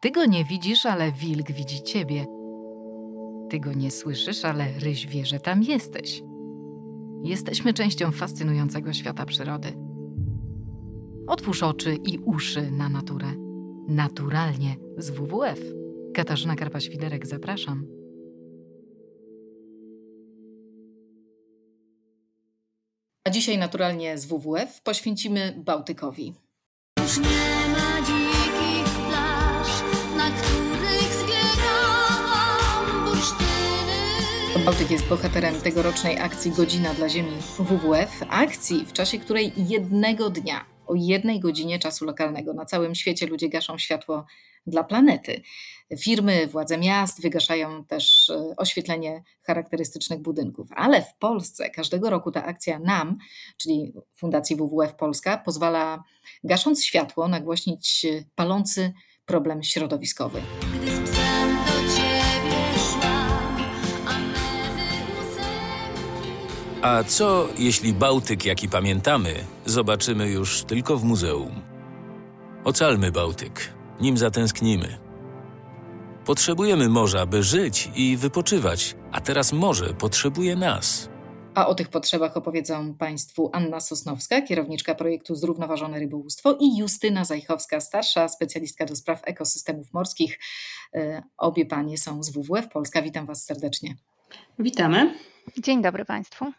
Ty 0.00 0.10
go 0.10 0.24
nie 0.26 0.44
widzisz, 0.44 0.86
ale 0.86 1.12
wilk 1.12 1.52
widzi 1.52 1.82
ciebie. 1.82 2.26
Ty 3.50 3.60
go 3.60 3.72
nie 3.72 3.90
słyszysz, 3.90 4.44
ale 4.44 4.78
ryś 4.78 5.06
wie, 5.06 5.26
że 5.26 5.40
tam 5.40 5.62
jesteś. 5.62 6.22
Jesteśmy 7.24 7.74
częścią 7.74 8.12
fascynującego 8.12 8.92
świata 8.92 9.24
przyrody. 9.24 9.68
Otwórz 11.26 11.62
oczy 11.62 11.94
i 11.94 12.18
uszy 12.18 12.70
na 12.70 12.88
naturę. 12.88 13.26
Naturalnie 13.88 14.76
z 14.96 15.10
WWF. 15.10 15.60
Katarzyna 16.14 16.54
Karpa-Świderek, 16.56 17.26
zapraszam. 17.26 17.86
A 23.24 23.30
dzisiaj 23.30 23.58
naturalnie 23.58 24.18
z 24.18 24.26
WWF 24.26 24.82
poświęcimy 24.82 25.54
Bałtykowi. 25.64 26.34
Już 27.00 27.18
nie 27.18 27.47
Bałtyk 34.68 34.90
jest 34.90 35.08
bohaterem 35.08 35.60
tegorocznej 35.60 36.18
akcji 36.18 36.50
Godzina 36.50 36.94
dla 36.94 37.08
Ziemi 37.08 37.36
WWF, 37.58 38.22
akcji, 38.28 38.86
w 38.86 38.92
czasie 38.92 39.18
której 39.18 39.52
jednego 39.56 40.30
dnia, 40.30 40.64
o 40.86 40.94
jednej 40.94 41.40
godzinie 41.40 41.78
czasu 41.78 42.04
lokalnego 42.04 42.54
na 42.54 42.64
całym 42.64 42.94
świecie 42.94 43.26
ludzie 43.26 43.48
gaszą 43.48 43.78
światło 43.78 44.26
dla 44.66 44.84
planety. 44.84 45.42
Firmy, 45.98 46.46
władze 46.46 46.78
miast 46.78 47.22
wygaszają 47.22 47.84
też 47.84 48.30
e, 48.30 48.54
oświetlenie 48.56 49.22
charakterystycznych 49.42 50.22
budynków, 50.22 50.68
ale 50.76 51.02
w 51.02 51.14
Polsce 51.18 51.70
każdego 51.70 52.10
roku 52.10 52.30
ta 52.30 52.44
akcja 52.44 52.78
NAM, 52.78 53.18
czyli 53.56 53.92
Fundacji 54.14 54.56
WWF 54.56 54.94
Polska, 54.94 55.38
pozwala 55.38 56.04
gasząc 56.44 56.84
światło 56.84 57.28
nagłośnić 57.28 58.06
palący 58.34 58.92
problem 59.26 59.62
środowiskowy. 59.62 60.42
A 66.82 67.04
co 67.04 67.48
jeśli 67.58 67.92
Bałtyk, 67.92 68.44
jaki 68.44 68.68
pamiętamy, 68.68 69.34
zobaczymy 69.64 70.30
już 70.30 70.62
tylko 70.62 70.96
w 70.96 71.04
muzeum? 71.04 71.62
Ocalmy 72.64 73.12
Bałtyk, 73.12 73.74
nim 74.00 74.18
zatęsknimy. 74.18 74.98
Potrzebujemy 76.24 76.88
morza, 76.88 77.26
by 77.26 77.42
żyć 77.42 77.90
i 77.94 78.16
wypoczywać, 78.16 78.96
a 79.12 79.20
teraz 79.20 79.52
morze 79.52 79.94
potrzebuje 79.94 80.56
nas. 80.56 81.08
A 81.54 81.66
o 81.66 81.74
tych 81.74 81.88
potrzebach 81.88 82.36
opowiedzą 82.36 82.94
Państwu 82.94 83.50
Anna 83.52 83.80
Sosnowska, 83.80 84.42
kierowniczka 84.42 84.94
projektu 84.94 85.34
Zrównoważone 85.34 85.98
Rybołówstwo 85.98 86.56
i 86.60 86.76
Justyna 86.76 87.24
Zajchowska, 87.24 87.80
starsza 87.80 88.28
specjalistka 88.28 88.86
do 88.86 88.96
spraw 88.96 89.20
ekosystemów 89.24 89.92
morskich. 89.92 90.38
E, 90.94 91.22
obie 91.38 91.66
panie 91.66 91.98
są 91.98 92.22
z 92.22 92.30
WWF 92.30 92.68
Polska. 92.68 93.02
Witam 93.02 93.26
Was 93.26 93.44
serdecznie. 93.44 93.96
Witamy. 94.58 95.14
Dzień 95.58 95.82
dobry 95.82 96.04
Państwu. 96.04 96.52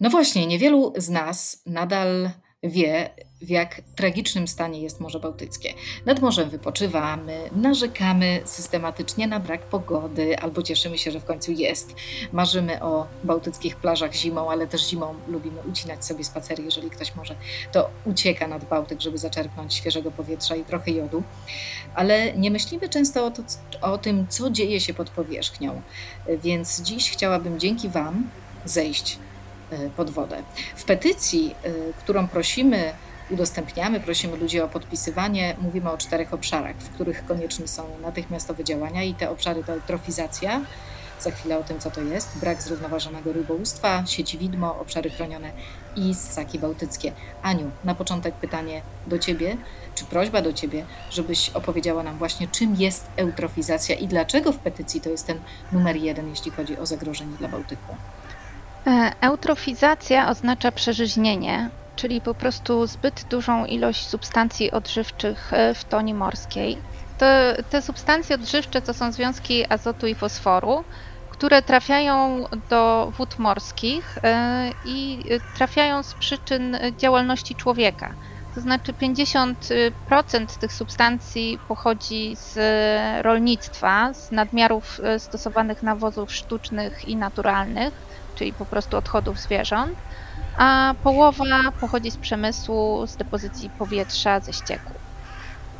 No 0.00 0.10
właśnie, 0.10 0.46
niewielu 0.46 0.92
z 0.96 1.08
nas 1.08 1.62
nadal 1.66 2.30
wie, 2.62 3.10
w 3.40 3.50
jak 3.50 3.80
tragicznym 3.96 4.48
stanie 4.48 4.80
jest 4.80 5.00
Morze 5.00 5.20
Bałtyckie. 5.20 5.74
Nad 6.06 6.20
morzem 6.20 6.50
wypoczywamy, 6.50 7.50
narzekamy 7.56 8.40
systematycznie 8.44 9.26
na 9.26 9.40
brak 9.40 9.62
pogody, 9.62 10.38
albo 10.38 10.62
cieszymy 10.62 10.98
się, 10.98 11.10
że 11.10 11.20
w 11.20 11.24
końcu 11.24 11.52
jest. 11.52 11.94
Marzymy 12.32 12.82
o 12.82 13.06
bałtyckich 13.24 13.76
plażach 13.76 14.14
zimą, 14.14 14.50
ale 14.50 14.66
też 14.66 14.88
zimą 14.88 15.14
lubimy 15.28 15.60
ucinać 15.70 16.04
sobie 16.04 16.24
spacery, 16.24 16.62
jeżeli 16.62 16.90
ktoś 16.90 17.14
może, 17.14 17.36
to 17.72 17.90
ucieka 18.04 18.48
nad 18.48 18.64
Bałtyk, 18.68 19.00
żeby 19.00 19.18
zaczerpnąć 19.18 19.74
świeżego 19.74 20.10
powietrza 20.10 20.56
i 20.56 20.64
trochę 20.64 20.90
jodu. 20.90 21.22
Ale 21.94 22.32
nie 22.32 22.50
myślimy 22.50 22.88
często 22.88 23.26
o, 23.26 23.30
to, 23.30 23.42
o 23.80 23.98
tym, 23.98 24.26
co 24.28 24.50
dzieje 24.50 24.80
się 24.80 24.94
pod 24.94 25.10
powierzchnią. 25.10 25.82
Więc 26.42 26.82
dziś 26.82 27.10
chciałabym 27.10 27.60
dzięki 27.60 27.88
Wam 27.88 28.30
zejść 28.64 29.18
pod 29.96 30.10
wodę. 30.10 30.42
W 30.76 30.84
petycji, 30.84 31.54
e, 31.64 31.70
którą 31.98 32.28
prosimy, 32.28 32.92
udostępniamy, 33.30 34.00
prosimy 34.00 34.36
ludzi 34.36 34.60
o 34.60 34.68
podpisywanie, 34.68 35.56
mówimy 35.58 35.90
o 35.90 35.98
czterech 35.98 36.34
obszarach, 36.34 36.76
w 36.76 36.90
których 36.90 37.26
konieczne 37.26 37.68
są 37.68 37.98
natychmiastowe 38.02 38.64
działania 38.64 39.02
i 39.02 39.14
te 39.14 39.30
obszary 39.30 39.64
to 39.64 39.72
eutrofizacja, 39.72 40.60
za 41.22 41.30
chwilę 41.30 41.58
o 41.58 41.62
tym, 41.62 41.78
co 41.78 41.90
to 41.90 42.00
jest, 42.00 42.38
brak 42.38 42.62
zrównoważonego 42.62 43.32
rybołówstwa, 43.32 44.06
sieci 44.06 44.38
widmo, 44.38 44.78
obszary 44.80 45.10
chronione 45.10 45.52
i 45.96 46.14
ssaki 46.14 46.58
bałtyckie. 46.58 47.12
Aniu, 47.42 47.70
na 47.84 47.94
początek 47.94 48.34
pytanie 48.34 48.82
do 49.06 49.18
Ciebie, 49.18 49.56
czy 49.94 50.04
prośba 50.04 50.42
do 50.42 50.52
Ciebie, 50.52 50.84
żebyś 51.10 51.50
opowiedziała 51.50 52.02
nam 52.02 52.18
właśnie, 52.18 52.48
czym 52.48 52.76
jest 52.76 53.06
eutrofizacja 53.16 53.96
i 53.96 54.08
dlaczego 54.08 54.52
w 54.52 54.58
petycji 54.58 55.00
to 55.00 55.10
jest 55.10 55.26
ten 55.26 55.38
numer 55.72 55.96
jeden, 55.96 56.28
jeśli 56.28 56.50
chodzi 56.50 56.78
o 56.78 56.86
zagrożenie 56.86 57.36
dla 57.36 57.48
Bałtyku. 57.48 57.96
E, 58.86 59.12
eutrofizacja 59.20 60.28
oznacza 60.28 60.72
przeżyźnienie, 60.72 61.70
czyli 61.94 62.20
po 62.20 62.34
prostu 62.34 62.86
zbyt 62.86 63.24
dużą 63.30 63.64
ilość 63.64 64.08
substancji 64.08 64.70
odżywczych 64.70 65.52
e, 65.52 65.74
w 65.74 65.84
toni 65.84 66.14
morskiej. 66.14 66.76
Te, 67.16 67.56
te 67.68 67.82
substancje 67.82 68.34
odżywcze 68.36 68.82
to 68.82 68.94
są 68.94 69.12
związki 69.12 69.72
azotu 69.72 70.06
i 70.06 70.14
fosforu, 70.14 70.84
które 71.28 71.62
trafiają 71.62 72.44
do 72.68 73.12
wód 73.18 73.38
morskich 73.38 74.18
e, 74.22 74.70
i 74.84 75.24
trafiają 75.54 76.02
z 76.02 76.14
przyczyn 76.14 76.76
działalności 76.96 77.56
człowieka. 77.56 78.14
To 78.54 78.60
znaczy 78.60 78.92
50% 78.92 80.58
tych 80.60 80.72
substancji 80.72 81.58
pochodzi 81.66 82.36
z 82.36 82.58
rolnictwa, 83.24 84.14
z 84.14 84.30
nadmiarów 84.30 85.00
stosowanych 85.18 85.82
nawozów 85.82 86.32
sztucznych 86.32 87.04
i 87.04 87.16
naturalnych 87.16 88.02
czyli 88.34 88.52
po 88.52 88.66
prostu 88.66 88.96
odchodów 88.96 89.40
zwierząt, 89.40 89.98
a 90.56 90.94
połowa 91.02 91.72
pochodzi 91.80 92.10
z 92.10 92.16
przemysłu, 92.16 93.06
z 93.06 93.16
depozycji 93.16 93.70
powietrza, 93.78 94.40
ze 94.40 94.52
ścieków. 94.52 95.02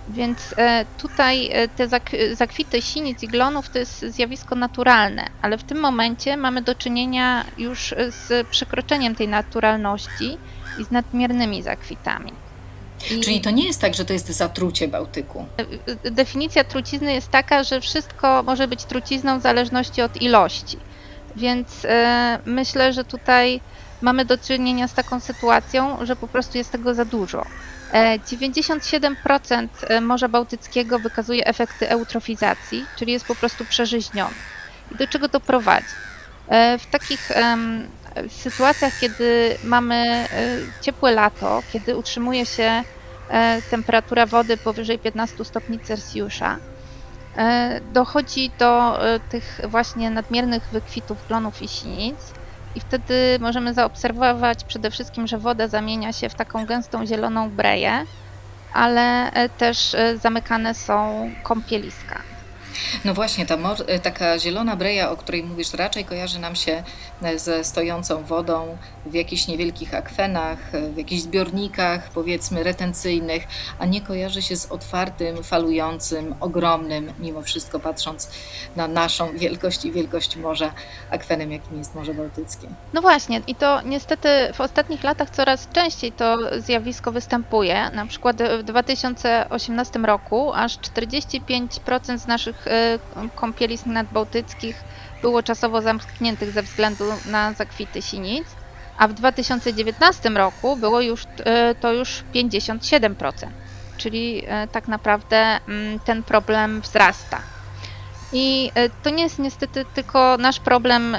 Więc 0.08 0.54
e, 0.58 0.84
tutaj 0.98 1.50
e, 1.52 1.68
te 1.68 1.88
zakwity 2.34 2.82
sinic 2.82 3.22
i 3.22 3.28
glonów 3.28 3.68
to 3.68 3.78
jest 3.78 4.00
zjawisko 4.00 4.54
naturalne, 4.54 5.26
ale 5.42 5.58
w 5.58 5.64
tym 5.64 5.80
momencie 5.80 6.36
mamy 6.36 6.62
do 6.62 6.74
czynienia 6.74 7.44
już 7.58 7.94
z 8.08 8.48
przekroczeniem 8.48 9.14
tej 9.14 9.28
naturalności 9.28 10.38
i 10.78 10.84
z 10.84 10.90
nadmiernymi 10.90 11.62
zakwitami. 11.62 12.32
I 13.10 13.20
Czyli 13.20 13.40
to 13.40 13.50
nie 13.50 13.66
jest 13.66 13.80
tak, 13.80 13.94
że 13.94 14.04
to 14.04 14.12
jest 14.12 14.28
zatrucie 14.28 14.88
Bałtyku. 14.88 15.46
E, 16.04 16.10
definicja 16.10 16.64
trucizny 16.64 17.12
jest 17.12 17.30
taka, 17.30 17.64
że 17.64 17.80
wszystko 17.80 18.42
może 18.42 18.68
być 18.68 18.84
trucizną 18.84 19.38
w 19.38 19.42
zależności 19.42 20.02
od 20.02 20.22
ilości. 20.22 20.76
Więc 21.36 21.84
e, 21.84 22.38
myślę, 22.44 22.92
że 22.92 23.04
tutaj 23.04 23.60
mamy 24.00 24.24
do 24.24 24.38
czynienia 24.38 24.88
z 24.88 24.94
taką 24.94 25.20
sytuacją, 25.20 26.06
że 26.06 26.16
po 26.16 26.28
prostu 26.28 26.58
jest 26.58 26.72
tego 26.72 26.94
za 26.94 27.04
dużo. 27.04 27.46
97% 27.92 29.68
e, 29.82 29.88
e, 29.88 30.00
Morza 30.00 30.28
Bałtyckiego 30.28 30.98
wykazuje 30.98 31.46
efekty 31.46 31.88
eutrofizacji, 31.88 32.86
czyli 32.96 33.12
jest 33.12 33.26
po 33.26 33.34
prostu 33.34 33.64
przeżyźniony. 33.64 34.34
I 34.90 34.96
do 34.96 35.06
czego 35.06 35.28
to 35.28 35.40
prowadzi? 35.40 35.86
W 36.78 36.86
takich 36.90 37.28
sytuacjach, 38.28 38.92
kiedy 39.00 39.56
mamy 39.64 40.26
ciepłe 40.80 41.12
lato, 41.12 41.62
kiedy 41.72 41.96
utrzymuje 41.96 42.46
się 42.46 42.82
temperatura 43.70 44.26
wody 44.26 44.56
powyżej 44.56 44.98
15 44.98 45.44
stopni 45.44 45.80
Celsjusza, 45.80 46.58
dochodzi 47.82 48.54
do 48.58 49.02
e, 49.14 49.20
tych 49.20 49.60
właśnie 49.68 50.10
nadmiernych 50.10 50.68
wykwitów 50.72 51.24
glonów 51.24 51.62
i 51.62 51.68
sinic 51.68 52.34
i 52.74 52.80
wtedy 52.80 53.38
możemy 53.40 53.74
zaobserwować 53.74 54.64
przede 54.64 54.90
wszystkim, 54.90 55.26
że 55.26 55.38
woda 55.38 55.68
zamienia 55.68 56.12
się 56.12 56.28
w 56.28 56.34
taką 56.34 56.66
gęstą 56.66 57.06
zieloną 57.06 57.50
breję, 57.50 58.06
ale 58.70 59.30
e, 59.32 59.48
też 59.48 59.96
zamykane 60.14 60.74
są 60.74 61.34
kąpieliska. 61.42 62.31
No 63.04 63.14
właśnie, 63.14 63.46
ta 63.46 63.56
e, 63.86 63.98
taka 63.98 64.38
zielona 64.38 64.76
breja, 64.76 65.10
o 65.10 65.16
której 65.16 65.42
mówisz, 65.42 65.72
raczej 65.74 66.04
kojarzy 66.04 66.38
nam 66.38 66.56
się 66.56 66.82
e, 67.22 67.38
ze 67.38 67.64
stojącą 67.64 68.24
wodą 68.24 68.76
w 69.06 69.14
jakichś 69.14 69.46
niewielkich 69.46 69.94
akwenach, 69.94 70.74
e, 70.74 70.90
w 70.90 70.96
jakichś 70.96 71.22
zbiornikach, 71.22 72.10
powiedzmy, 72.14 72.62
retencyjnych, 72.62 73.42
a 73.78 73.86
nie 73.86 74.00
kojarzy 74.00 74.42
się 74.42 74.56
z 74.56 74.72
otwartym, 74.72 75.44
falującym, 75.44 76.34
ogromnym, 76.40 77.12
mimo 77.18 77.42
wszystko 77.42 77.80
patrząc 77.80 78.30
na 78.76 78.88
naszą 78.88 79.36
wielkość 79.36 79.84
i 79.84 79.92
wielkość 79.92 80.36
morza, 80.36 80.72
akwenem, 81.10 81.52
jakim 81.52 81.78
jest 81.78 81.94
Morze 81.94 82.14
Bałtyckie. 82.14 82.68
No 82.92 83.00
właśnie, 83.00 83.40
i 83.46 83.54
to 83.54 83.82
niestety 83.82 84.28
w 84.54 84.60
ostatnich 84.60 85.04
latach 85.04 85.30
coraz 85.30 85.68
częściej 85.72 86.12
to 86.12 86.38
zjawisko 86.60 87.12
występuje. 87.12 87.90
Na 87.94 88.06
przykład 88.06 88.42
w 88.60 88.62
2018 88.62 89.98
roku 89.98 90.52
aż 90.54 90.78
45% 90.78 92.18
z 92.18 92.26
naszych 92.26 92.61
E, 92.66 92.98
kąpielisk 93.34 93.86
nadbałtyckich 93.86 94.84
było 95.22 95.42
czasowo 95.42 95.82
zamkniętych 95.82 96.52
ze 96.52 96.62
względu 96.62 97.04
na 97.24 97.52
zakwity 97.54 98.02
sinic, 98.02 98.56
a 98.96 99.08
w 99.08 99.12
2019 99.12 100.28
roku 100.30 100.76
było 100.76 101.00
już, 101.00 101.26
e, 101.44 101.74
to 101.74 101.92
już 101.92 102.24
57%. 102.34 103.52
czyli 103.96 104.44
e, 104.46 104.68
tak 104.68 104.88
naprawdę 104.88 105.58
mm, 105.68 106.00
ten 106.00 106.24
problem 106.24 106.80
wzrasta. 106.80 107.44
I 108.32 108.70
e, 108.74 108.90
to 108.90 109.10
nie 109.10 109.22
jest 109.22 109.38
niestety 109.38 109.84
tylko 109.84 110.36
nasz 110.38 110.60
problem 110.60 111.16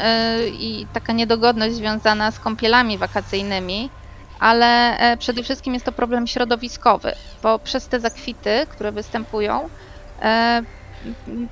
i 0.51 0.87
taka 0.93 1.13
niedogodność 1.13 1.75
związana 1.75 2.31
z 2.31 2.39
kąpielami 2.39 2.97
wakacyjnymi, 2.97 3.93
ale 4.39 4.97
przede 5.19 5.43
wszystkim 5.43 5.73
jest 5.73 5.85
to 5.85 5.91
problem 5.91 6.27
środowiskowy, 6.27 7.15
bo 7.41 7.59
przez 7.59 7.87
te 7.87 7.99
zakwity, 7.99 8.65
które 8.69 8.91
występują, 8.91 9.69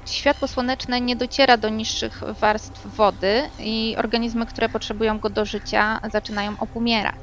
światło 0.06 0.48
słoneczne 0.48 1.01
nie 1.01 1.15
dociera 1.15 1.57
do 1.57 1.69
niższych 1.69 2.24
warstw 2.39 2.88
wody 2.88 3.50
i 3.59 3.95
organizmy, 3.98 4.45
które 4.45 4.69
potrzebują 4.69 5.19
go 5.19 5.30
do 5.30 5.45
życia, 5.45 6.00
zaczynają 6.12 6.53
opumierać. 6.59 7.15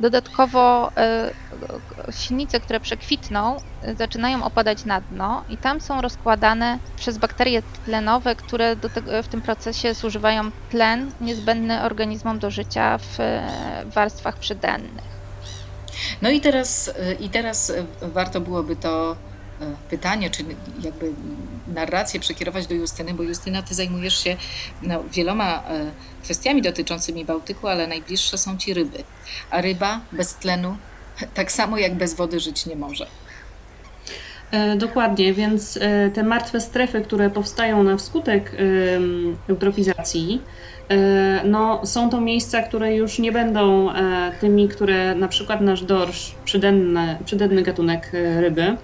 Dodatkowo 0.00 0.92
e, 0.96 1.30
silnice, 2.10 2.60
które 2.60 2.80
przekwitną, 2.80 3.56
zaczynają 3.98 4.44
opadać 4.44 4.84
na 4.84 5.00
dno 5.00 5.44
i 5.48 5.56
tam 5.56 5.80
są 5.80 6.00
rozkładane 6.00 6.78
przez 6.96 7.18
bakterie 7.18 7.62
tlenowe, 7.84 8.36
które 8.36 8.76
tego, 8.76 9.22
w 9.22 9.28
tym 9.28 9.42
procesie 9.42 9.94
zużywają 9.94 10.50
tlen 10.70 11.10
niezbędny 11.20 11.82
organizmom 11.82 12.38
do 12.38 12.50
życia 12.50 12.98
w 12.98 13.20
e, 13.20 13.42
warstwach 13.86 14.38
przydennych. 14.38 15.14
No 16.22 16.30
i 16.30 16.40
teraz, 16.40 16.90
e, 16.98 17.12
i 17.12 17.28
teraz 17.28 17.72
warto 18.02 18.40
byłoby 18.40 18.76
to 18.76 19.16
pytanie, 19.90 20.30
czy 20.30 20.44
jakby 20.82 21.12
narrację 21.74 22.20
przekierować 22.20 22.66
do 22.66 22.74
Justyny, 22.74 23.14
bo 23.14 23.22
Justyna, 23.22 23.62
ty 23.62 23.74
zajmujesz 23.74 24.24
się 24.24 24.36
no, 24.82 25.04
wieloma 25.12 25.62
e, 25.68 25.90
kwestiami 26.22 26.62
dotyczącymi 26.62 27.24
Bałtyku, 27.24 27.68
ale 27.68 27.86
najbliższe 27.86 28.38
są 28.38 28.58
ci 28.58 28.74
ryby. 28.74 28.98
A 29.50 29.60
ryba 29.60 30.00
bez 30.12 30.34
tlenu, 30.34 30.76
tak 31.34 31.52
samo 31.52 31.78
jak 31.78 31.94
bez 31.94 32.14
wody, 32.14 32.40
żyć 32.40 32.66
nie 32.66 32.76
może. 32.76 33.06
E, 34.50 34.76
dokładnie, 34.76 35.34
więc 35.34 35.78
te 36.14 36.22
martwe 36.22 36.60
strefy, 36.60 37.00
które 37.00 37.30
powstają 37.30 37.82
na 37.82 37.96
wskutek 37.96 38.56
eutrofizacji, 39.48 40.42
no, 41.44 41.86
są 41.86 42.10
to 42.10 42.20
miejsca, 42.20 42.62
które 42.62 42.96
już 42.96 43.18
nie 43.18 43.32
będą 43.32 43.88
tymi, 44.40 44.68
które 44.68 45.14
na 45.14 45.28
przykład 45.28 45.60
nasz 45.60 45.82
dorsz, 45.82 46.34
przydenny, 46.44 47.18
przydenny 47.24 47.62
gatunek 47.62 48.10
ryby, 48.40 48.76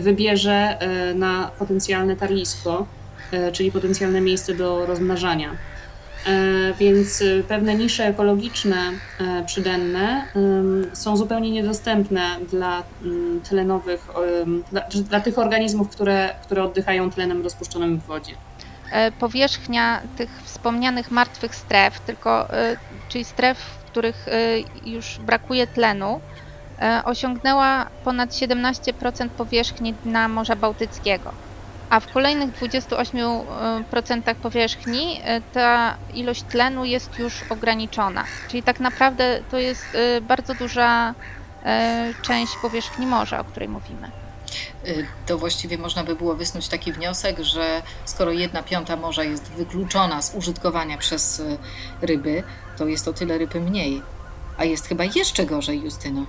wybierze 0.00 0.52
e, 0.52 1.14
na 1.14 1.50
potencjalne 1.58 2.16
tarlisko, 2.16 2.86
e, 3.32 3.52
czyli 3.52 3.72
potencjalne 3.72 4.20
miejsce 4.20 4.54
do 4.54 4.86
rozmnażania. 4.86 5.50
E, 5.50 6.74
więc 6.78 7.22
pewne 7.48 7.74
nisze 7.74 8.06
ekologiczne 8.06 8.76
przydenne 9.46 10.24
są 10.92 11.16
zupełnie 11.16 11.50
niedostępne 11.50 12.22
dla 12.50 12.82
tlenowych, 13.48 14.08
dla, 14.70 14.82
dla 14.88 15.20
tych 15.20 15.38
organizmów, 15.38 15.88
które, 15.88 16.34
które 16.42 16.64
oddychają 16.64 17.10
tlenem 17.10 17.42
rozpuszczonym 17.42 18.00
w 18.00 18.06
wodzie. 18.06 18.32
Powierzchnia 19.18 20.00
tych 20.16 20.30
wspomnianych 20.44 21.10
martwych 21.10 21.54
stref, 21.54 22.00
tylko, 22.00 22.48
czyli 23.08 23.24
stref, 23.24 23.58
w 23.58 23.84
których 23.90 24.26
już 24.84 25.18
brakuje 25.18 25.66
tlenu, 25.66 26.20
osiągnęła 27.04 27.86
ponad 28.04 28.30
17% 28.30 29.28
powierzchni 29.28 29.94
dna 29.94 30.28
Morza 30.28 30.56
Bałtyckiego, 30.56 31.32
a 31.90 32.00
w 32.00 32.12
kolejnych 32.12 32.50
28% 32.50 34.34
powierzchni 34.34 35.20
e, 35.24 35.40
ta 35.40 35.96
ilość 36.14 36.42
tlenu 36.42 36.84
jest 36.84 37.18
już 37.18 37.42
ograniczona. 37.50 38.24
Czyli 38.48 38.62
tak 38.62 38.80
naprawdę 38.80 39.40
to 39.50 39.58
jest 39.58 39.84
e, 39.94 40.20
bardzo 40.20 40.54
duża 40.54 41.14
część 42.22 42.52
powierzchni 42.62 43.06
morza, 43.06 43.40
o 43.40 43.44
której 43.44 43.68
mówimy. 43.68 44.10
To 45.26 45.38
właściwie 45.38 45.78
można 45.78 46.04
by 46.04 46.16
było 46.16 46.34
wysnuć 46.34 46.68
taki 46.68 46.92
wniosek, 46.92 47.38
że 47.40 47.82
skoro 48.04 48.32
jedna 48.32 48.62
piąta 48.62 48.96
morza 48.96 49.24
jest 49.24 49.52
wykluczona 49.52 50.22
z 50.22 50.34
użytkowania 50.34 50.98
przez 50.98 51.42
ryby, 52.02 52.42
to 52.76 52.86
jest 52.86 53.08
o 53.08 53.12
tyle 53.12 53.38
ryby 53.38 53.60
mniej. 53.60 54.02
A 54.58 54.64
jest 54.64 54.86
chyba 54.86 55.04
jeszcze 55.04 55.46
gorzej, 55.46 55.82
Justyno. 55.82 56.26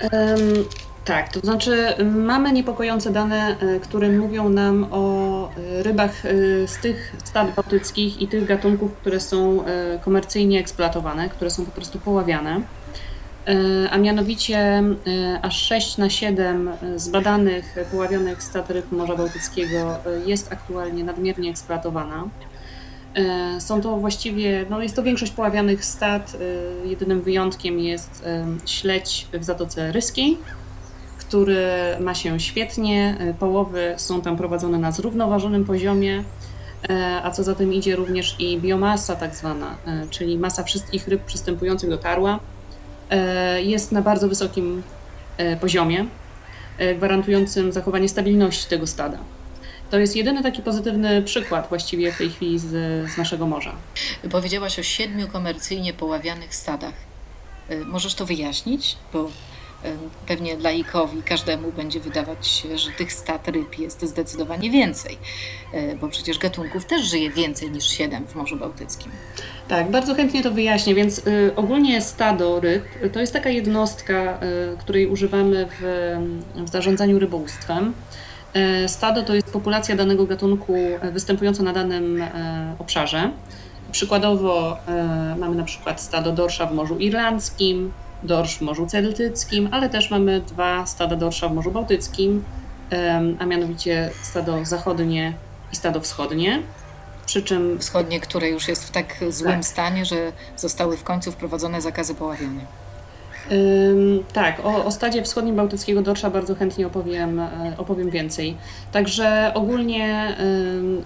Um, 0.00 0.64
tak, 1.04 1.32
to 1.32 1.40
znaczy 1.40 1.94
mamy 2.04 2.52
niepokojące 2.52 3.10
dane, 3.10 3.56
e, 3.60 3.80
które 3.80 4.08
mówią 4.08 4.48
nam 4.48 4.86
o 4.90 5.48
e, 5.48 5.82
rybach 5.82 6.26
e, 6.26 6.30
z 6.68 6.76
tych 6.76 7.16
stad 7.24 7.54
bałtyckich 7.54 8.22
i 8.22 8.28
tych 8.28 8.46
gatunków, 8.46 8.92
które 8.92 9.20
są 9.20 9.64
komercyjnie 10.04 10.60
eksploatowane, 10.60 11.28
które 11.28 11.50
są 11.50 11.64
po 11.64 11.70
prostu 11.70 11.98
poławiane. 11.98 12.60
A 13.90 13.98
mianowicie 13.98 14.82
aż 15.42 15.62
6 15.62 15.98
na 15.98 16.10
7 16.10 16.70
zbadanych 16.96 17.76
poławionych 17.90 18.42
stad 18.42 18.70
ryb 18.70 18.92
Morza 18.92 19.16
Bałtyckiego 19.16 19.96
jest 20.26 20.52
aktualnie 20.52 21.04
nadmiernie 21.04 21.50
eksploatowana. 21.50 22.24
E, 23.14 23.60
są 23.60 23.80
to 23.80 23.96
właściwie, 23.96 24.66
no 24.70 24.82
jest 24.82 24.96
to 24.96 25.02
większość 25.02 25.32
poławianych 25.32 25.84
stad. 25.84 26.36
E, 26.84 26.88
jedynym 26.88 27.22
wyjątkiem 27.22 27.78
jest 27.78 28.22
e, 28.26 28.46
śledź 28.66 29.26
w 29.32 29.44
Zatoce 29.44 29.92
Ryskiej, 29.92 30.38
który 31.18 31.66
ma 32.00 32.14
się 32.14 32.40
świetnie. 32.40 33.16
Połowy 33.38 33.94
są 33.96 34.20
tam 34.20 34.36
prowadzone 34.36 34.78
na 34.78 34.92
zrównoważonym 34.92 35.64
poziomie, 35.64 36.24
a 37.22 37.30
co 37.30 37.42
za 37.42 37.54
tym 37.54 37.72
idzie 37.72 37.96
również 37.96 38.36
i 38.38 38.60
biomasa 38.60 39.16
tak 39.16 39.36
zwana, 39.36 39.76
czyli 40.10 40.38
masa 40.38 40.62
wszystkich 40.62 41.08
ryb 41.08 41.24
przystępujących 41.24 41.90
do 41.90 41.98
tarła 41.98 42.40
jest 43.62 43.92
na 43.92 44.02
bardzo 44.02 44.28
wysokim 44.28 44.82
poziomie, 45.60 46.06
gwarantującym 46.96 47.72
zachowanie 47.72 48.08
stabilności 48.08 48.68
tego 48.68 48.86
stada. 48.86 49.18
To 49.92 49.98
jest 49.98 50.16
jedyny 50.16 50.42
taki 50.42 50.62
pozytywny 50.62 51.22
przykład 51.22 51.68
właściwie 51.68 52.12
w 52.12 52.18
tej 52.18 52.30
chwili 52.30 52.58
z, 52.58 52.68
z 53.12 53.16
naszego 53.16 53.46
morza. 53.46 53.72
Powiedziałaś 54.30 54.78
o 54.78 54.82
siedmiu 54.82 55.28
komercyjnie 55.28 55.92
poławianych 55.92 56.54
stadach. 56.54 56.94
Y, 57.70 57.84
możesz 57.84 58.14
to 58.14 58.26
wyjaśnić? 58.26 58.96
Bo 59.12 59.30
pewnie 60.26 60.56
laikowi 60.56 61.22
każdemu 61.22 61.72
będzie 61.72 62.00
wydawać 62.00 62.46
się, 62.46 62.78
że 62.78 62.90
tych 62.90 63.12
stad 63.12 63.48
ryb 63.48 63.78
jest 63.78 64.02
zdecydowanie 64.02 64.70
więcej, 64.70 65.18
y, 65.74 65.96
bo 66.00 66.08
przecież 66.08 66.38
gatunków 66.38 66.84
też 66.84 67.02
żyje 67.02 67.30
więcej 67.30 67.70
niż 67.70 67.84
siedem 67.84 68.26
w 68.26 68.34
Morzu 68.34 68.56
Bałtyckim. 68.56 69.12
Tak, 69.68 69.90
bardzo 69.90 70.14
chętnie 70.14 70.42
to 70.42 70.50
wyjaśnię. 70.50 70.94
Więc 70.94 71.18
y, 71.18 71.52
ogólnie 71.56 72.00
stado 72.00 72.60
ryb 72.60 72.84
to 73.12 73.20
jest 73.20 73.32
taka 73.32 73.50
jednostka, 73.50 74.40
y, 74.74 74.78
której 74.78 75.06
używamy 75.06 75.68
w, 75.80 75.82
w 76.56 76.68
zarządzaniu 76.68 77.18
rybołówstwem. 77.18 77.94
E, 78.54 78.88
stado 78.88 79.22
to 79.22 79.34
jest 79.34 79.50
populacja 79.50 79.96
danego 79.96 80.26
gatunku 80.26 80.74
e, 80.76 81.10
występująca 81.10 81.62
na 81.62 81.72
danym 81.72 82.22
e, 82.22 82.74
obszarze. 82.78 83.30
Przykładowo 83.92 84.76
mamy 85.38 85.54
na 85.54 85.64
przykład 85.64 86.00
stado 86.00 86.32
dorsza 86.32 86.66
w 86.66 86.74
Morzu 86.74 86.98
Irlandzkim, 86.98 87.92
dorsz 88.22 88.58
w 88.58 88.60
Morzu 88.60 88.86
Celtyckim, 88.86 89.68
ale 89.72 89.88
też 89.88 90.10
mamy 90.10 90.40
dwa 90.40 90.86
stada 90.86 91.16
dorsza 91.16 91.48
w 91.48 91.54
Morzu 91.54 91.70
Bałtyckim, 91.70 92.44
a 93.38 93.46
mianowicie 93.46 94.10
stado 94.22 94.64
zachodnie 94.64 95.34
i 95.72 95.76
stado 95.76 96.00
wschodnie. 96.00 96.62
Przy 97.26 97.42
czym 97.42 97.78
wschodnie, 97.78 98.20
które 98.20 98.48
już 98.48 98.68
jest 98.68 98.84
w 98.84 98.90
tak 98.90 99.16
złym 99.28 99.52
tak. 99.52 99.64
stanie, 99.64 100.04
że 100.04 100.32
zostały 100.56 100.96
w 100.96 101.04
końcu 101.04 101.32
wprowadzone 101.32 101.80
zakazy 101.80 102.14
poławiania. 102.14 102.81
Tak, 104.32 104.60
o, 104.64 104.84
o 104.84 104.90
stadzie 104.90 105.22
wschodnim 105.22 105.56
bałtyckiego 105.56 106.02
dorsza 106.02 106.30
bardzo 106.30 106.54
chętnie 106.54 106.86
opowiem, 106.86 107.40
e, 107.40 107.74
opowiem 107.78 108.10
więcej. 108.10 108.56
Także 108.92 109.52
ogólnie 109.54 110.36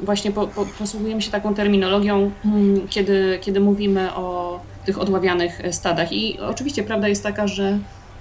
właśnie 0.00 0.32
po, 0.32 0.46
po, 0.46 0.66
posługujemy 0.78 1.22
się 1.22 1.30
taką 1.30 1.54
terminologią, 1.54 2.30
hmm, 2.42 2.88
kiedy, 2.88 3.38
kiedy 3.40 3.60
mówimy 3.60 4.14
o 4.14 4.60
tych 4.84 5.00
odławianych 5.00 5.62
stadach. 5.70 6.12
I 6.12 6.40
oczywiście 6.40 6.82
prawda 6.82 7.08
jest 7.08 7.22
taka, 7.22 7.46
że 7.46 7.78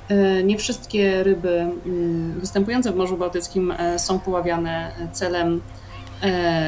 e, 0.09 0.43
nie 0.43 0.57
wszystkie 0.57 1.23
ryby 1.23 1.65
występujące 2.37 2.91
w 2.91 2.95
Morzu 2.95 3.17
Bałtyckim 3.17 3.71
e, 3.71 3.99
są 3.99 4.19
poławiane 4.19 4.91
celem 5.11 5.61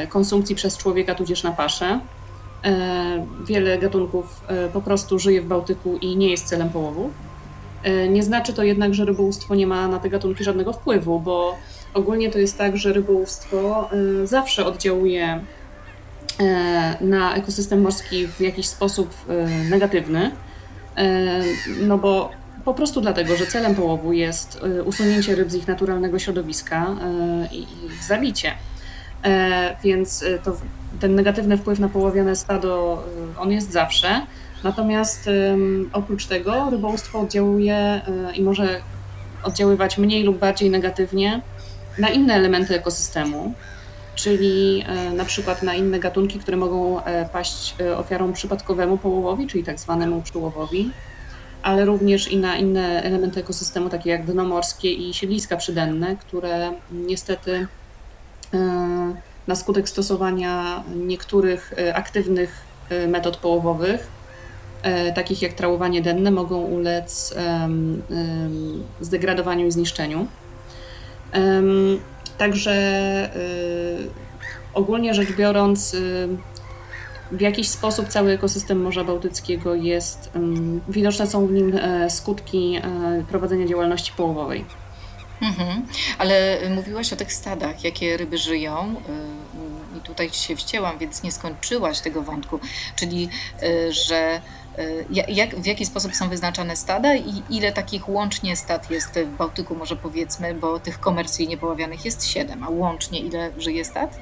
konsumpcji 0.10 0.56
przez 0.56 0.78
człowieka 0.78 1.16
tudzież 1.16 1.44
na 1.44 1.52
paszę. 1.52 2.00
Wiele 3.46 3.78
gatunków 3.78 4.42
po 4.74 4.82
prostu 4.82 5.20
żyje 5.20 5.42
w 5.42 5.46
Bałtyku 5.46 5.98
i 5.98 6.18
nie 6.18 6.30
jest 6.30 6.46
celem 6.46 6.70
połowu. 6.70 7.10
E, 7.84 8.10
nie 8.10 8.24
znaczy 8.24 8.54
to 8.54 8.64
jednak, 8.64 8.94
że 8.94 9.06
rybołówstwo 9.06 9.56
nie 9.56 9.68
ma 9.68 9.88
na 9.88 10.00
te 10.00 10.10
gatunki 10.10 10.44
żadnego 10.44 10.74
wpływu, 10.74 11.20
bo 11.20 11.58
ogólnie 11.94 12.32
to 12.32 12.40
jest 12.40 12.58
tak, 12.58 12.78
że 12.78 12.94
rybołówstwo 12.94 13.90
e, 13.92 14.28
zawsze 14.28 14.66
oddziałuje 14.66 15.44
e, 16.40 16.98
na 17.02 17.36
ekosystem 17.36 17.82
morski 17.82 18.28
w 18.28 18.42
jakiś 18.42 18.68
sposób 18.68 19.10
negatywny, 19.70 20.32
no 21.82 21.98
bo 21.98 22.32
po 22.66 22.74
prostu 22.74 23.02
dlatego, 23.02 23.38
że 23.38 23.48
celem 23.48 23.76
połowu 23.76 24.14
jest 24.14 24.62
usunięcie 24.86 25.36
ryb 25.36 25.52
z 25.52 25.56
ich 25.56 25.68
naturalnego 25.68 26.20
środowiska 26.20 26.96
i 27.52 27.62
ich 27.62 28.04
zabicie. 28.08 28.52
Więc 29.84 30.26
to, 30.44 30.58
ten 31.00 31.16
negatywny 31.16 31.58
wpływ 31.58 31.80
na 31.80 31.90
połowiane 31.90 32.36
stado, 32.36 33.04
on 33.40 33.52
jest 33.52 33.72
zawsze. 33.72 34.22
Natomiast 34.64 35.30
oprócz 35.94 36.26
tego 36.26 36.70
rybołówstwo 36.70 37.20
oddziałuje 37.20 37.76
e, 37.76 38.02
i 38.36 38.42
może 38.42 38.82
oddziaływać 39.44 39.98
mniej 39.98 40.24
lub 40.24 40.38
bardziej 40.38 40.70
negatywnie 40.70 41.42
na 42.00 42.10
inne 42.10 42.34
elementy 42.34 42.76
ekosystemu, 42.76 43.54
czyli 44.16 44.86
na 45.16 45.26
przykład 45.26 45.64
na 45.64 45.74
inne 45.74 46.00
gatunki, 46.00 46.40
które 46.40 46.58
mogą 46.58 47.02
paść 47.34 47.76
ofiarą 47.98 48.34
przypadkowemu 48.34 48.98
połowowi, 48.98 49.48
czyli 49.48 49.64
tak 49.64 49.80
zwanemu 49.80 50.22
przyłowowi, 50.22 50.92
ale 51.64 51.86
również 51.86 52.28
i 52.28 52.38
na 52.38 52.58
inne 52.58 53.04
elementy 53.04 53.40
ekosystemu, 53.40 53.90
takie 53.90 54.10
jak 54.10 54.26
dno 54.26 54.44
morskie 54.44 54.94
i 54.94 55.14
siedliska 55.14 55.58
przydenne, 55.58 56.16
które 56.16 56.72
niestety 56.92 57.68
na 59.48 59.56
skutek 59.56 59.90
stosowania 59.90 60.84
niektórych 60.96 61.74
aktywnych 61.94 62.62
metod 63.08 63.38
połowowych 63.38 64.17
E, 64.17 64.17
takich 65.16 65.42
jak 65.42 65.54
trałowanie 65.54 66.02
denne, 66.02 66.32
mogą 66.32 66.58
ulec 66.58 67.36
zdegradowaniu 69.02 69.68
i 69.68 69.72
zniszczeniu. 69.72 70.28
Także 72.38 72.72
e, 72.74 73.40
ogólnie 74.74 75.14
rzecz 75.14 75.32
biorąc, 75.32 75.94
e, 75.94 75.98
w 77.32 77.42
jakiś 77.42 77.70
sposób 77.70 78.08
cały 78.08 78.32
ekosystem 78.32 78.82
Morza 78.82 79.04
Bałtyckiego 79.04 79.76
jest, 79.76 80.32
widoczne 80.90 81.28
są 81.28 81.48
w 81.48 81.52
nim 81.52 81.80
skutki 82.10 82.82
prowadzenia 83.30 83.68
działalności 83.68 84.12
połowowej. 84.18 84.66
Mhm. 85.42 85.86
Ale 86.18 86.58
mówiłaś 86.76 87.14
o 87.14 87.16
tych 87.16 87.34
stadach, 87.34 87.84
jakie 87.84 88.18
ryby 88.18 88.38
żyją. 88.38 88.96
I 89.98 90.02
tutaj 90.02 90.30
się 90.30 90.56
wcięłam, 90.56 90.98
więc 90.98 91.24
nie 91.24 91.32
skończyłaś 91.32 92.00
tego 92.00 92.22
wątku. 92.22 92.60
Czyli, 92.96 93.30
że 93.90 94.42
E, 94.42 94.67
jak, 95.10 95.56
w 95.56 95.66
jaki 95.66 95.86
sposób 95.86 96.16
są 96.16 96.30
wyznaczane 96.30 96.76
stada 96.76 97.16
i 97.16 97.44
ile 97.50 97.72
takich 97.72 98.10
łącznie 98.10 98.56
stad 98.56 98.92
jest 98.92 99.20
w 99.20 99.38
Bałtyku, 99.38 99.76
może 99.76 99.96
powiedzmy, 99.96 100.54
bo 100.54 100.80
tych 100.80 101.00
komercyjnie 101.00 101.58
poławianych 101.58 102.06
jest 102.06 102.26
7, 102.26 102.64
a 102.64 102.70
łącznie 102.70 103.20
ile 103.20 103.50
żyje 103.58 103.86
stad? 103.86 104.20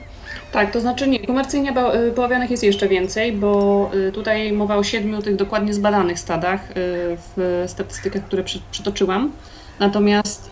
Tak, 0.52 0.72
to 0.72 0.82
znaczy 0.82 1.08
nie, 1.08 1.28
komercyjnie 1.28 1.74
y, 2.10 2.12
poławianych 2.12 2.52
jest 2.52 2.64
jeszcze 2.64 2.88
więcej, 2.88 3.34
bo 3.34 3.92
y, 3.94 4.12
tutaj 4.12 4.52
mowa 4.54 4.76
o 4.76 4.84
siedmiu 4.84 5.22
tych 5.22 5.36
dokładnie 5.36 5.74
zbadanych 5.74 6.20
stadach 6.20 6.62
w 6.76 7.64
statystykach, 7.68 8.24
które 8.24 8.44
przytoczyłam. 8.72 9.32
Natomiast 9.80 10.52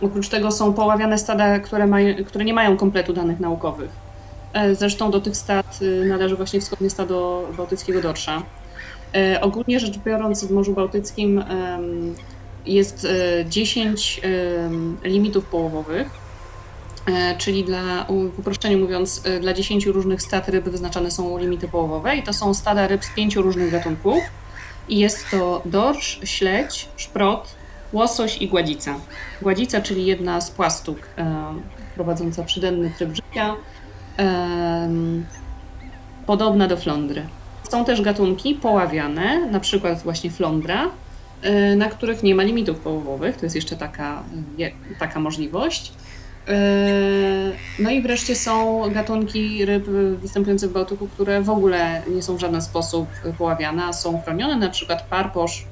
oprócz 0.00 0.28
tego 0.28 0.52
są 0.52 0.72
poławiane 0.72 1.18
stada, 1.18 1.58
które, 1.58 1.86
maj, 1.86 2.24
które 2.24 2.44
nie 2.44 2.54
mają 2.54 2.76
kompletu 2.76 3.12
danych 3.12 3.40
naukowych. 3.40 3.90
E, 4.52 4.74
zresztą 4.74 5.10
do 5.10 5.20
tych 5.20 5.36
stad 5.36 5.78
należy 6.08 6.36
właśnie 6.36 6.60
wschodnie 6.60 6.90
stado 6.90 7.48
bałtyckiego 7.56 8.00
dorsza. 8.00 8.42
E, 9.14 9.40
ogólnie 9.40 9.80
rzecz 9.80 9.98
biorąc, 9.98 10.44
w 10.44 10.50
Morzu 10.50 10.74
Bałtyckim 10.74 11.44
jest 12.66 13.06
10 13.48 14.20
e, 15.04 15.08
limitów 15.08 15.44
połowowych, 15.44 16.10
e, 17.06 17.36
czyli 17.36 17.64
dla, 17.64 18.06
w 18.34 18.38
uproszczeniu 18.38 18.78
mówiąc, 18.78 19.22
dla 19.40 19.52
10 19.52 19.86
różnych 19.86 20.22
stad 20.22 20.48
ryb 20.48 20.64
wyznaczane 20.64 21.10
są 21.10 21.38
limity 21.38 21.68
połowowe 21.68 22.16
i 22.16 22.22
to 22.22 22.32
są 22.32 22.54
stada 22.54 22.86
ryb 22.86 23.04
z 23.04 23.14
pięciu 23.14 23.42
różnych 23.42 23.70
gatunków. 23.70 24.22
I 24.88 24.98
jest 24.98 25.30
to 25.30 25.62
dorsz, 25.64 26.20
śledź, 26.24 26.88
szprot, 26.96 27.54
łosoś 27.92 28.42
i 28.42 28.48
gładzica. 28.48 28.94
Gładzica, 29.42 29.80
czyli 29.80 30.06
jedna 30.06 30.40
z 30.40 30.50
płastuk 30.50 30.98
prowadząca 31.94 32.42
przydenny 32.42 32.90
tryb 32.98 33.10
życia, 33.14 33.56
podobna 36.26 36.68
do 36.68 36.76
flądry. 36.76 37.26
Są 37.70 37.84
też 37.84 38.02
gatunki 38.02 38.54
poławiane, 38.54 39.46
na 39.46 39.60
przykład 39.60 40.02
właśnie 40.02 40.30
flądra, 40.30 40.90
y, 41.44 41.76
na 41.76 41.88
których 41.88 42.22
nie 42.22 42.34
ma 42.34 42.42
limitów 42.42 42.78
połowowych. 42.78 43.36
To 43.36 43.46
jest 43.46 43.56
jeszcze 43.56 43.76
taka, 43.76 44.22
taka 44.98 45.20
możliwość. 45.20 45.92
Y, 46.48 46.52
no 47.78 47.90
i 47.90 48.02
wreszcie 48.02 48.36
są 48.36 48.82
gatunki 48.90 49.64
ryb 49.64 49.84
występujące 50.20 50.68
w 50.68 50.72
Bałtyku, 50.72 51.08
które 51.08 51.42
w 51.42 51.50
ogóle 51.50 52.02
nie 52.14 52.22
są 52.22 52.36
w 52.36 52.40
żaden 52.40 52.62
sposób 52.62 53.08
poławiane, 53.38 53.84
a 53.84 53.92
są 53.92 54.22
chronione, 54.22 54.56
na 54.56 54.68
przykład 54.68 55.02
parposz, 55.02 55.64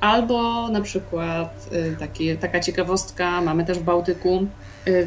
albo 0.00 0.68
na 0.68 0.80
przykład 0.80 1.68
y, 1.72 1.96
takie, 1.98 2.36
taka 2.36 2.60
ciekawostka, 2.60 3.40
mamy 3.40 3.64
też 3.64 3.78
w 3.78 3.82
Bałtyku 3.82 4.46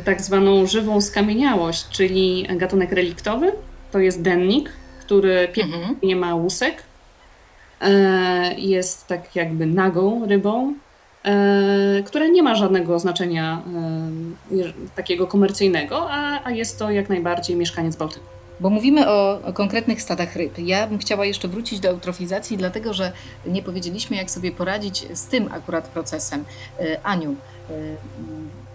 tak 0.06 0.22
zwaną 0.22 0.66
żywą 0.66 1.02
skamieniałość, 1.02 1.90
czyli 1.90 2.48
gatunek 2.56 2.92
reliktowy, 2.92 3.52
to 3.92 4.00
jest 4.00 4.22
dennik, 4.22 4.72
który 5.08 5.48
mhm. 5.58 5.96
nie 6.04 6.16
ma 6.16 6.36
łusek, 6.36 6.84
e, 7.82 8.54
jest 8.58 9.08
tak 9.08 9.36
jakby 9.36 9.66
nagą 9.66 10.28
rybą, 10.28 10.74
e, 11.24 12.04
która 12.06 12.28
nie 12.28 12.44
ma 12.44 12.56
żadnego 12.56 13.00
znaczenia 13.00 13.62
e, 14.52 14.74
takiego 14.96 15.28
komercyjnego, 15.28 16.12
a, 16.12 16.52
jest 16.52 16.80
to 16.80 16.92
jak 16.92 17.10
najbardziej 17.10 17.56
mieszkaniec 17.56 17.96
Bałtyku. 17.96 18.26
Bo 18.60 18.70
mówimy 18.70 19.10
o, 19.10 19.42
o, 19.44 19.54
konkretnych 19.54 20.02
stadach 20.02 20.36
ryb. 20.36 20.60
Ja 20.60 20.88
bym 20.88 20.98
chciała 20.98 21.26
jeszcze 21.26 21.48
wrócić 21.48 21.80
do 21.80 21.90
eutrofizacji, 21.90 22.58
dlatego 22.58 22.94
że 22.94 23.12
nie 23.46 23.64
powiedzieliśmy, 23.64 24.18
jak 24.18 24.32
sobie 24.32 24.52
poradzić 24.52 25.18
z 25.18 25.26
tym 25.26 25.50
akurat 25.52 25.88
procesem. 25.88 26.46
Aniu, 27.04 27.36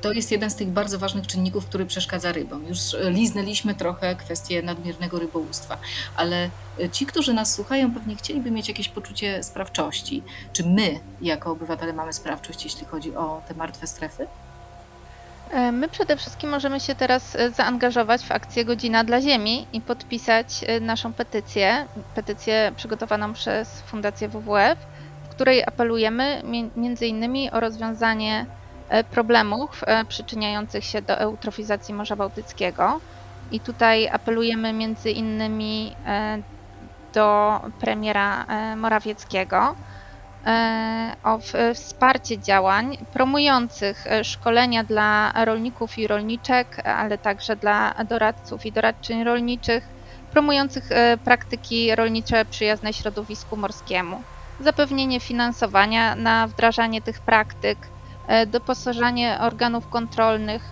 to 0.03 0.13
jest 0.13 0.33
jeden 0.33 0.51
z 0.51 0.57
tych 0.57 0.69
bardzo 0.69 0.99
ważnych 0.99 1.27
czynników, 1.27 1.67
który 1.67 1.87
przeszkadza 1.87 2.33
rybom. 2.33 2.67
Już 2.67 2.79
liznęliśmy 3.11 3.75
trochę 3.75 4.17
kwestię 4.17 4.63
nadmiernego 4.63 5.19
rybołówstwa, 5.19 5.79
ale 6.17 6.51
ci, 6.93 7.07
którzy 7.07 7.33
nas 7.33 7.55
słuchają, 7.55 7.95
pewnie 7.95 8.17
chcieliby 8.17 8.51
mieć 8.51 8.69
jakieś 8.69 8.89
poczucie 8.89 9.43
sprawczości. 9.43 10.23
Czy 10.53 10.65
my, 10.67 11.01
jako 11.21 11.51
obywatele, 11.51 11.93
mamy 11.93 12.13
sprawczość, 12.13 12.65
jeśli 12.65 12.87
chodzi 12.87 13.17
o 13.17 13.43
te 13.49 13.55
martwe 13.55 13.87
strefy? 13.87 14.27
E, 15.51 15.73
my 15.73 15.89
przede 15.89 16.17
wszystkim 16.17 16.51
możemy 16.51 16.81
się 16.81 16.95
teraz 16.95 17.37
e, 17.37 17.51
zaangażować 17.51 18.23
w 18.23 18.33
akcję 18.33 18.65
Godzina 18.65 19.05
dla 19.05 19.21
Ziemi 19.21 19.67
i 19.73 19.81
podpisać 19.81 20.65
e, 20.67 20.81
naszą 20.81 21.13
petycję, 21.13 21.87
petycję 22.15 22.73
przygotowaną 22.77 23.33
przez 23.33 23.69
Fundację 23.69 24.29
WWF, 24.29 24.79
w 25.25 25.29
której 25.29 25.63
apelujemy 25.63 26.43
między 26.77 27.07
innymi 27.07 27.51
o 27.51 27.61
rozwiązanie 27.61 28.47
E, 28.47 28.62
problemów 29.11 29.81
e, 29.87 30.05
przyczyniających 30.05 30.85
się 30.85 31.03
do 31.03 31.19
eutrofizacji 31.19 31.95
Morza 31.95 32.17
Bałtyckiego. 32.17 33.01
I 33.51 33.61
tutaj 33.61 34.09
apelujemy 34.09 34.73
między 34.73 35.11
innymi 35.11 35.97
e, 36.07 36.43
do 37.15 37.61
premiera 37.81 38.47
Morawieckiego 38.77 39.77
o 41.23 41.39
wsparcie 41.75 42.39
działań 42.39 42.97
promujących 43.13 44.05
szkolenia 44.23 44.85
dla 44.85 45.33
rolników 45.45 45.99
i 45.99 46.07
rolniczek, 46.07 46.77
ale 46.85 47.19
także 47.19 47.57
dla 47.57 47.95
doradców 48.09 48.67
i 48.67 48.73
doradczyń 48.73 49.25
rolniczych, 49.25 49.85
promujących 50.31 50.89
praktyki 51.25 51.97
rolnicze 51.97 52.45
przyjazne 52.45 52.93
środowisku 52.93 53.57
morskiemu, 53.57 54.25
zapewnienie 54.59 55.21
finansowania 55.21 56.17
na 56.17 56.47
wdrażanie 56.47 57.03
tych 57.03 57.21
praktyk, 57.21 57.93
E, 58.02 58.02
doposażanie 58.47 59.39
organów 59.41 59.89
kontrolnych, 59.89 60.63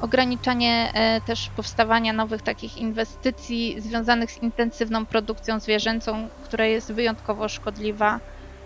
ograniczanie 0.00 0.90
e, 0.94 1.20
też 1.20 1.50
powstawania 1.56 2.12
nowych 2.12 2.42
takich 2.42 2.76
inwestycji 2.76 3.80
związanych 3.80 4.30
z 4.30 4.42
intensywną 4.42 5.06
produkcją 5.06 5.60
zwierzęcą, 5.60 6.28
która 6.44 6.64
jest 6.64 6.92
wyjątkowo 6.92 7.48
szkodliwa 7.48 8.20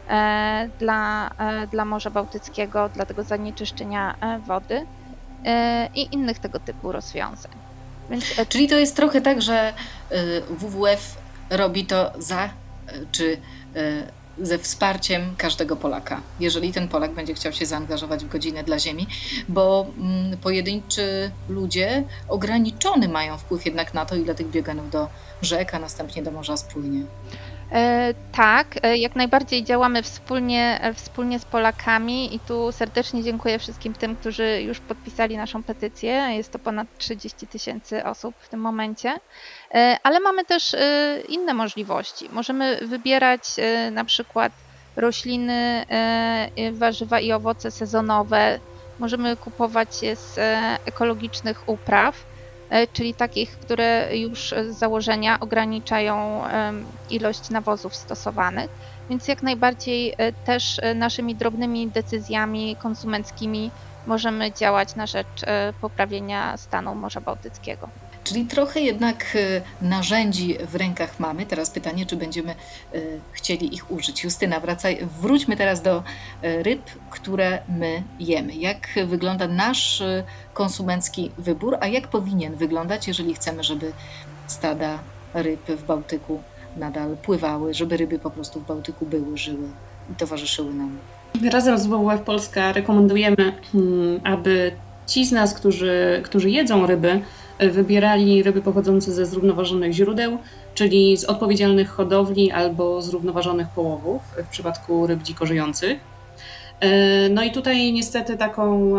e, 0.08 0.68
dla, 0.78 1.30
dla 1.70 1.84
Morza 1.84 2.10
Bałtyckiego, 2.10 2.88
dla 2.88 3.06
tego 3.06 3.22
zanieczyszczenia 3.22 4.14
wody 4.46 4.86
i 5.94 6.14
innych 6.14 6.38
tego 6.38 6.58
typu 6.60 6.92
rozwiązań. 6.92 7.52
Więc... 8.10 8.24
Czyli 8.48 8.68
to 8.68 8.78
jest 8.78 8.96
trochę 8.96 9.20
tak, 9.20 9.42
że 9.42 9.72
WWF 10.50 11.16
robi 11.50 11.86
to 11.86 12.12
za 12.18 12.48
czy 13.12 13.40
ze 14.40 14.58
wsparciem 14.58 15.34
każdego 15.36 15.76
Polaka, 15.76 16.20
jeżeli 16.40 16.72
ten 16.72 16.88
Polak 16.88 17.12
będzie 17.12 17.34
chciał 17.34 17.52
się 17.52 17.66
zaangażować 17.66 18.24
w 18.24 18.28
godzinę 18.28 18.64
dla 18.64 18.78
Ziemi, 18.78 19.06
bo 19.48 19.86
mm, 19.98 20.38
pojedynczy 20.38 21.30
ludzie 21.48 22.04
ograniczony 22.28 23.08
mają 23.08 23.38
wpływ 23.38 23.66
jednak 23.66 23.94
na 23.94 24.06
to, 24.06 24.16
ile 24.16 24.34
tych 24.34 24.50
bieganów 24.50 24.90
do 24.90 25.08
rzek, 25.42 25.74
a 25.74 25.78
następnie 25.78 26.22
do 26.22 26.30
morza 26.30 26.56
spłynie. 26.56 27.02
E, 27.72 28.14
tak, 28.32 28.66
e, 28.82 28.96
jak 28.96 29.16
najbardziej 29.16 29.64
działamy 29.64 30.02
wspólnie, 30.02 30.78
e, 30.82 30.94
wspólnie 30.94 31.38
z 31.38 31.44
Polakami 31.44 32.34
i 32.34 32.40
tu 32.40 32.72
serdecznie 32.72 33.22
dziękuję 33.22 33.58
wszystkim 33.58 33.94
tym, 33.94 34.16
którzy 34.16 34.62
już 34.62 34.80
podpisali 34.80 35.36
naszą 35.36 35.62
petycję. 35.62 36.12
Jest 36.12 36.52
to 36.52 36.58
ponad 36.58 36.88
30 36.98 37.46
tysięcy 37.46 38.04
osób 38.04 38.34
w 38.38 38.48
tym 38.48 38.60
momencie. 38.60 39.20
Ale 40.02 40.20
mamy 40.20 40.44
też 40.44 40.76
inne 41.28 41.54
możliwości. 41.54 42.28
Możemy 42.32 42.78
wybierać 42.88 43.42
na 43.92 44.04
przykład 44.04 44.52
rośliny, 44.96 45.84
warzywa 46.72 47.20
i 47.20 47.32
owoce 47.32 47.70
sezonowe. 47.70 48.60
Możemy 48.98 49.36
kupować 49.36 50.02
je 50.02 50.16
z 50.16 50.38
ekologicznych 50.84 51.68
upraw 51.68 52.26
E, 52.70 52.86
czyli 52.86 53.14
takich, 53.14 53.58
które 53.58 54.16
już 54.16 54.54
z 54.68 54.78
założenia 54.78 55.40
ograniczają 55.40 56.42
ilość 57.08 57.50
nawozów 57.50 57.96
stosowanych. 57.96 58.70
Więc 59.08 59.28
jak 59.28 59.42
najbardziej 59.42 60.14
e, 60.18 60.32
też 60.32 60.78
e, 60.82 60.94
naszymi 60.94 61.36
drobnymi 61.36 61.90
decyzjami 61.90 62.76
konsumenckimi 62.76 63.72
możemy 64.06 64.52
działać 64.52 64.94
na 64.94 65.06
rzecz 65.06 65.42
e, 65.46 65.72
poprawienia 65.80 66.56
stanu 66.56 66.94
Morza 66.94 67.20
Bałtyckiego. 67.20 67.90
Czyli 68.30 68.46
trochę 68.46 68.80
jednak 68.80 69.36
narzędzi 69.82 70.56
w 70.68 70.74
rękach 70.74 71.20
mamy. 71.20 71.46
Teraz 71.46 71.70
pytanie, 71.70 72.06
czy 72.06 72.16
będziemy 72.16 72.54
chcieli 73.32 73.74
ich 73.74 73.90
użyć. 73.90 74.24
Justyna, 74.24 74.60
wracaj, 74.60 74.98
wróćmy 75.20 75.56
teraz 75.56 75.82
do 75.82 76.02
ryb, 76.42 76.82
które 77.10 77.58
my 77.68 78.02
jemy. 78.20 78.54
Jak 78.54 78.88
wygląda 79.06 79.48
nasz 79.48 80.02
konsumencki 80.54 81.30
wybór, 81.38 81.76
a 81.80 81.86
jak 81.86 82.08
powinien 82.08 82.54
wyglądać, 82.54 83.08
jeżeli 83.08 83.34
chcemy, 83.34 83.64
żeby 83.64 83.92
stada 84.46 84.98
ryb 85.34 85.66
w 85.66 85.84
Bałtyku 85.84 86.42
nadal 86.76 87.16
pływały, 87.16 87.74
żeby 87.74 87.96
ryby 87.96 88.18
po 88.18 88.30
prostu 88.30 88.60
w 88.60 88.66
Bałtyku 88.66 89.06
były, 89.06 89.38
żyły 89.38 89.68
i 90.12 90.14
towarzyszyły 90.14 90.74
nam. 90.74 90.98
Razem 91.50 91.78
z 91.78 91.86
WWF 91.86 92.20
Polska 92.20 92.72
rekomendujemy, 92.72 93.52
hmm, 93.72 94.20
aby 94.24 94.72
ci 95.06 95.26
z 95.26 95.32
nas, 95.32 95.54
którzy, 95.54 96.20
którzy 96.24 96.50
jedzą 96.50 96.86
ryby, 96.86 97.20
wybierali 97.60 98.42
ryby 98.42 98.62
pochodzące 98.62 99.12
ze 99.12 99.26
zrównoważonych 99.26 99.92
źródeł, 99.92 100.38
czyli 100.74 101.16
z 101.16 101.24
odpowiedzialnych 101.24 101.90
hodowli 101.90 102.50
albo 102.50 103.02
zrównoważonych 103.02 103.68
połowów 103.68 104.22
w 104.44 104.48
przypadku 104.48 105.06
ryb 105.06 105.22
dziko 105.22 105.46
żyjących. 105.46 105.98
E, 106.80 107.28
no 107.28 107.42
i 107.42 107.52
tutaj 107.52 107.92
niestety 107.92 108.36
taką 108.36 108.96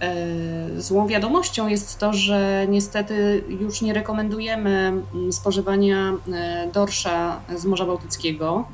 E, 0.00 0.80
złą 0.80 1.06
wiadomością 1.06 1.68
jest 1.68 1.98
to, 1.98 2.12
że 2.12 2.66
niestety 2.68 3.44
już 3.60 3.82
nie 3.82 3.92
rekomendujemy 3.92 4.70
mm, 4.70 5.32
spożywania 5.32 6.12
e, 6.32 6.68
dorsza 6.72 7.40
z 7.56 7.64
Morza 7.64 7.86
Bałtyckiego, 7.86 8.64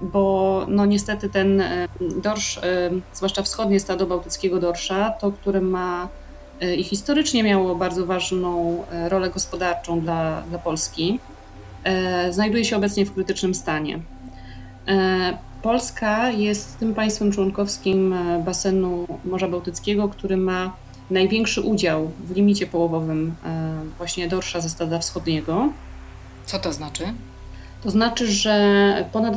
bo 0.00 0.66
no 0.68 0.86
niestety 0.86 1.28
ten 1.28 1.60
e, 1.60 1.88
dorsz, 2.00 2.60
zwłaszcza 3.12 3.42
wschodnie 3.42 3.80
stado 3.80 4.06
bałtyckiego 4.06 4.60
dorsza, 4.60 5.10
to 5.10 5.32
które 5.32 5.60
ma 5.60 6.08
i 6.76 6.84
historycznie 6.84 7.42
miało 7.42 7.74
bardzo 7.74 8.06
ważną 8.06 8.84
rolę 9.08 9.30
gospodarczą 9.30 10.00
dla, 10.00 10.42
dla 10.42 10.58
Polski, 10.58 11.20
znajduje 12.30 12.64
się 12.64 12.76
obecnie 12.76 13.06
w 13.06 13.14
krytycznym 13.14 13.54
stanie. 13.54 14.00
Polska 15.62 16.30
jest 16.30 16.78
tym 16.78 16.94
państwem 16.94 17.32
członkowskim 17.32 18.12
e, 18.12 18.38
basenu 18.38 19.06
Morza 19.24 19.48
Bałtyckiego, 19.48 20.08
który 20.08 20.36
ma 20.36 20.76
największy 21.10 21.60
udział 21.60 22.10
w 22.24 22.36
limicie 22.36 22.66
połowowym 22.66 23.34
e, 23.44 23.72
właśnie 23.98 24.28
dorsza 24.28 24.60
ze 24.60 24.70
stada 24.70 24.98
wschodniego. 24.98 25.68
Co 26.46 26.58
to 26.58 26.72
znaczy? 26.72 27.04
To 27.82 27.90
znaczy, 27.90 28.32
że 28.32 29.04
ponad 29.12 29.34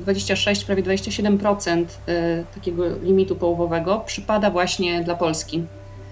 26, 0.00 0.62
e, 0.62 0.66
prawie 0.66 0.82
27% 0.82 1.84
takiego 2.54 2.84
limitu 3.02 3.36
połowowego 3.36 4.02
przypada 4.06 4.50
właśnie 4.50 5.04
dla 5.04 5.14
Polski. 5.14 5.62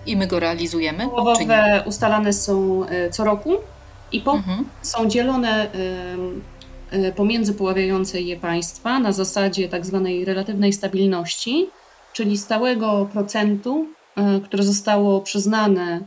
I 0.06 0.16
my 0.16 0.26
go 0.26 0.40
realizujemy? 0.40 1.08
Połowowe 1.08 1.82
ustalane 1.86 2.32
są 2.32 2.82
co 3.10 3.24
roku 3.24 3.56
i 4.12 4.20
po, 4.20 4.32
mhm. 4.32 4.64
są 4.82 5.08
dzielone 5.08 5.68
Y, 6.94 7.12
pomiędzy 7.12 7.54
poławiające 7.54 8.20
je 8.20 8.36
państwa 8.36 8.98
na 8.98 9.12
zasadzie 9.12 9.68
tak 9.68 9.86
zwanej 9.86 10.24
relatywnej 10.24 10.72
stabilności, 10.72 11.68
czyli 12.12 12.38
stałego 12.38 13.08
procentu, 13.12 13.86
y, 14.36 14.40
które 14.40 14.62
zostało 14.62 15.20
przyznane 15.20 16.00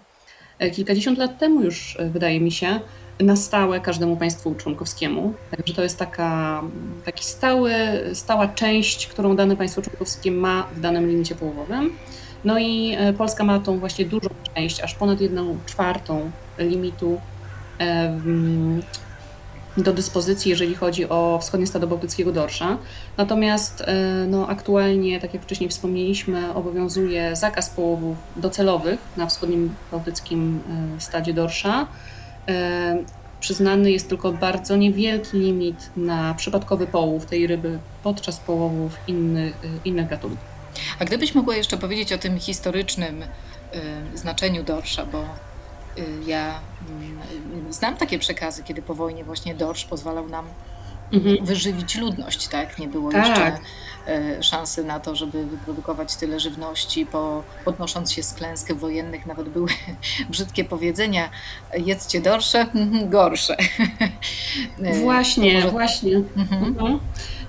kilkadziesiąt 0.73 1.17
lat 1.17 1.39
temu 1.39 1.61
już, 1.61 1.97
wydaje 2.11 2.39
mi 2.39 2.51
się, 2.51 2.79
na 3.19 3.35
stałe 3.35 3.79
każdemu 3.79 4.17
państwu 4.17 4.55
członkowskiemu. 4.55 5.33
Także 5.51 5.73
to 5.73 5.83
jest 5.83 5.99
taka 5.99 6.61
taki 7.05 7.25
stały, 7.25 7.73
stała 8.13 8.47
część, 8.47 9.07
którą 9.07 9.35
dane 9.35 9.55
państwo 9.55 9.81
członkowskie 9.81 10.31
ma 10.31 10.67
w 10.75 10.79
danym 10.79 11.07
limicie 11.07 11.35
połowowym. 11.35 11.97
No 12.45 12.59
i 12.59 12.97
Polska 13.17 13.43
ma 13.43 13.59
tą 13.59 13.79
właśnie 13.79 14.05
dużą 14.05 14.29
część, 14.55 14.81
aż 14.81 14.95
ponad 14.95 15.21
jedną 15.21 15.57
czwartą 15.65 16.31
limitu 16.57 17.19
do 19.77 19.93
dyspozycji, 19.93 20.49
jeżeli 20.49 20.75
chodzi 20.75 21.09
o 21.09 21.39
wschodnie 21.41 21.67
stado 21.67 21.87
bałtyckiego 21.87 22.31
dorsza. 22.31 22.77
Natomiast 23.17 23.81
e, 23.81 24.25
no, 24.27 24.47
aktualnie, 24.47 25.19
tak 25.19 25.33
jak 25.33 25.43
wcześniej 25.43 25.69
wspomnieliśmy, 25.69 26.53
obowiązuje 26.53 27.35
zakaz 27.35 27.69
połowów 27.69 28.17
docelowych 28.35 28.99
na 29.17 29.27
wschodnim 29.27 29.75
bałtyckim 29.91 30.61
e, 30.97 31.01
stadzie 31.01 31.33
dorsza. 31.33 31.87
E, 32.47 32.97
przyznany 33.39 33.91
jest 33.91 34.09
tylko 34.09 34.31
bardzo 34.31 34.75
niewielki 34.75 35.37
limit 35.37 35.89
na 35.97 36.33
przypadkowy 36.33 36.87
połów 36.87 37.25
tej 37.25 37.47
ryby 37.47 37.79
podczas 38.03 38.39
połowów 38.39 38.97
innych, 39.07 39.55
innych 39.85 40.09
gatunków. 40.09 40.54
A 40.99 41.05
gdybyś 41.05 41.35
mogła 41.35 41.55
jeszcze 41.55 41.77
powiedzieć 41.77 42.13
o 42.13 42.17
tym 42.17 42.39
historycznym 42.39 43.25
znaczeniu 44.13 44.63
dorsza, 44.63 45.05
bo 45.05 45.25
Y, 45.97 46.05
ja 46.25 46.59
mm, 46.89 47.73
znam 47.73 47.97
takie 47.97 48.19
przekazy, 48.19 48.63
kiedy 48.63 48.81
po 48.81 48.95
wojnie 48.95 49.23
właśnie 49.23 49.55
dorsz 49.55 49.85
pozwalał 49.85 50.29
nam 50.29 50.45
mhm. 51.13 51.45
wyżywić 51.45 51.95
ludność, 51.95 52.47
tak? 52.47 52.79
Nie 52.79 52.87
było 52.87 53.11
tak. 53.11 53.27
jeszcze 53.27 53.57
e, 54.07 54.43
szansy 54.43 54.83
na 54.83 54.99
to, 54.99 55.15
żeby 55.15 55.45
wyprodukować 55.45 56.15
tyle 56.15 56.39
żywności, 56.39 57.05
po, 57.05 57.43
podnosząc 57.65 58.11
się 58.11 58.23
z 58.23 58.33
klęsek 58.33 58.77
wojennych, 58.77 59.25
nawet 59.25 59.49
były 59.49 59.67
brzydkie 60.29 60.63
powiedzenia, 60.63 61.29
jedzcie 61.77 62.21
dorsze, 62.21 62.59
mhm, 62.75 63.09
gorsze. 63.09 63.57
E, 64.83 64.99
właśnie, 64.99 65.53
może... 65.53 65.71
właśnie. 65.71 66.15
Mhm. 66.15 66.63
Mhm. 66.63 66.99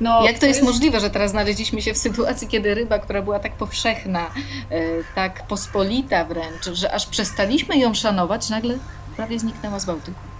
No, 0.01 0.25
Jak 0.25 0.35
to, 0.35 0.40
to 0.40 0.47
jest, 0.47 0.61
jest, 0.61 0.73
możliwe, 0.73 1.01
że 1.01 1.11
teraz 1.11 1.31
znaleźliśmy 1.31 1.83
się 1.83 1.95
w 1.95 1.99
sytuacji, 1.99 2.49
kiedy 2.49 2.75
ryba, 2.75 2.99
która 2.99 3.23
była 3.23 3.38
tak 3.38 3.53
powszechna, 3.53 4.21
e, 4.71 4.81
tak 5.14 5.47
pospolita 5.47 6.25
wręcz, 6.25 6.64
że 6.73 6.92
aż 6.92 7.07
przestaliśmy 7.07 7.79
ją 7.79 7.95
szanować, 7.95 8.51
nagle 8.51 8.79
prawie 9.16 9.38
zniknęła 9.38 9.79
z 9.79 9.85
Bałtyku. 9.85 10.36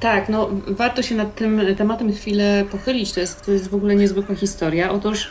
Tak, 0.00 0.28
no 0.28 0.48
warto 0.66 1.02
się 1.02 1.14
nad 1.14 1.34
tym 1.34 1.60
tematem 1.76 2.12
chwilę 2.12 2.64
pochylić. 2.70 3.12
To 3.12 3.20
jest, 3.20 3.46
to 3.46 3.52
jest 3.52 3.68
w 3.70 3.74
ogóle 3.74 3.94
niezwykła 3.96 4.34
historia. 4.34 4.90
Otóż 4.90 5.30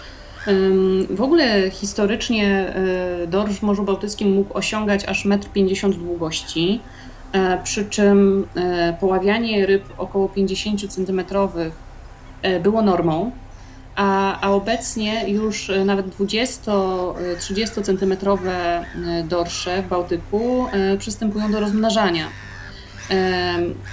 w 1.09 1.21
ogóle 1.21 1.71
historycznie 1.71 2.73
e, 3.23 3.27
dorsz 3.27 3.55
w 3.55 3.61
Morzu 3.61 3.83
Bałtyckim 3.83 4.31
mógł 4.31 4.57
osiągać 4.57 5.05
aż 5.05 5.25
1,50 5.25 5.85
m 5.85 5.93
długości, 5.93 6.81
e, 7.31 7.63
przy 7.63 7.85
czym 7.85 8.47
e, 8.55 8.97
poławianie 8.99 9.65
ryb 9.65 9.83
około 9.97 10.29
50 10.29 10.93
cm 10.93 11.21
było 12.63 12.81
normą, 12.81 13.31
a, 13.95 14.39
a 14.41 14.49
obecnie 14.49 15.29
już 15.29 15.71
nawet 15.85 16.05
20-30 16.07 17.83
cm 17.83 18.17
dorsze 19.27 19.83
w 19.83 19.87
Bałtyku 19.87 20.65
przystępują 20.97 21.51
do 21.51 21.59
rozmnażania. 21.59 22.27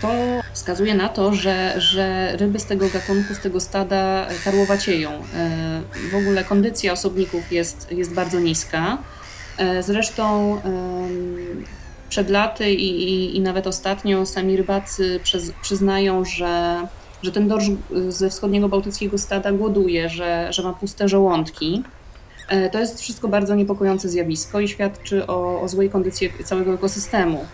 To 0.03 0.09
wskazuje 0.53 0.95
na 0.95 1.09
to, 1.09 1.35
że, 1.35 1.75
że 1.77 2.37
ryby 2.37 2.59
z 2.59 2.65
tego 2.65 2.89
gatunku, 2.89 3.35
z 3.35 3.41
tego 3.41 3.61
stada 3.61 4.27
karłowacieją. 4.45 5.11
W 6.13 6.15
ogóle 6.15 6.45
kondycja 6.45 6.93
osobników 6.93 7.53
jest, 7.53 7.93
jest 7.93 8.15
bardzo 8.15 8.41
niska. 8.41 8.99
E, 9.59 9.83
zresztą 9.83 10.61
przed 12.09 12.31
laty 12.31 12.71
i, 12.71 13.05
i, 13.05 13.37
i 13.37 13.41
nawet 13.41 13.67
ostatnio 13.67 14.27
sami 14.27 14.57
rybacy 14.57 15.21
przyz, 15.23 15.53
przyznają, 15.63 16.25
że, 16.25 16.87
że 17.23 17.33
ten 17.33 17.49
dorsz 17.49 17.71
ze 18.09 18.31
wschodniego 18.31 18.69
bałtyckiego 18.69 19.19
stada 19.19 19.53
głoduje, 19.53 20.09
że, 20.09 20.49
że 20.51 20.63
ma 20.63 20.73
puste 20.73 21.09
żołądki. 21.09 21.83
E, 22.49 22.71
to 22.71 22.79
jest 22.79 23.01
wszystko 23.01 23.29
bardzo 23.29 23.55
niepokojące 23.55 24.09
zjawisko 24.09 24.61
i 24.61 24.69
świadczy 24.69 25.27
o, 25.27 25.61
o 25.61 25.69
złej 25.69 25.91
kondycji 25.91 26.33
całego 26.45 26.75
ekosystemu. 26.75 27.47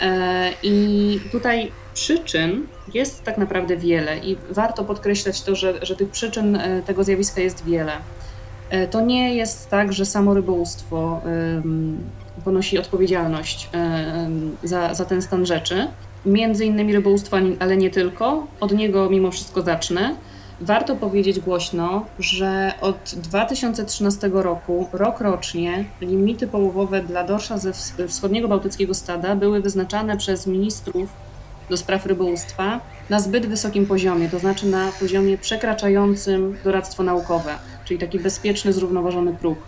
E, 0.00 0.52
I 0.62 1.20
tutaj 1.32 1.72
przyczyn 1.94 2.66
jest 2.94 3.22
tak 3.22 3.38
naprawdę 3.38 3.76
wiele 3.76 4.18
i 4.18 4.36
warto 4.50 4.84
podkreślać 4.84 5.42
to, 5.42 5.54
że, 5.54 5.74
że 5.82 5.96
tych 5.96 6.08
przyczyn 6.10 6.56
e, 6.56 6.82
tego 6.82 7.04
zjawiska 7.04 7.40
jest 7.40 7.64
wiele. 7.64 7.92
E, 8.70 8.86
to 8.86 9.00
nie 9.00 9.34
jest 9.34 9.70
tak, 9.70 9.92
że 9.92 10.06
samo 10.06 10.34
rybołówstwo 10.34 11.20
ponosi 12.44 12.78
odpowiedzialność 12.78 13.70
za, 14.62 14.94
za 14.94 15.04
ten 15.04 15.22
stan 15.22 15.46
rzeczy. 15.46 15.86
Między 16.26 16.64
innymi 16.64 16.92
rybołówstwo, 16.92 17.36
ale 17.58 17.76
nie 17.76 17.90
tylko. 17.90 18.46
Od 18.60 18.72
niego 18.72 19.10
mimo 19.10 19.30
wszystko 19.30 19.62
zacznę. 19.62 20.14
Warto 20.60 20.96
powiedzieć 20.96 21.40
głośno, 21.40 22.06
że 22.18 22.72
od 22.80 23.14
2013 23.16 24.30
roku, 24.32 24.88
rok 24.92 25.20
rocznie, 25.20 25.84
limity 26.00 26.46
połowowe 26.46 27.02
dla 27.02 27.24
dorsza 27.24 27.58
ze 27.58 27.72
wschodniego 28.08 28.48
bałtyckiego 28.48 28.94
stada 28.94 29.36
były 29.36 29.60
wyznaczane 29.60 30.16
przez 30.16 30.46
ministrów 30.46 31.08
do 31.70 31.76
spraw 31.76 32.06
rybołówstwa 32.06 32.80
na 33.10 33.20
zbyt 33.20 33.46
wysokim 33.46 33.86
poziomie, 33.86 34.28
to 34.28 34.38
znaczy 34.38 34.66
na 34.66 34.92
poziomie 35.00 35.38
przekraczającym 35.38 36.56
doradztwo 36.64 37.02
naukowe, 37.02 37.54
czyli 37.84 38.00
taki 38.00 38.18
bezpieczny, 38.18 38.72
zrównoważony 38.72 39.32
próg. 39.32 39.58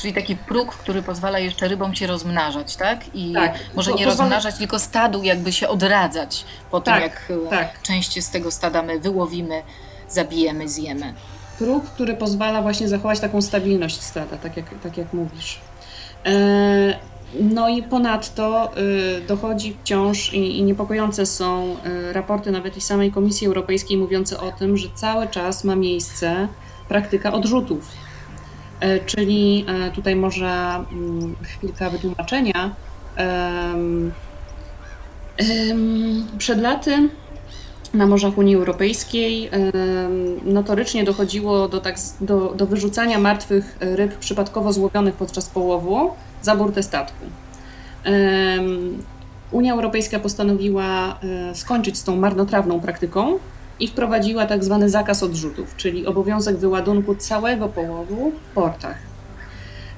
Czyli 0.00 0.14
taki 0.14 0.36
próg, 0.36 0.74
który 0.74 1.02
pozwala 1.02 1.38
jeszcze 1.38 1.68
rybom 1.68 1.94
się 1.94 2.06
rozmnażać, 2.06 2.76
tak? 2.76 3.14
I 3.14 3.32
Tak, 3.32 3.54
może 3.74 3.90
nie 3.90 3.96
pozwala- 3.96 4.06
rozmnażać, 4.10 4.54
tylko 4.58 4.78
stadu 4.78 5.22
jakby 5.22 5.52
się 5.52 5.68
odradzać 5.68 6.44
po 6.70 6.80
tym, 6.80 6.94
Tak, 6.94 7.02
jak 7.02 7.32
e, 7.46 7.50
tak. 7.50 7.82
część 7.82 8.24
z 8.24 8.30
tego 8.30 8.50
stada 8.50 8.82
my 8.82 9.00
wyłowimy, 9.00 9.62
zabijemy, 10.08 10.68
zjemy. 10.68 11.14
próg, 11.58 11.84
który 11.84 12.14
pozwala 12.14 12.62
właśnie 12.62 12.88
zachować 12.88 13.20
taką 13.20 13.42
stabilność 13.42 14.00
stada, 14.02 14.36
tak 14.36 14.56
jak, 14.56 14.66
tak 14.82 14.96
jak 14.98 15.12
mówisz. 15.12 15.58
E, 16.26 16.98
No 17.40 17.68
i 17.68 17.82
ponadto 17.82 18.70
y, 18.78 19.20
dochodzi 19.26 19.76
wciąż 19.82 20.32
i, 20.32 20.62
niepokojące 20.62 21.26
są 21.26 21.76
y, 21.86 22.12
raporty 22.12 22.50
nawet 22.50 22.76
i 22.76 22.80
samej 22.80 23.12
Komisji 23.12 23.46
Europejskiej 23.46 23.96
mówiące 23.96 24.40
o 24.40 24.52
tym, 24.52 24.76
że 24.76 24.88
cały 24.94 25.26
czas 25.28 25.64
ma 25.64 25.76
miejsce 25.76 26.48
praktyka 26.88 27.32
odrzutów. 27.32 27.88
E, 28.80 29.00
Czyli 29.00 29.64
e, 29.68 29.90
tutaj 29.90 30.16
może 30.16 30.84
mm, 30.92 31.36
chwilka 31.42 31.90
wytłumaczenia. 31.90 32.74
Przed 36.38 36.60
laty 36.60 37.08
na 37.94 38.06
morzach 38.06 38.38
Unii 38.38 38.56
Europejskiej 38.56 39.50
notorycznie 40.44 41.04
dochodziło 41.04 41.68
do, 41.68 41.80
tak, 41.80 41.96
do, 42.20 42.54
do 42.54 42.66
wyrzucania 42.66 43.18
martwych 43.18 43.76
ryb 43.80 44.18
przypadkowo 44.18 44.72
złowionych 44.72 45.14
podczas 45.14 45.48
połowu 45.48 46.10
za 46.42 46.56
burtę 46.56 46.82
statku. 46.82 47.26
Unia 49.50 49.72
Europejska 49.72 50.18
postanowiła 50.18 51.18
e, 51.22 51.54
skończyć 51.54 51.98
z 51.98 52.04
tą 52.04 52.16
marnotrawną 52.16 52.80
praktyką 52.80 53.38
i 53.80 53.88
wprowadziła 53.88 54.46
tak 54.46 54.64
zwany 54.64 54.90
zakaz 54.90 55.22
odrzutów, 55.22 55.76
czyli 55.76 56.06
obowiązek 56.06 56.56
wyładunku 56.56 57.14
całego 57.14 57.68
połowu 57.68 58.30
w 58.30 58.54
portach. 58.54 59.08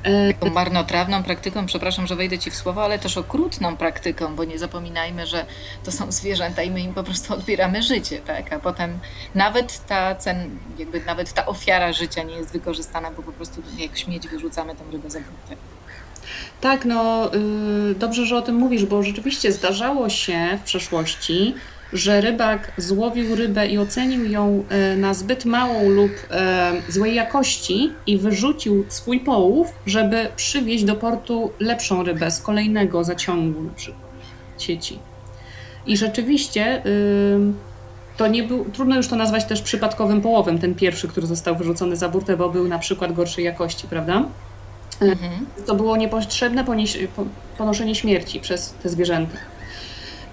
E, 0.03 0.35
Taką 0.35 0.51
marnotrawną 0.51 1.23
praktyką, 1.23 1.67
przepraszam, 1.67 2.07
że 2.07 2.17
wejdę 2.17 2.39
Ci 2.39 2.51
w 2.51 2.57
słowo, 2.57 2.85
ale 2.85 2.99
też 2.99 3.17
okrutną 3.17 3.77
praktyką, 3.77 4.37
bo 4.37 4.45
nie 4.45 4.59
zapominajmy, 4.59 5.27
że 5.27 5.47
to 5.85 5.93
są 5.93 6.13
zwierzęta 6.13 6.63
i 6.63 6.71
my 6.71 6.81
im 6.81 6.95
po 6.95 7.03
prostu 7.05 7.33
odbieramy 7.39 7.83
życie, 7.83 8.19
tak? 8.19 8.53
A 8.53 8.59
potem 8.59 8.99
nawet 9.35 9.87
ta 9.87 10.15
cen, 10.15 10.59
jakby 10.79 11.01
nawet 11.05 11.33
ta 11.33 11.47
ofiara 11.47 11.93
życia 11.93 12.23
nie 12.23 12.35
jest 12.35 12.53
wykorzystana, 12.53 13.11
bo 13.11 13.23
po 13.23 13.33
prostu 13.33 13.63
jak 13.79 13.99
śmieć 13.99 14.29
wyrzucamy 14.29 14.75
tą 14.75 14.91
rybę 14.93 15.11
za 15.11 15.19
burtę. 15.19 15.57
Tak, 16.61 16.85
no 16.85 17.31
y, 17.35 17.95
dobrze, 17.95 18.27
że 18.27 18.37
o 18.37 18.43
tym 18.43 18.55
mówisz, 18.55 18.85
bo 18.85 19.03
rzeczywiście 19.03 19.53
zdarzało 19.53 20.09
się 20.09 20.59
w 20.61 20.65
przeszłości, 20.65 21.55
że 21.93 22.21
rybak 22.21 22.73
złowił 22.77 23.37
rybę 23.37 23.67
i 23.67 23.79
ocenił 23.79 24.31
ją 24.31 24.65
y, 24.95 24.97
na 24.97 25.15
zbyt 25.15 25.45
małą 25.45 25.89
lub 25.89 26.11
y, 26.89 26.93
złej 26.93 27.15
jakości 27.15 27.93
i 28.07 28.19
wyrzucił 28.19 28.85
swój 28.89 29.21
połów, 29.21 29.73
żeby 29.87 30.29
przywieźć 30.37 30.85
do 30.85 30.95
portu 30.95 31.51
lepszą 31.61 32.03
rybę 32.03 32.31
z 32.31 32.41
kolejnego 32.41 33.05
zaciągu 33.05 33.63
na 33.63 33.75
przykład 33.75 34.11
sieci. 34.59 34.99
I 35.87 35.97
rzeczywiście 35.97 36.83
to 38.17 38.27
nie 38.27 38.43
był, 38.43 38.65
trudno 38.65 38.97
już 38.97 39.09
to 39.09 39.17
nazwać 39.17 39.45
też 39.45 39.63
przypadkowym 39.63 40.21
połowem, 40.21 40.59
ten 40.59 40.75
pierwszy, 40.75 41.09
który 41.09 41.27
został 41.27 41.57
wyrzucony 41.57 41.97
za 41.97 42.09
burtę, 42.09 42.37
bo 42.37 42.49
był 42.49 42.69
na 42.69 42.79
przykład 42.79 43.13
gorszej 43.13 43.45
jakości, 43.45 43.89
prawda? 43.89 44.25
Mhm. 45.01 45.47
to 45.67 45.75
było 45.75 45.97
niepotrzebne 45.97 46.65
ponoszenie 47.59 47.95
śmierci 47.95 48.41
przez 48.41 48.75
te 48.83 48.89
zwierzęta. 48.89 49.37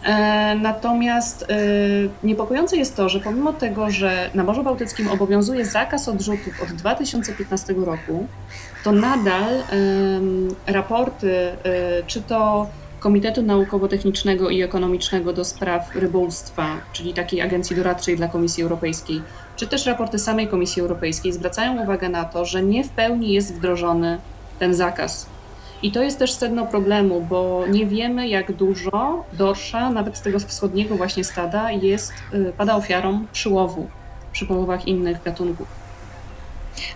E, 0.03 0.55
Natomiast 0.55 1.43
e, 1.43 1.55
niepokojące 2.23 2.77
jest 2.77 2.95
to, 2.95 3.09
że 3.09 3.19
pomimo 3.19 3.53
tego, 3.53 3.89
że 3.89 4.29
na 4.33 4.43
Morzu 4.43 4.63
Bałtyckim 4.63 5.07
obowiązuje 5.07 5.65
zakaz 5.65 6.09
odrzutów 6.09 6.61
od 6.63 6.69
2015 6.69 7.73
roku, 7.73 8.27
to 8.83 8.91
nadal 8.91 9.63
raporty, 10.67 11.33
e, 11.33 11.55
czy 12.07 12.21
to 12.21 12.67
Komitetu 12.99 13.41
Naukowo-Technicznego 13.41 14.49
i 14.49 14.61
Ekonomicznego 14.61 15.33
do 15.33 15.45
spraw 15.45 15.95
rybołówstwa, 15.95 16.67
czyli 16.93 17.13
takiej 17.13 17.41
agencji 17.41 17.75
doradczej 17.75 18.17
dla 18.17 18.27
Komisji 18.27 18.63
Europejskiej, 18.63 19.21
czy 19.55 19.67
też 19.67 19.85
raporty 19.85 20.19
samej 20.19 20.47
Komisji 20.47 20.81
Europejskiej 20.81 21.33
zwracają 21.33 21.83
uwagę 21.83 22.09
na 22.09 22.25
to, 22.25 22.45
że 22.45 22.63
nie 22.63 22.83
w 22.83 22.89
pełni 22.89 23.33
jest 23.33 23.53
wdrożony 23.55 24.17
ten 24.59 24.73
zakaz. 24.73 25.36
I 25.83 25.91
to 25.91 26.03
jest 26.03 26.19
też 26.19 26.33
sedno 26.33 26.65
problemu, 26.65 27.21
bo 27.21 27.63
nie 27.69 27.85
wiemy, 27.85 28.27
jak 28.27 28.51
dużo 28.51 29.23
dorsza, 29.33 29.89
nawet 29.89 30.17
z 30.17 30.21
tego 30.21 30.39
wschodniego 30.39 30.95
właśnie 30.95 31.23
stada, 31.23 31.71
jest, 31.71 32.13
y, 32.33 32.53
pada 32.57 32.75
ofiarą 32.75 33.25
przyłowu 33.31 33.87
przy 34.31 34.45
połowach 34.45 34.87
innych 34.87 35.23
gatunków. 35.23 35.86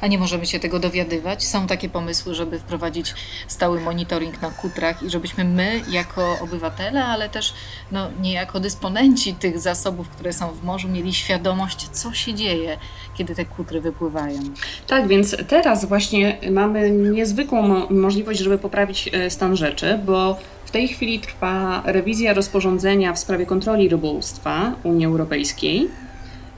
A 0.01 0.07
nie 0.07 0.17
możemy 0.17 0.45
się 0.45 0.59
tego 0.59 0.79
dowiadywać? 0.79 1.47
Są 1.47 1.67
takie 1.67 1.89
pomysły, 1.89 2.35
żeby 2.35 2.59
wprowadzić 2.59 3.13
stały 3.47 3.79
monitoring 3.81 4.41
na 4.41 4.49
kutrach 4.51 5.03
i 5.03 5.09
żebyśmy 5.09 5.43
my, 5.43 5.81
jako 5.89 6.37
obywatele, 6.41 7.05
ale 7.05 7.29
też 7.29 7.53
no, 7.91 8.07
niejako 8.21 8.59
dysponenci 8.59 9.33
tych 9.33 9.59
zasobów, 9.59 10.09
które 10.09 10.33
są 10.33 10.47
w 10.51 10.63
morzu, 10.63 10.87
mieli 10.89 11.13
świadomość, 11.13 11.89
co 11.89 12.13
się 12.13 12.33
dzieje, 12.33 12.77
kiedy 13.15 13.35
te 13.35 13.45
kutry 13.45 13.81
wypływają. 13.81 14.39
Tak, 14.87 15.07
więc 15.07 15.35
teraz 15.47 15.85
właśnie 15.85 16.37
mamy 16.51 16.91
niezwykłą 16.91 17.61
mo- 17.61 17.87
możliwość, 17.89 18.39
żeby 18.39 18.57
poprawić 18.57 19.09
e, 19.13 19.29
stan 19.29 19.55
rzeczy, 19.55 19.99
bo 20.05 20.39
w 20.65 20.71
tej 20.71 20.87
chwili 20.87 21.19
trwa 21.19 21.81
rewizja 21.85 22.33
rozporządzenia 22.33 23.13
w 23.13 23.19
sprawie 23.19 23.45
kontroli 23.45 23.89
rybołówstwa 23.89 24.71
Unii 24.83 25.05
Europejskiej. 25.05 25.89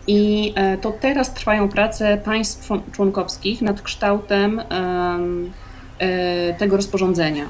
I 0.08 0.54
e, 0.56 0.78
to 0.78 0.92
teraz 0.92 1.34
trwają 1.34 1.70
prace 1.70 2.18
państw 2.18 2.70
człon- 2.70 2.82
członkowskich 2.92 3.62
nad 3.62 3.82
kształtem 3.82 4.60
em, 4.60 5.52
e, 6.00 6.54
tego 6.54 6.78
rozporządzenia. 6.78 7.46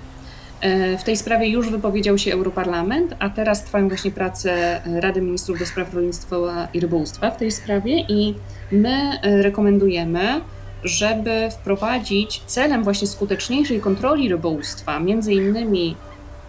E, 0.62 0.98
W 0.98 1.04
tej 1.04 1.18
sprawie 1.18 1.48
już 1.48 1.70
wypowiedział 1.70 2.18
się 2.18 2.34
Europarlament, 2.34 3.16
a 3.20 3.30
teraz 3.30 3.64
trwają 3.64 3.88
właśnie 3.88 4.12
prace 4.12 4.82
Rady 5.02 5.22
Ministrów 5.22 5.60
do 5.60 5.66
spraw 5.66 5.94
rolnictwa 5.94 6.36
i 6.74 6.80
rybołówstwa 6.80 7.32
w 7.32 7.38
tej 7.38 7.52
sprawie 7.52 8.00
i 8.00 8.36
my 8.72 9.20
rekomendujemy, 9.22 10.42
żeby 10.84 11.50
wprowadzić 11.52 12.42
celem 12.46 12.84
właśnie 12.84 13.08
skuteczniejszej 13.08 13.80
kontroli 13.80 14.30
rybołówstwa, 14.30 15.00
między 15.00 15.34
innymi 15.34 15.96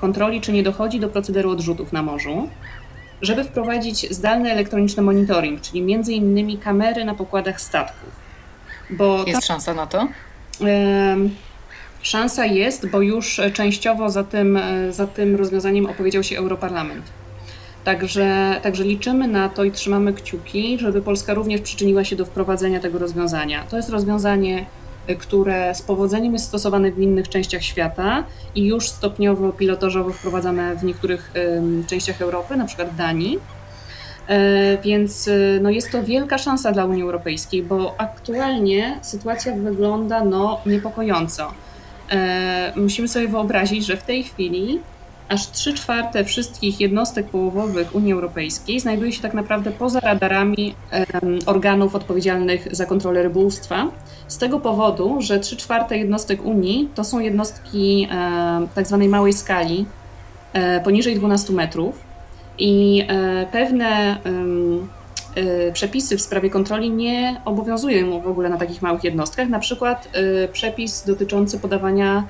kontroli, 0.00 0.40
czy 0.40 0.52
nie 0.52 0.62
dochodzi 0.62 1.00
do 1.00 1.08
procederu 1.08 1.50
odrzutów 1.50 1.92
na 1.92 2.02
morzu, 2.02 2.48
żeby 3.24 3.44
wprowadzić 3.44 4.14
zdalny 4.14 4.52
elektroniczny 4.52 5.02
monitoring, 5.02 5.60
czyli 5.60 5.82
między 5.82 6.12
innymi 6.12 6.58
kamery 6.58 7.04
na 7.04 7.14
pokładach 7.14 7.60
statków. 7.60 8.10
Bo 8.90 9.24
Jest 9.26 9.46
szansa 9.46 9.74
na 9.74 9.86
to? 9.86 10.08
Szansa 12.02 12.46
jest, 12.46 12.90
bo 12.90 13.00
już 13.00 13.40
częściowo 13.52 14.10
za 14.10 14.24
tym, 14.24 14.56
e, 14.56 14.92
za 14.92 15.06
tym 15.06 15.36
rozwiązaniem 15.36 15.86
opowiedział 15.86 16.22
się 16.22 16.38
Europarlament. 16.38 17.04
Także, 17.84 18.60
także 18.62 18.84
liczymy 18.84 19.28
na 19.28 19.48
to 19.48 19.64
i 19.64 19.72
trzymamy 19.72 20.12
kciuki, 20.12 20.78
żeby 20.78 21.02
Polska 21.02 21.34
również 21.34 21.60
przyczyniła 21.60 22.04
się 22.04 22.16
do 22.16 22.24
wprowadzenia 22.24 22.80
tego 22.80 22.98
rozwiązania. 22.98 23.64
To 23.70 23.76
jest 23.76 23.88
rozwiązanie, 23.88 24.66
które 25.18 25.74
z 25.74 25.82
powodzeniem 25.82 26.32
jest 26.32 26.44
stosowane 26.44 26.92
w 26.92 26.98
innych 26.98 27.28
częściach 27.28 27.62
świata 27.62 28.24
i 28.54 28.66
już 28.66 28.88
stopniowo, 28.88 29.52
pilotażowo 29.52 30.12
wprowadzane 30.12 30.76
w 30.76 30.84
niektórych 30.84 31.32
częściach 31.86 32.22
Europy, 32.22 32.56
na 32.56 32.64
przykład 32.64 32.96
Danii. 32.96 33.38
E, 34.28 34.78
Więc 34.82 35.28
e, 35.28 35.32
no 35.62 35.70
jest 35.70 35.90
to 35.92 36.02
wielka 36.02 36.38
szansa 36.38 36.72
dla 36.72 36.84
Unii 36.84 37.02
Europejskiej, 37.02 37.62
bo 37.62 37.94
aktualnie 37.98 38.98
sytuacja 39.02 39.54
wygląda 39.54 40.24
no, 40.24 40.60
niepokojąco. 40.66 41.52
E, 42.10 42.72
Musimy 42.76 43.08
sobie 43.08 43.28
wyobrazić, 43.28 43.86
że 43.86 43.96
w 43.96 44.02
tej 44.02 44.24
chwili 44.24 44.80
aż 45.28 45.50
3 45.50 45.74
czwarte 45.74 46.24
wszystkich 46.24 46.80
jednostek 46.80 47.26
połowowych 47.26 47.94
Unii 47.94 48.12
Europejskiej 48.12 48.80
znajduje 48.80 49.12
się 49.12 49.22
tak 49.22 49.34
naprawdę 49.34 49.70
poza 49.70 50.00
radarami 50.00 50.74
organów 51.46 51.94
odpowiedzialnych 51.94 52.76
za 52.76 52.86
kontrolę 52.86 53.22
rybołówstwa. 53.22 53.86
Z 54.28 54.38
tego 54.38 54.60
powodu, 54.60 55.16
że 55.20 55.38
3 55.38 55.56
czwarte 55.56 55.98
jednostek 55.98 56.44
Unii 56.44 56.88
to 56.94 57.04
są 57.04 57.18
jednostki 57.18 58.08
tak 58.74 58.86
zwanej 58.86 59.08
małej 59.08 59.32
skali, 59.32 59.86
e, 60.52 60.80
poniżej 60.80 61.16
12 61.16 61.52
metrów. 61.52 61.98
I 62.58 63.04
e, 63.08 63.46
pewne 63.52 64.16
e, 65.36 65.72
przepisy 65.72 66.16
w 66.16 66.22
sprawie 66.22 66.50
kontroli 66.50 66.90
nie 66.90 67.40
obowiązują 67.44 68.20
w 68.20 68.28
ogóle 68.28 68.48
na 68.48 68.56
takich 68.56 68.82
małych 68.82 69.04
jednostkach, 69.04 69.48
na 69.48 69.58
przykład 69.58 70.08
przepis 70.52 71.04
dotyczący 71.06 71.58
podawania 71.58 72.24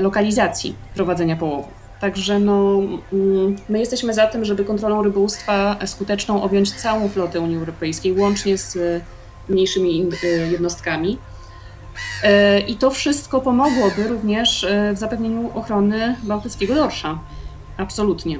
lokalizacji 0.00 0.74
prowadzenia 0.94 1.36
połowów. 1.36 1.79
Także 2.00 2.40
no, 2.40 2.80
mm, 3.12 3.56
my 3.68 3.78
jesteśmy 3.78 4.14
za 4.14 4.26
tym, 4.26 4.44
żeby 4.44 4.64
kontrolą 4.64 5.02
rybołówstwa 5.02 5.76
skuteczną 5.86 6.42
objąć 6.42 6.72
całą 6.72 7.08
flotę 7.08 7.40
Unii 7.40 7.56
Europejskiej, 7.56 8.12
łącznie 8.12 8.58
z 8.58 8.76
e, 8.76 9.00
mniejszymi 9.48 10.08
e, 10.24 10.26
jednostkami. 10.26 11.18
E, 12.22 12.60
I 12.60 12.76
to 12.76 12.90
wszystko 12.90 13.40
pomogłoby 13.40 14.08
również 14.08 14.64
e, 14.64 14.92
w 14.94 14.98
zapewnieniu 14.98 15.50
ochrony 15.54 16.16
bałtyckiego 16.22 16.74
dorsza. 16.74 17.18
Absolutnie. 17.76 18.38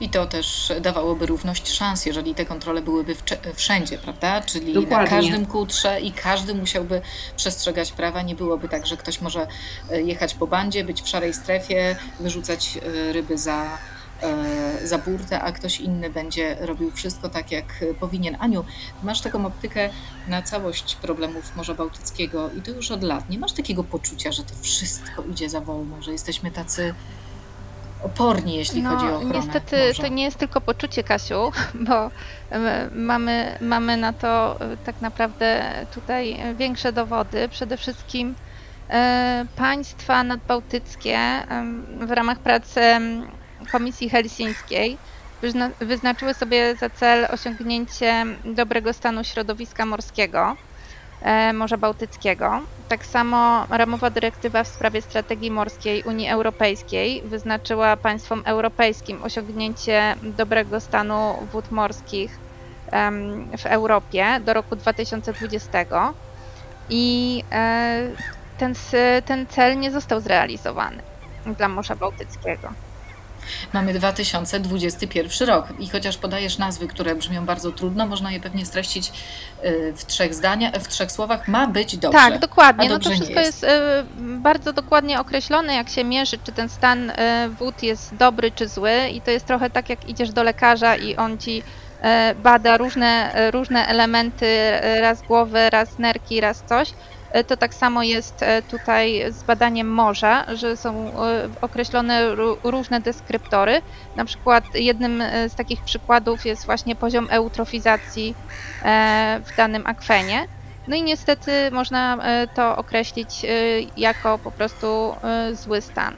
I 0.00 0.08
to 0.08 0.26
też 0.26 0.72
dawałoby 0.80 1.26
równość 1.26 1.68
szans, 1.72 2.06
jeżeli 2.06 2.34
te 2.34 2.44
kontrole 2.44 2.82
byłyby 2.82 3.16
wszędzie, 3.54 3.98
prawda? 3.98 4.40
Czyli 4.40 4.74
Dokładnie. 4.74 4.96
na 4.96 5.06
każdym 5.06 5.46
kutrze 5.46 6.00
i 6.00 6.12
każdy 6.12 6.54
musiałby 6.54 7.00
przestrzegać 7.36 7.92
prawa. 7.92 8.22
Nie 8.22 8.34
byłoby 8.34 8.68
tak, 8.68 8.86
że 8.86 8.96
ktoś 8.96 9.20
może 9.20 9.46
e, 9.90 10.02
jechać 10.02 10.34
po 10.34 10.46
bandzie, 10.46 10.84
być 10.84 11.02
w 11.02 11.08
szarej 11.08 11.34
strefie, 11.34 11.96
wyrzucać 12.20 12.78
e, 12.78 13.12
ryby 13.12 13.38
za, 13.38 13.78
e, 14.22 14.86
za 14.86 14.98
burtę, 14.98 15.40
a 15.40 15.52
ktoś 15.52 15.80
inny 15.80 16.10
będzie 16.10 16.56
robił 16.60 16.90
wszystko 16.90 17.28
tak, 17.28 17.52
jak 17.52 17.84
powinien. 18.00 18.36
Aniu, 18.40 18.64
masz 19.02 19.20
taką 19.20 19.46
optykę 19.46 19.90
na 20.28 20.42
całość 20.42 20.94
problemów 20.94 21.56
Morza 21.56 21.74
Bałtyckiego 21.74 22.50
i 22.58 22.62
to 22.62 22.70
już 22.70 22.90
od 22.90 23.02
lat. 23.02 23.30
Nie 23.30 23.38
masz 23.38 23.52
takiego 23.52 23.84
poczucia, 23.84 24.32
że 24.32 24.42
to 24.42 24.54
wszystko 24.62 25.22
idzie 25.22 25.48
za 25.50 25.60
wolno, 25.60 26.02
że 26.02 26.12
jesteśmy 26.12 26.50
tacy 26.50 26.94
oporni, 28.04 28.56
jeśli 28.56 28.82
no, 28.82 28.90
chodzi 28.90 29.06
o 29.06 29.16
ochronę 29.16 29.34
Niestety 29.34 29.76
morza. 29.86 30.02
to 30.02 30.08
nie 30.08 30.24
jest 30.24 30.38
tylko 30.38 30.60
poczucie, 30.60 31.04
Kasiu, 31.04 31.52
bo 31.88 32.10
mamy, 32.94 33.58
mamy 33.60 33.96
na 33.96 34.12
to 34.12 34.60
e, 34.60 34.76
tak 34.76 35.00
naprawdę 35.00 35.72
tutaj 35.94 36.38
większe 36.56 36.92
dowody. 36.92 37.48
Przede 37.48 37.76
wszystkim 37.76 38.34
e, 38.90 39.46
państwa 39.56 40.24
nadbałtyckie 40.24 41.18
w 42.00 42.10
ramach 42.10 42.38
pracy 42.38 42.80
Komisji 43.72 44.08
Helsińskiej 44.10 44.98
wyznaczyły 45.80 46.34
sobie 46.34 46.76
za 46.76 46.90
cel 46.90 47.26
osiągnięcie 47.30 48.24
dobrego 48.44 48.92
stanu 48.92 49.24
środowiska 49.24 49.86
morskiego. 49.86 50.56
E, 51.24 51.52
Morza 51.52 51.76
Bałtyckiego. 51.78 52.66
Tak 52.88 53.06
samo 53.06 53.66
ramowa 53.70 54.10
dyrektywa 54.10 54.64
w 54.64 54.68
sprawie 54.68 55.02
strategii 55.02 55.50
morskiej 55.50 56.02
Unii 56.04 56.28
Europejskiej 56.28 57.22
wyznaczyła 57.28 57.96
państwom 57.96 58.42
europejskim 58.46 59.22
osiągnięcie 59.22 60.16
dobrego 60.22 60.80
stanu 60.80 61.48
wód 61.52 61.70
morskich 61.70 62.40
w 63.58 63.66
Europie 63.66 64.40
do 64.44 64.54
roku 64.54 64.76
2020 64.76 65.78
i 66.88 67.42
e, 67.52 68.16
ten, 68.56 68.74
ten 69.24 69.46
cel 69.46 69.78
nie 69.78 69.90
został 69.90 70.20
zrealizowany 70.20 71.02
dla 71.46 71.68
Morza 71.68 71.96
Bałtyckiego. 71.96 72.68
Mamy 73.72 73.94
2021 73.94 75.48
rok 75.48 75.68
i 75.78 75.88
chociaż 75.88 76.16
podajesz 76.16 76.58
nazwy, 76.58 76.88
które 76.88 77.14
brzmią 77.14 77.46
bardzo 77.46 77.72
trudno, 77.72 78.06
można 78.06 78.32
je 78.32 78.40
pewnie 78.40 78.66
streścić 78.66 79.12
y, 79.64 79.92
w 79.96 80.06
trzech 80.06 80.34
zdaniach, 80.34 80.74
w 80.74 80.88
trzech 80.88 81.12
słowach. 81.12 81.48
Ma 81.48 81.66
być 81.66 81.96
dobrze. 81.96 82.18
Tak, 82.18 82.38
dokładnie. 82.38 82.88
No 82.88 82.98
to 82.98 83.10
wszystko 83.10 83.40
jest, 83.40 83.62
jest 83.62 83.64
y, 83.64 83.68
bardzo 84.18 84.72
dokładnie 84.72 85.20
określone, 85.20 85.74
jak 85.74 85.88
się 85.88 86.04
mierzy, 86.04 86.38
czy 86.44 86.52
ten 86.52 86.68
stan 86.68 87.10
y, 87.10 87.14
wód 87.58 87.82
jest 87.82 88.14
dobry 88.14 88.50
czy 88.50 88.68
zły 88.68 89.08
i 89.12 89.20
to 89.20 89.30
jest 89.30 89.46
trochę 89.46 89.70
tak, 89.70 89.88
jak 89.88 90.08
idziesz 90.08 90.32
do 90.32 90.42
lekarza 90.42 90.96
i 90.96 91.16
on 91.16 91.38
ci 91.38 91.62
bada 92.42 92.76
różne, 92.76 93.32
różne 93.50 93.86
elementy, 93.86 94.46
raz 95.00 95.22
głowy, 95.22 95.70
raz 95.70 95.98
nerki, 95.98 96.40
raz 96.40 96.62
coś 96.68 96.88
to 97.42 97.56
tak 97.56 97.74
samo 97.74 98.02
jest 98.02 98.42
e, 98.42 98.62
tutaj 98.62 99.24
z 99.28 99.42
badaniem 99.42 99.90
morza, 99.94 100.44
że 100.54 100.76
są 100.76 101.22
e, 101.24 101.48
określone 101.60 102.34
różne 102.64 103.00
deskryptory. 103.00 103.82
Na 104.14 104.24
przykład 104.24 104.64
jednym 104.74 105.22
z 105.48 105.54
takich 105.54 105.82
przykładów 105.82 106.44
jest 106.44 106.66
właśnie 106.66 106.96
poziom 106.96 107.26
eutrofizacji 107.30 108.36
w 109.46 109.54
danym 109.56 109.86
akwenie. 109.86 110.46
No 110.86 110.96
i 110.96 111.02
niestety 111.02 111.52
można 111.72 112.18
to 112.54 112.76
określić 112.76 113.46
jako 113.96 114.38
po 114.38 114.52
prostu 114.52 115.16
zły 115.52 115.80
stan. 115.80 116.16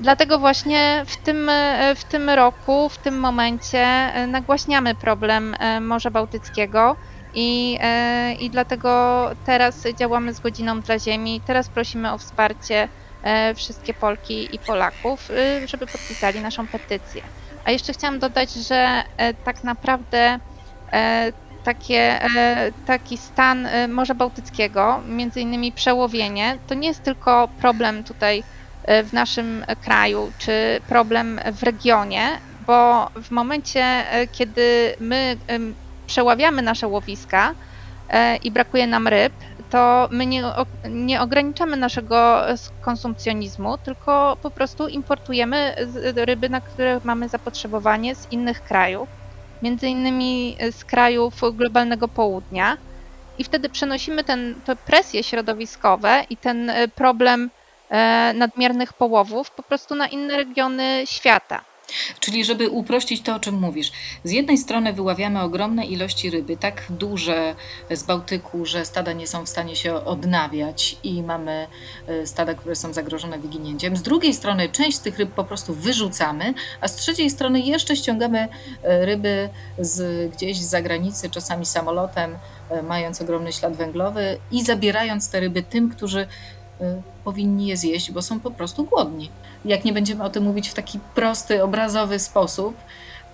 Dlatego 0.00 0.38
właśnie 0.38 1.04
w 1.06 1.22
tym, 1.22 1.50
w 1.96 2.04
tym 2.04 2.30
roku, 2.30 2.88
w 2.88 2.98
tym 2.98 3.20
momencie 3.20 4.12
nagłaśniamy 4.28 4.94
problem 4.94 5.56
Morza 5.80 6.10
Bałtyckiego 6.10 6.96
i, 7.34 7.78
e, 7.80 8.34
I 8.34 8.50
dlatego 8.50 9.30
teraz 9.46 9.84
działamy 9.98 10.34
z 10.34 10.40
godziną 10.40 10.80
dla 10.80 10.98
Ziemi. 10.98 11.40
Teraz 11.46 11.68
prosimy 11.68 12.12
o 12.12 12.18
wsparcie 12.18 12.88
e, 13.22 13.54
wszystkie 13.54 13.94
Polki 13.94 14.54
i 14.54 14.58
Polaków, 14.58 15.30
y, 15.30 15.68
żeby 15.68 15.86
podpisali 15.86 16.40
naszą 16.40 16.66
petycję. 16.66 17.22
A 17.64 17.70
jeszcze 17.70 17.92
chciałam 17.92 18.18
dodać, 18.18 18.52
że 18.52 19.02
e, 19.16 19.34
tak 19.34 19.64
naprawdę 19.64 20.38
takie, 21.64 22.20
taki 22.86 23.16
stan 23.16 23.68
Morza 23.88 24.14
Bałtyckiego, 24.14 25.02
między 25.08 25.40
innymi 25.40 25.72
przełowienie, 25.72 26.58
to 26.66 26.74
nie 26.74 26.88
jest 26.88 27.02
tylko 27.02 27.48
problem 27.60 28.04
tutaj 28.04 28.42
w 29.04 29.12
naszym 29.12 29.64
kraju, 29.84 30.32
czy 30.38 30.80
problem 30.88 31.40
w 31.52 31.62
regionie, 31.62 32.22
bo 32.66 33.10
w 33.22 33.30
momencie, 33.30 34.04
kiedy 34.32 34.96
my 35.00 35.36
przeławiamy 36.10 36.62
nasze 36.62 36.88
łowiska 36.88 37.54
e, 38.08 38.36
i 38.36 38.50
brakuje 38.50 38.86
nam 38.86 39.08
ryb, 39.08 39.32
to 39.70 40.08
my 40.10 40.26
nie, 40.26 40.42
nie 40.90 41.20
ograniczamy 41.20 41.76
naszego 41.76 42.42
konsumpcjonizmu, 42.80 43.78
tylko 43.78 44.36
po 44.42 44.50
prostu 44.50 44.88
importujemy 44.88 45.74
ryby, 46.14 46.48
na 46.48 46.60
które 46.60 47.00
mamy 47.04 47.28
zapotrzebowanie 47.28 48.14
z 48.14 48.32
innych 48.32 48.62
krajów, 48.62 49.08
między 49.62 49.88
innymi 49.88 50.56
z 50.70 50.84
krajów 50.84 51.34
globalnego 51.52 52.08
południa. 52.08 52.76
I 53.38 53.44
wtedy 53.44 53.68
przenosimy 53.68 54.24
ten, 54.24 54.54
te 54.64 54.76
presje 54.76 55.22
środowiskowe 55.22 56.24
i 56.30 56.36
ten 56.36 56.70
e, 56.70 56.88
problem 56.88 57.50
e, 57.88 58.32
nadmiernych 58.34 58.92
połowów 58.92 59.50
po 59.50 59.62
prostu 59.62 59.94
na 59.94 60.06
inne 60.08 60.36
regiony 60.36 61.02
świata. 61.06 61.69
Czyli 62.20 62.44
żeby 62.44 62.68
uprościć 62.68 63.22
to, 63.22 63.34
o 63.34 63.40
czym 63.40 63.54
mówisz. 63.54 63.92
Z 64.24 64.30
jednej 64.30 64.58
strony 64.58 64.92
wyławiamy 64.92 65.42
ogromne 65.42 65.84
ilości 65.84 66.30
ryby, 66.30 66.56
tak 66.56 66.82
duże 66.90 67.54
z 67.90 68.02
Bałtyku, 68.02 68.66
że 68.66 68.84
stada 68.84 69.12
nie 69.12 69.26
są 69.26 69.44
w 69.44 69.48
stanie 69.48 69.76
się 69.76 69.94
odnawiać 69.94 70.96
i 71.02 71.22
mamy 71.22 71.66
e, 72.06 72.26
stada, 72.26 72.54
które 72.54 72.76
są 72.76 72.92
zagrożone 72.92 73.38
wyginięciem. 73.38 73.96
Z 73.96 74.02
drugiej 74.02 74.34
strony 74.34 74.68
część 74.68 74.96
z 74.96 75.00
tych 75.00 75.18
ryb 75.18 75.30
po 75.30 75.44
prostu 75.44 75.74
wyrzucamy, 75.74 76.54
a 76.80 76.88
z 76.88 76.96
trzeciej 76.96 77.30
strony 77.30 77.60
jeszcze 77.60 77.96
ściągamy 77.96 78.48
e, 78.82 79.06
ryby 79.06 79.48
z 79.78 80.30
gdzieś 80.32 80.58
z 80.58 80.68
zagranicy, 80.68 81.30
czasami 81.30 81.66
samolotem, 81.66 82.38
e, 82.70 82.82
mając 82.82 83.20
ogromny 83.22 83.52
ślad 83.52 83.76
węglowy 83.76 84.38
i 84.50 84.64
zabierając 84.64 85.30
te 85.30 85.40
ryby 85.40 85.62
tym, 85.62 85.90
którzy 85.90 86.26
powinni 87.24 87.66
je 87.66 87.76
zjeść, 87.76 88.12
bo 88.12 88.22
są 88.22 88.40
po 88.40 88.50
prostu 88.50 88.84
głodni 88.84 89.30
jak 89.64 89.84
nie 89.84 89.92
będziemy 89.92 90.24
o 90.24 90.30
tym 90.30 90.44
mówić 90.44 90.68
w 90.68 90.74
taki 90.74 91.00
prosty, 91.14 91.62
obrazowy 91.62 92.18
sposób, 92.18 92.76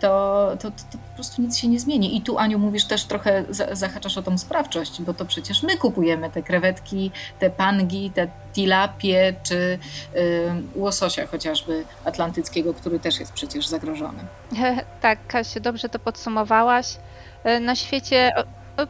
to, 0.01 0.51
to, 0.61 0.71
to, 0.71 0.77
to, 0.93 0.99
po 0.99 1.15
prostu 1.15 1.43
nic 1.43 1.59
się 1.59 1.69
nie 1.69 1.81
zmieni. 1.81 2.17
I 2.17 2.21
tu, 2.21 2.39
Aniu, 2.39 2.59
mówisz 2.59 2.85
też 2.85 3.05
trochę, 3.05 3.45
zahaczasz 3.73 4.19
o 4.19 4.23
tą 4.23 4.39
sprawczość, 4.39 5.03
bo 5.03 5.15
to 5.15 5.25
przecież 5.25 5.63
my 5.63 5.77
kupujemy 5.77 6.31
te 6.31 6.43
krewetki, 6.43 7.11
te 7.39 7.51
pangi, 7.51 8.11
te 8.11 8.29
tilapie, 8.53 9.35
czy 9.43 9.79
y, 10.17 10.53
łososia 10.75 11.27
chociażby 11.27 11.85
atlantyckiego, 12.05 12.75
który 12.75 13.01
też 13.01 13.21
jest 13.21 13.33
przecież 13.33 13.67
zagrożony. 13.67 14.19
Tak, 15.01 15.27
Kasiu, 15.27 15.61
dobrze 15.61 15.89
to 15.89 15.99
podsumowałaś. 15.99 16.97
E, 17.45 17.61
na 17.61 17.75
świecie 17.77 18.33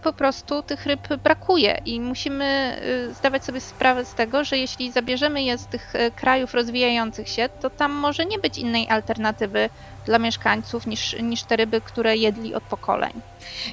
po 0.03 0.13
prostu 0.13 0.63
tych 0.63 0.87
ryb 0.87 1.09
brakuje 1.25 1.81
i 1.85 2.01
musimy 2.01 2.77
y, 3.11 3.15
zdawać 3.15 3.45
sobie 3.45 3.61
sprawę 3.61 4.05
z 4.05 4.15
tego, 4.15 4.45
że 4.45 4.59
jeśli 4.59 4.93
zabierzemy 4.93 5.43
je 5.43 5.59
z 5.59 5.67
tych 5.67 5.95
y, 5.95 6.11
krajów 6.11 6.55
rozwijających 6.55 7.29
się, 7.29 7.49
to 7.61 7.71
tam 7.71 7.93
może 7.93 8.25
nie 8.25 8.39
być 8.39 8.59
innej 8.59 8.89
alternatywy 8.89 9.71
dla 10.07 10.19
mieszkańców 10.19 10.87
niż, 10.87 11.17
niż 11.23 11.43
te 11.43 11.57
ryby, 11.57 11.81
które 11.81 12.17
jedli 12.17 12.55
od 12.55 12.63
pokoleń. 12.63 13.13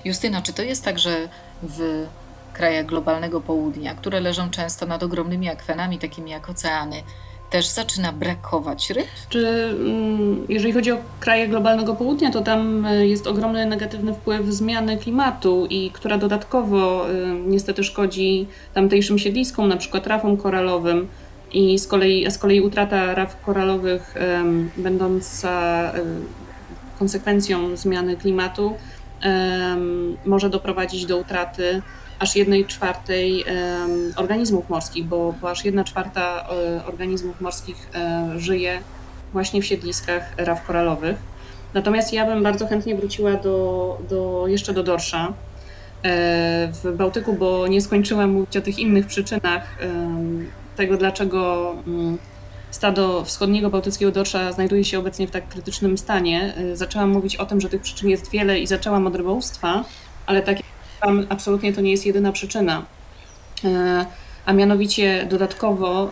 Justyna, 0.05 0.41
czy 0.41 0.53
to 0.53 0.61
jest 0.61 0.85
tak, 0.85 0.99
że 0.99 1.29
w 1.63 2.05
krajach 2.53 2.85
globalnego 2.85 3.41
południa, 3.41 3.95
które 3.95 4.19
leżą 4.19 4.49
często 4.49 4.85
nad 4.85 5.03
ogromnymi 5.03 5.49
akwenami, 5.49 5.99
takimi 5.99 6.31
jak 6.31 6.49
oceany, 6.49 7.03
też 7.53 7.67
zaczyna 7.67 8.11
brakować 8.11 8.89
ryb? 8.89 9.07
Czy 9.29 9.47
mm, 9.79 10.45
jeżeli 10.49 10.73
chodzi 10.73 10.91
o 10.91 10.97
kraje 11.19 11.47
globalnego 11.47 11.95
południa, 11.95 12.31
to 12.31 12.41
tam 12.41 12.85
e, 12.85 13.07
jest 13.07 13.27
ogromny 13.27 13.65
negatywny 13.65 14.13
wpływ 14.13 14.45
zmiany 14.47 14.97
klimatu 14.97 15.67
i 15.69 15.91
która 15.91 16.17
dodatkowo 16.17 17.09
e, 17.09 17.13
niestety 17.45 17.83
szkodzi 17.83 18.47
tamtejszym 18.73 19.19
siedliskom, 19.19 19.67
na 19.67 19.77
przykład 19.77 20.07
rafom 20.07 20.37
koralowym 20.37 21.07
i 21.51 21.79
z 21.79 21.87
kolei, 21.87 22.31
z 22.31 22.37
kolei 22.37 22.61
utrata 22.61 23.15
raf 23.15 23.41
koralowych 23.41 24.15
będąca 24.77 25.51
e, 25.93 26.01
konsekwencją 26.99 27.75
zmiany 27.77 28.17
klimatu 28.17 28.73
może 30.25 30.49
doprowadzić 30.49 31.05
do 31.05 31.17
utraty 31.17 31.81
aż 32.23 32.35
jednej 32.35 32.65
czwartej 32.65 33.45
organizmów 34.15 34.69
morskich, 34.69 35.05
bo, 35.05 35.33
bo 35.41 35.49
aż 35.49 35.65
jedna 35.65 35.83
czwarta 35.83 36.47
e, 36.49 36.85
organizmów 36.85 37.41
morskich 37.41 37.89
e, 37.95 38.29
żyje 38.37 38.79
właśnie 39.33 39.61
w 39.61 39.65
siedliskach 39.65 40.33
raf 40.37 40.65
koralowych. 40.65 41.17
Natomiast 41.73 42.13
ja 42.13 42.25
bym 42.25 42.43
bardzo 42.43 42.67
chętnie 42.67 42.95
wróciła 42.95 43.33
do, 43.33 43.97
do, 44.09 44.45
jeszcze 44.47 44.73
do 44.73 44.83
dorsza 44.83 45.27
e, 45.27 45.33
w 46.83 46.93
Bałtyku, 46.95 47.33
bo 47.33 47.67
nie 47.67 47.81
skończyłam 47.81 48.29
mówić 48.29 48.57
o 48.57 48.61
tych 48.61 48.79
innych 48.79 49.07
przyczynach 49.07 49.77
tego, 50.75 50.97
dlaczego 50.97 51.71
mm, 51.87 52.17
stado 52.71 53.23
wschodniego 53.23 53.69
bałtyckiego 53.69 54.11
dorsza 54.11 54.51
znajduje 54.51 54.85
się 54.85 54.99
obecnie 54.99 55.27
w 55.27 55.31
tak 55.31 55.47
krytycznym 55.47 55.97
stanie, 55.97 56.53
zaczęłam 56.73 57.09
mówić 57.09 57.35
o 57.35 57.45
tym, 57.45 57.61
że 57.61 57.69
tych 57.69 57.81
przyczyn 57.81 58.09
jest 58.09 58.31
wiele 58.31 58.59
i 58.59 58.67
zaczęłam 58.67 59.07
od 59.07 59.15
rybołówstwa, 59.15 59.83
ale 60.25 60.41
tak 60.41 60.57
jak 60.57 60.72
powiem, 61.03 61.27
absolutnie 61.29 61.73
to 61.73 61.81
nie 61.81 61.91
jest 61.91 62.05
jedyna 62.05 62.31
przyczyna. 62.31 62.85
A 64.45 64.53
mianowicie 64.53 65.27
dodatkowo 65.29 66.11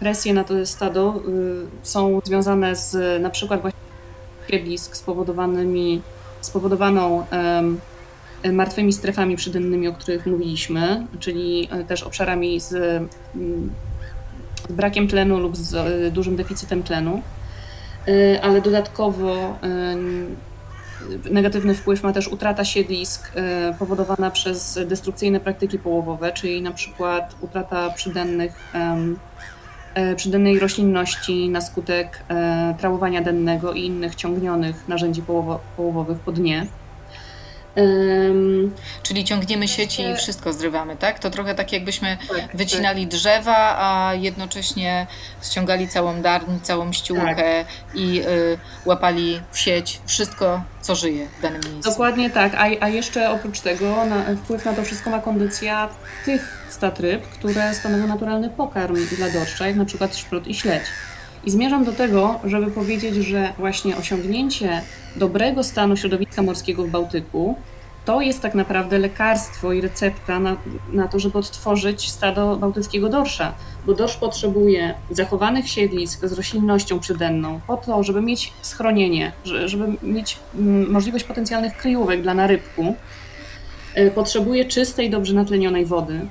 presje 0.00 0.34
na 0.34 0.44
to 0.44 0.66
stado 0.66 1.22
są 1.82 2.20
związane 2.24 2.76
z 2.76 3.22
na 3.22 3.30
przykład 3.30 3.60
właśnie 3.60 3.80
siedlisk 4.50 4.96
spowodowanymi, 4.96 6.02
spowodowaną 6.40 7.26
martwymi 8.52 8.92
strefami 8.92 9.36
przydennymi, 9.36 9.88
o 9.88 9.92
których 9.92 10.26
mówiliśmy, 10.26 11.06
czyli 11.20 11.68
też 11.88 12.02
obszarami 12.02 12.60
z, 12.60 12.72
mm, 12.72 13.70
z 14.68 14.72
brakiem 14.72 15.08
tlenu 15.08 15.38
lub 15.38 15.56
z 15.56 15.74
e, 15.74 16.10
dużym 16.10 16.36
deficytem 16.36 16.82
tlenu. 16.82 17.22
E, 18.08 18.40
ale 18.40 18.60
dodatkowo 18.60 19.58
negatywny 21.30 21.74
wpływ 21.74 22.02
ma 22.02 22.12
też 22.12 22.28
utrata 22.28 22.64
siedlisk 22.64 23.32
e, 23.34 23.74
powodowana 23.78 24.30
przez 24.30 24.78
destrukcyjne 24.86 25.40
praktyki 25.40 25.78
połowowe, 25.78 26.32
czyli 26.32 26.62
na 26.62 26.72
przykład 26.72 27.34
utrata 27.40 27.90
przydennych, 27.90 28.72
przydennej 30.16 30.58
roślinności 30.58 31.48
na 31.48 31.60
skutek 31.60 32.24
trawowania 32.78 33.20
dennego 33.20 33.72
i 33.72 33.86
innych 33.86 34.14
ciągnionych 34.14 34.88
narzędzi 34.88 35.22
połowowych 35.76 36.18
po 36.18 36.32
dnie. 36.32 36.66
Czyli 39.02 39.24
ciągniemy 39.24 39.68
sieci 39.68 40.02
i 40.02 40.16
wszystko 40.16 40.52
zrywamy, 40.52 40.96
tak? 40.96 41.18
To 41.18 41.30
trochę 41.30 41.54
tak 41.54 41.72
jakbyśmy 41.72 42.18
tak, 42.28 42.56
wycinali 42.56 43.02
tak. 43.02 43.10
drzewa, 43.10 43.76
a 43.78 44.14
jednocześnie 44.14 45.06
ściągali 45.42 45.88
całą 45.88 46.22
darń, 46.22 46.60
całą 46.62 46.92
ściółkę 46.92 47.64
tak. 47.64 47.66
i 47.94 48.20
y, 48.20 48.58
łapali 48.84 49.40
w 49.50 49.58
sieć 49.58 50.00
wszystko, 50.06 50.62
co 50.80 50.94
żyje 50.94 51.26
w 51.38 51.42
danym 51.42 51.60
miejscu. 51.72 51.90
Dokładnie 51.90 52.30
tak, 52.30 52.54
a, 52.54 52.64
a 52.80 52.88
jeszcze 52.88 53.30
oprócz 53.30 53.60
tego 53.60 54.04
na, 54.04 54.36
wpływ 54.36 54.64
na 54.64 54.72
to 54.72 54.82
wszystko 54.82 55.10
ma 55.10 55.18
kondycja 55.18 55.88
tych 56.24 56.66
stad 56.70 57.00
ryb, 57.00 57.28
które 57.28 57.74
stanowią 57.74 58.06
naturalny 58.06 58.50
pokarm 58.50 58.96
dla 59.16 59.30
dorsza, 59.30 59.66
jak 59.66 59.76
na 59.76 59.84
przykład 59.84 60.16
szprot 60.16 60.46
i 60.46 60.54
śledź. 60.54 60.84
I 61.44 61.50
zmierzam 61.50 61.84
do 61.84 61.92
tego, 61.92 62.40
żeby 62.44 62.70
powiedzieć, 62.70 63.14
że 63.14 63.52
właśnie 63.58 63.96
osiągnięcie 63.96 64.82
dobrego 65.16 65.64
stanu 65.64 65.96
środowiska 65.96 66.42
morskiego 66.42 66.84
w 66.84 66.90
Bałtyku 66.90 67.56
to 68.08 68.20
jest 68.20 68.40
tak 68.40 68.54
naprawdę 68.54 68.98
lekarstwo 68.98 69.72
i 69.72 69.80
recepta 69.80 70.40
na, 70.40 70.56
na 70.92 71.08
to, 71.08 71.18
żeby 71.18 71.38
odtworzyć 71.38 72.10
stado 72.10 72.56
bałtyckiego 72.56 73.08
dorsza. 73.08 73.54
Bo 73.86 73.94
dorsz 73.94 74.16
potrzebuje 74.16 74.94
zachowanych 75.10 75.68
siedlisk 75.68 76.26
z 76.26 76.32
roślinnością 76.32 77.00
przydenną 77.00 77.60
po 77.66 77.76
to, 77.76 78.02
żeby 78.02 78.22
mieć 78.22 78.52
schronienie, 78.62 79.32
żeby 79.44 79.84
mieć 80.02 80.38
mm, 80.54 80.90
możliwość 80.90 81.24
potencjalnych 81.24 81.76
kryjówek 81.76 82.22
dla 82.22 82.34
narybku. 82.34 82.94
E, 83.94 84.10
potrzebuje 84.10 84.64
czystej, 84.64 85.10
dobrze 85.10 85.34
natlenionej 85.34 85.86
wody 85.86 86.26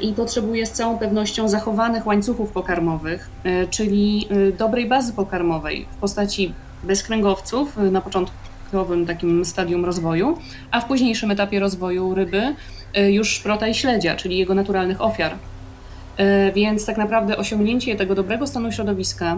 i 0.00 0.12
potrzebuje 0.12 0.66
z 0.66 0.72
całą 0.72 0.98
pewnością 0.98 1.48
zachowanych 1.48 2.06
łańcuchów 2.06 2.52
pokarmowych, 2.52 3.30
e, 3.44 3.66
czyli 3.66 4.28
dobrej 4.58 4.88
bazy 4.88 5.12
pokarmowej 5.12 5.86
w 5.90 5.96
postaci 5.96 6.54
bezkręgowców 6.82 7.76
na 7.76 8.00
początkowym 8.00 9.06
takim 9.06 9.44
stadium 9.44 9.84
rozwoju, 9.84 10.38
a 10.70 10.80
w 10.80 10.84
późniejszym 10.84 11.30
etapie 11.30 11.60
rozwoju 11.60 12.14
ryby 12.14 12.54
y, 12.98 13.12
już 13.12 13.28
szprota 13.28 13.68
i 13.68 13.74
śledzia, 13.74 14.16
czyli 14.16 14.38
jego 14.38 14.54
naturalnych 14.54 15.00
ofiar. 15.00 15.32
Y, 15.32 16.52
więc 16.52 16.86
tak 16.86 16.96
naprawdę 16.96 17.36
osiągnięcie 17.36 17.96
tego 17.96 18.14
dobrego 18.14 18.46
stanu 18.46 18.72
środowiska, 18.72 19.36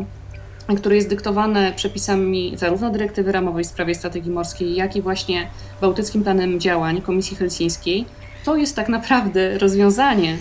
które 0.77 0.97
jest 0.97 1.09
dyktowane 1.09 1.73
przepisami 1.77 2.53
zarówno 2.57 2.91
dyrektywy 2.91 3.33
ramowej 3.33 3.65
w 3.65 3.67
sprawie 3.67 3.95
strategii 3.95 4.33
morskiej, 4.33 4.75
jak 4.75 4.97
i 4.97 5.03
właśnie 5.03 5.47
Bałtyckim 5.81 6.23
Planem 6.23 6.61
Działań 6.61 7.03
Komisji 7.03 7.37
Helsińskiej, 7.37 8.05
to 8.45 8.57
jest 8.57 8.77
tak 8.77 8.89
naprawdę 8.89 9.59
rozwiązanie. 9.59 10.37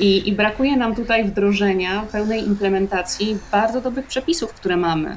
I, 0.00 0.28
I 0.28 0.32
brakuje 0.32 0.76
nam 0.76 0.94
tutaj 0.94 1.24
wdrożenia, 1.24 2.02
pełnej 2.12 2.46
implementacji 2.46 3.38
bardzo 3.52 3.80
dobrych 3.80 4.06
przepisów, 4.06 4.52
które 4.52 4.76
mamy. 4.76 5.16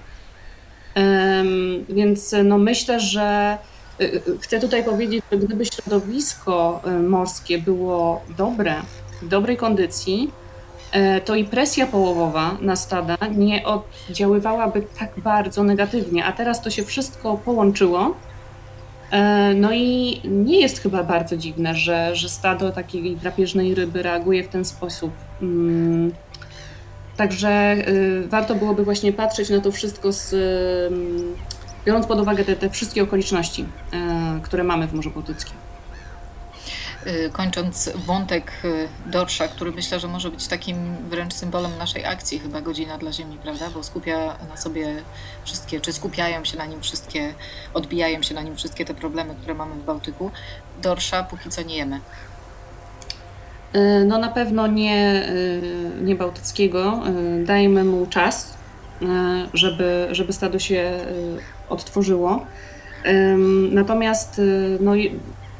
Więc 1.89 2.35
no 2.43 2.57
myślę, 2.57 2.99
że 2.99 3.57
y, 4.01 4.03
y, 4.03 4.37
chcę 4.41 4.59
tutaj 4.59 4.83
powiedzieć, 4.83 5.23
że 5.31 5.37
gdyby 5.37 5.65
środowisko 5.65 6.81
y, 6.87 6.99
morskie 6.99 7.57
było 7.57 8.21
dobre, 8.37 8.75
w 9.21 9.27
dobrej 9.27 9.57
kondycji, 9.57 10.31
e, 10.91 11.21
to 11.21 11.35
i 11.35 11.45
presja 11.45 11.87
połowowa 11.87 12.57
na 12.61 12.75
stada 12.75 13.17
nie 13.35 13.63
oddziaływałaby 13.65 14.83
tak 14.99 15.09
bardzo 15.17 15.63
negatywnie, 15.63 16.25
a 16.25 16.31
teraz 16.31 16.61
to 16.61 16.69
się 16.69 16.83
wszystko 16.83 17.37
połączyło. 17.37 18.15
E, 19.13 19.53
no 19.53 19.73
i 19.73 20.21
nie 20.25 20.59
jest 20.59 20.79
chyba 20.79 21.03
bardzo 21.03 21.37
dziwne, 21.37 21.75
że, 21.75 22.15
że 22.15 22.29
stado 22.29 22.71
takiej 22.71 23.15
drapieżnej 23.15 23.75
ryby 23.75 24.03
reaguje 24.03 24.43
w 24.43 24.47
ten 24.47 24.65
sposób. 24.65 25.11
Mm, 25.41 26.11
Także 27.17 27.75
y, 27.87 28.27
warto 28.27 28.55
byłoby 28.55 28.83
właśnie 28.83 29.13
patrzeć 29.13 29.49
na 29.49 29.61
to 29.61 29.71
wszystko 29.71 30.11
z, 30.11 30.35
biorąc 31.85 32.07
pod 32.07 32.19
uwagę 32.19 32.45
te, 32.45 32.55
te 32.55 32.69
wszystkie 32.69 33.03
okoliczności, 33.03 33.61
y, 33.61 34.41
które 34.41 34.63
mamy 34.63 34.87
w 34.87 34.93
Morzu 34.93 35.11
Bałtyckim. 35.11 35.62
Y, 37.07 37.29
kończąc 37.33 37.89
wątek 37.95 38.51
dorsza, 39.05 39.47
który 39.47 39.71
myślę, 39.71 39.99
że 39.99 40.07
może 40.07 40.31
być 40.31 40.47
takim 40.47 40.95
wręcz 41.09 41.33
symbolem 41.33 41.77
naszej 41.77 42.05
akcji, 42.05 42.39
chyba 42.39 42.61
godzina 42.61 42.97
dla 42.97 43.11
Ziemi, 43.11 43.37
prawda? 43.43 43.69
Bo 43.73 43.83
skupia 43.83 44.37
na 44.49 44.57
sobie 44.57 44.95
wszystkie, 45.45 45.81
czy 45.81 45.93
skupiają 45.93 46.45
się 46.45 46.57
na 46.57 46.65
nim 46.65 46.81
wszystkie, 46.81 47.33
odbijają 47.73 48.23
się 48.23 48.35
na 48.35 48.41
nim 48.41 48.55
wszystkie 48.55 48.85
te 48.85 48.93
problemy, 48.93 49.35
które 49.35 49.53
mamy 49.53 49.75
w 49.75 49.85
Bałtyku. 49.85 50.31
Dorsza 50.81 51.23
póki 51.23 51.49
co 51.49 51.61
nie 51.61 51.75
jemy. 51.75 51.99
Y, 53.75 54.05
no 54.05 54.17
na 54.17 54.29
pewno 54.29 54.67
nie, 54.67 55.25
y, 55.29 56.01
nie 56.01 56.15
bałtyckiego. 56.15 57.01
Y, 57.41 57.45
dajmy 57.45 57.83
mu 57.83 58.05
czas, 58.05 58.53
żeby, 59.53 60.07
żeby 60.11 60.33
stado 60.33 60.59
się 60.59 60.99
odtworzyło. 61.69 62.45
Natomiast 63.71 64.41
no, 64.79 64.91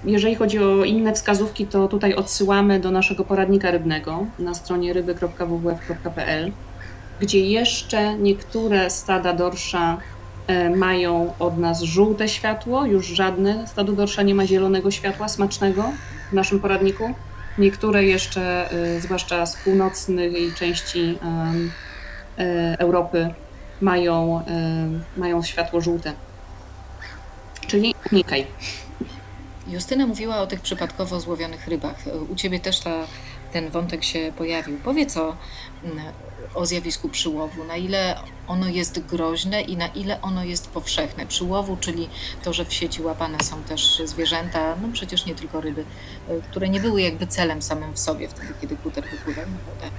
jeżeli 0.06 0.36
chodzi 0.36 0.60
o 0.60 0.84
inne 0.84 1.14
wskazówki, 1.14 1.68
to 1.68 1.88
tutaj 1.88 2.16
odsyłamy 2.16 2.80
do 2.80 2.92
naszego 2.92 3.24
poradnika 3.24 3.72
rybnego 3.72 4.26
na 4.40 4.54
stronie 4.54 4.94
ryby.wwf.pl, 4.94 6.52
gdzie 7.20 7.40
jeszcze 7.40 8.18
niektóre 8.18 8.90
stada 8.90 9.34
dorsza 9.34 9.98
mają 10.76 11.34
od 11.40 11.58
nas 11.58 11.82
żółte 11.82 12.30
światło, 12.30 12.86
już 12.86 13.08
żadne 13.08 13.68
stado 13.68 13.94
dorsza 13.94 14.22
nie 14.22 14.36
ma 14.36 14.46
zielonego 14.46 14.92
światła 14.92 15.28
smacznego 15.28 15.84
w 16.32 16.34
naszym 16.34 16.60
poradniku. 16.60 17.14
Niektóre 17.58 18.04
jeszcze, 18.04 18.74
y, 18.98 19.02
zwłaszcza 19.02 19.46
z 19.46 19.56
północnej 19.56 20.52
części 20.60 21.18
y, 22.40 22.78
Europy, 22.78 23.34
mają, 23.82 24.44
mają 25.18 25.44
światło 25.44 25.82
żółte. 25.82 26.14
Czyli 27.68 27.96
unikaj. 28.12 28.48
Justyna 29.68 30.08
mówiła 30.08 30.38
o 30.38 30.48
tych 30.48 30.62
przypadkowo 30.62 31.20
złowionych 31.20 31.68
rybach. 31.68 31.96
U 32.30 32.36
ciebie 32.36 32.60
też 32.60 32.80
ta, 32.80 33.08
ten 33.54 33.70
wątek 33.70 34.04
się 34.04 34.34
pojawił. 34.38 34.78
Powiedz 34.84 35.18
o 35.18 35.38
o 36.56 36.66
zjawisku 36.66 37.10
przyłowu, 37.10 37.64
na 37.64 37.76
ile 37.76 38.16
ono 38.48 38.68
jest 38.68 39.00
groźne 39.06 39.62
i 39.62 39.78
na 39.78 39.88
ile 39.88 40.22
ono 40.22 40.44
jest 40.44 40.70
powszechne. 40.70 41.26
Przyłowu, 41.26 41.78
czyli 41.78 42.10
to, 42.44 42.54
że 42.54 42.66
w 42.66 42.74
sieci 42.74 43.02
łapane 43.02 43.38
są 43.44 43.64
też 43.64 44.02
zwierzęta, 44.06 44.76
no 44.82 44.88
przecież 44.94 45.26
nie 45.26 45.36
tylko 45.36 45.62
ryby, 45.62 45.86
e, 46.30 46.42
które 46.50 46.70
nie 46.70 46.80
były 46.80 47.02
jakby 47.02 47.28
celem 47.28 47.62
samym 47.62 47.94
w 47.94 48.00
sobie 48.00 48.28
wtedy, 48.28 48.54
kiedy 48.62 48.76
kuter 48.76 49.04
wypływał 49.04 49.46
na 49.46 49.58
wodę. 49.74 49.96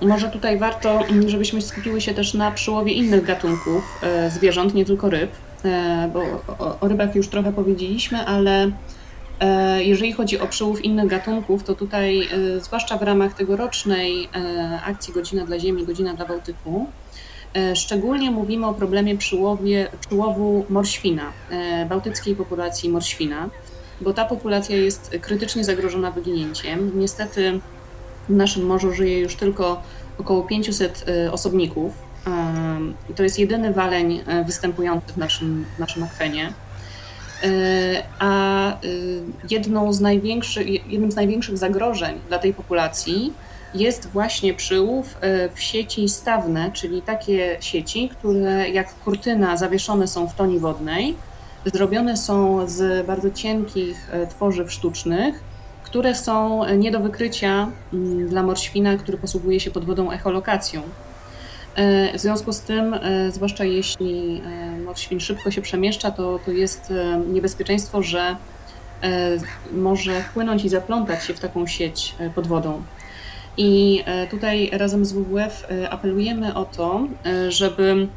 Może 0.00 0.30
tutaj 0.30 0.58
warto, 0.58 1.00
żebyśmy 1.26 1.62
skupiły 1.62 2.00
się 2.00 2.14
też 2.14 2.34
na 2.34 2.50
przyłowie 2.50 2.92
innych 2.92 3.24
gatunków 3.24 3.84
e, 4.02 4.30
zwierząt, 4.30 4.74
nie 4.74 4.84
tylko 4.84 5.10
ryb, 5.10 5.30
bo 6.12 6.20
o, 6.80 6.88
rybach 6.88 7.14
już 7.14 7.28
trochę 7.28 7.52
powiedzieliśmy, 7.52 8.26
ale 8.26 8.70
E, 9.40 9.84
jeżeli 9.84 10.12
chodzi 10.12 10.40
o 10.40 10.46
przełów 10.46 10.84
innych 10.84 11.06
gatunków, 11.06 11.64
to 11.64 11.74
tutaj, 11.74 12.28
e, 12.32 12.60
zwłaszcza 12.60 12.98
w 12.98 13.02
ramach 13.02 13.34
tegorocznej 13.34 14.28
e, 14.34 14.80
akcji 14.84 15.14
Godzina 15.14 15.46
dla 15.46 15.58
Ziemi, 15.58 15.86
Godzina 15.86 16.14
dla 16.14 16.26
Bałtyku, 16.26 16.86
szczególnie 17.74 18.30
mówimy 18.30 18.66
o 18.66 18.74
problemie 18.74 19.16
przyłowie, 19.16 19.88
przyłowu 20.00 20.64
morświna, 20.68 21.32
bałtyckiej 21.88 22.36
populacji 22.36 22.88
morświna, 22.88 23.48
bo 24.00 24.12
ta 24.12 24.24
populacja 24.24 24.76
jest 24.76 25.16
krytycznie 25.20 25.64
zagrożona 25.64 26.10
wyginięciem. 26.10 26.92
Niestety 26.94 27.60
w 28.28 28.32
naszym 28.32 28.66
morzu 28.66 28.92
żyje 28.92 29.20
już 29.20 29.36
tylko 29.36 29.82
około 30.18 30.42
500 30.42 31.04
osobników. 31.32 31.92
To 33.16 33.22
jest 33.22 33.38
jedyny 33.38 33.72
waleń 33.72 34.20
występujący 34.46 35.12
w 35.12 35.16
naszym, 35.16 35.66
w 35.76 35.78
naszym 35.78 36.02
akwenie. 36.02 36.52
E, 37.44 38.02
a 38.18 38.68
e, 38.72 38.76
jedną 39.50 39.92
z 39.92 40.00
największych, 40.00 40.92
jednym 40.92 41.12
z 41.12 41.16
największych 41.16 41.58
zagrożeń 41.58 42.20
dla 42.28 42.38
tej 42.38 42.54
populacji 42.54 43.32
jest 43.74 44.08
właśnie 44.08 44.54
przyłów 44.54 45.16
w 45.54 45.60
sieci 45.60 46.08
stawne, 46.08 46.70
czyli 46.72 47.02
takie 47.02 47.56
sieci, 47.60 48.08
które 48.08 48.68
jak 48.68 48.94
kurtyna 48.94 49.56
zawieszone 49.56 50.08
są 50.08 50.28
w 50.28 50.34
toni 50.34 50.58
wodnej, 50.58 51.14
zrobione 51.64 52.16
są 52.16 52.68
z 52.68 53.06
bardzo 53.06 53.30
cienkich 53.30 54.10
tworzyw 54.30 54.72
sztucznych, 54.72 55.40
które 55.84 56.14
są 56.14 56.64
nie 56.74 56.90
do 56.90 57.00
wykrycia 57.00 57.68
mm, 57.92 58.28
dla 58.28 58.42
morświna, 58.42 58.96
który 58.96 59.18
posługuje 59.18 59.60
się 59.60 59.70
pod 59.70 59.84
wodą 59.84 60.10
echolokacją. 60.10 60.82
W 62.14 62.18
związku 62.18 62.52
z 62.52 62.60
tym, 62.60 62.96
zwłaszcza 63.30 63.64
jeśli 63.64 64.42
morświn 64.84 65.20
szybko 65.20 65.50
się 65.50 65.62
przemieszcza, 65.62 66.10
to, 66.10 66.38
to 66.46 66.50
jest 66.50 66.92
niebezpieczeństwo, 67.32 68.02
że 68.02 68.36
może 69.72 70.22
wpłynąć 70.22 70.64
i 70.64 70.68
zaplątać 70.68 71.24
się 71.24 71.34
w 71.34 71.40
taką 71.40 71.66
sieć 71.66 72.14
pod 72.34 72.46
wodą. 72.46 72.82
I 73.56 74.02
e, 74.06 74.26
tutaj 74.26 74.70
razem 74.72 75.04
z 75.04 75.12
WWF 75.12 75.66
e, 75.70 75.90
apelujemy 75.90 76.54
o 76.54 76.64
to, 76.64 77.06
e, 77.26 77.52
żeby 77.52 78.08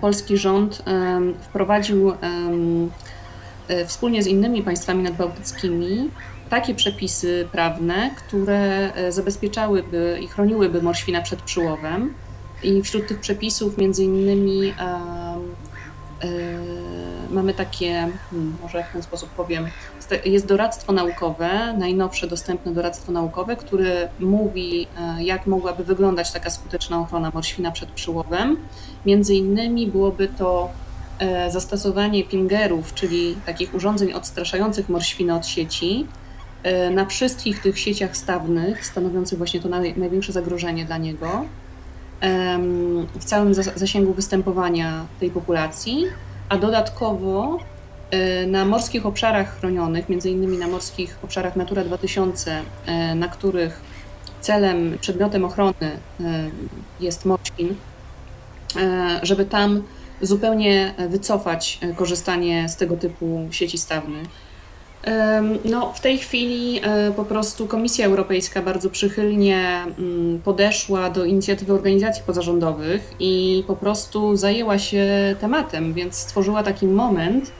polski 0.00 0.36
rząd 0.36 0.82
wprowadził 1.40 2.12
wspólnie 3.86 4.22
z 4.22 4.26
innymi 4.26 4.62
państwami 4.62 5.02
nadbałtyckimi 5.02 6.10
takie 6.50 6.74
przepisy 6.74 7.48
prawne, 7.52 8.10
które 8.16 8.92
zabezpieczałyby 9.08 10.18
i 10.22 10.28
chroniłyby 10.28 10.82
morświna 10.82 11.22
przed 11.22 11.42
przyłowem. 11.42 12.14
I 12.64 12.82
wśród 12.82 13.08
tych 13.08 13.20
przepisów 13.20 13.78
między 13.78 14.04
innymi 14.04 14.74
mamy 17.32 17.54
takie, 17.54 18.08
hmm, 18.30 18.56
może 18.62 18.84
w 18.84 18.92
ten 18.92 19.02
sposób 19.02 19.28
powiem, 19.30 19.66
jest 20.24 20.46
doradztwo 20.46 20.92
naukowe, 20.92 21.74
najnowsze 21.78 22.26
dostępne 22.26 22.72
doradztwo 22.72 23.12
naukowe, 23.12 23.56
które 23.56 24.08
mówi, 24.20 24.86
e, 24.98 25.24
jak 25.24 25.46
mogłaby 25.46 25.84
wyglądać 25.84 26.32
taka 26.32 26.50
skuteczna 26.50 27.00
ochrona 27.00 27.30
morświna 27.34 27.70
przed 27.70 27.90
przyłowem. 27.90 28.56
Między 29.06 29.34
innymi 29.34 29.86
byłoby 29.86 30.28
to 30.28 30.70
e, 31.18 31.50
zastosowanie 31.50 32.24
pingerów, 32.24 32.94
czyli 32.94 33.36
takich 33.46 33.74
urządzeń 33.74 34.12
odstraszających 34.12 34.88
morświna 34.88 35.36
od 35.36 35.46
sieci, 35.46 36.06
e, 36.62 36.90
na 36.90 37.06
wszystkich 37.06 37.62
tych 37.62 37.78
sieciach 37.78 38.16
stawnych, 38.16 38.86
stanowiących 38.86 39.38
właśnie 39.38 39.60
to 39.60 39.68
największe 39.68 40.32
zagrożenie 40.32 40.84
dla 40.84 40.98
niego, 40.98 41.44
w 43.14 43.24
całym 43.24 43.54
zasięgu 43.54 44.12
występowania 44.12 45.06
tej 45.20 45.30
populacji 45.30 46.06
a 46.52 46.58
dodatkowo 46.58 47.58
y, 48.42 48.46
na 48.46 48.64
morskich 48.64 49.06
obszarach 49.06 49.58
chronionych, 49.58 50.08
między 50.08 50.30
innymi 50.30 50.58
na 50.58 50.68
morskich 50.68 51.18
obszarach 51.22 51.56
Natura 51.56 51.84
2000, 51.84 52.60
y, 52.60 53.14
na 53.14 53.28
których 53.28 53.80
celem, 54.40 54.98
przedmiotem 55.00 55.44
ochrony 55.44 55.74
y, 55.80 56.24
jest 57.00 57.24
morświn, 57.24 57.74
żeby 59.22 59.44
tam 59.44 59.82
zupełnie 60.20 60.94
wycofać 61.08 61.78
korzystanie 61.96 62.68
z 62.68 62.76
tego 62.76 62.96
typu 62.96 63.48
sieci 63.50 63.78
stawnych. 63.78 64.28
No, 65.64 65.92
w 65.92 66.00
tej 66.00 66.18
chwili 66.18 66.80
e, 66.82 67.12
po 67.16 67.24
prostu 67.24 67.66
Komisja 67.66 68.06
Europejska 68.06 68.62
bardzo 68.62 68.90
przychylnie 68.90 69.84
mm, 69.98 70.40
podeszła 70.40 71.10
do 71.10 71.24
inicjatywy 71.24 71.72
organizacji 71.72 72.22
pozarządowych 72.26 73.14
i 73.20 73.64
po 73.66 73.76
prostu 73.76 74.36
zajęła 74.36 74.78
się 74.78 75.06
tematem, 75.40 75.94
więc 75.94 76.14
stworzyła 76.14 76.62
taki 76.62 76.86
moment 76.86 77.52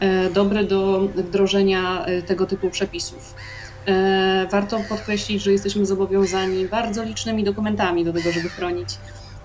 e, 0.00 0.30
dobry 0.30 0.64
do 0.64 1.00
wdrożenia 1.00 2.04
e, 2.04 2.22
tego 2.22 2.46
typu 2.46 2.70
przepisów. 2.70 3.34
Warto 4.50 4.80
podkreślić, 4.88 5.42
że 5.42 5.52
jesteśmy 5.52 5.86
zobowiązani 5.86 6.64
bardzo 6.64 7.02
licznymi 7.02 7.44
dokumentami 7.44 8.04
do 8.04 8.12
tego, 8.12 8.32
żeby 8.32 8.48
chronić 8.48 8.88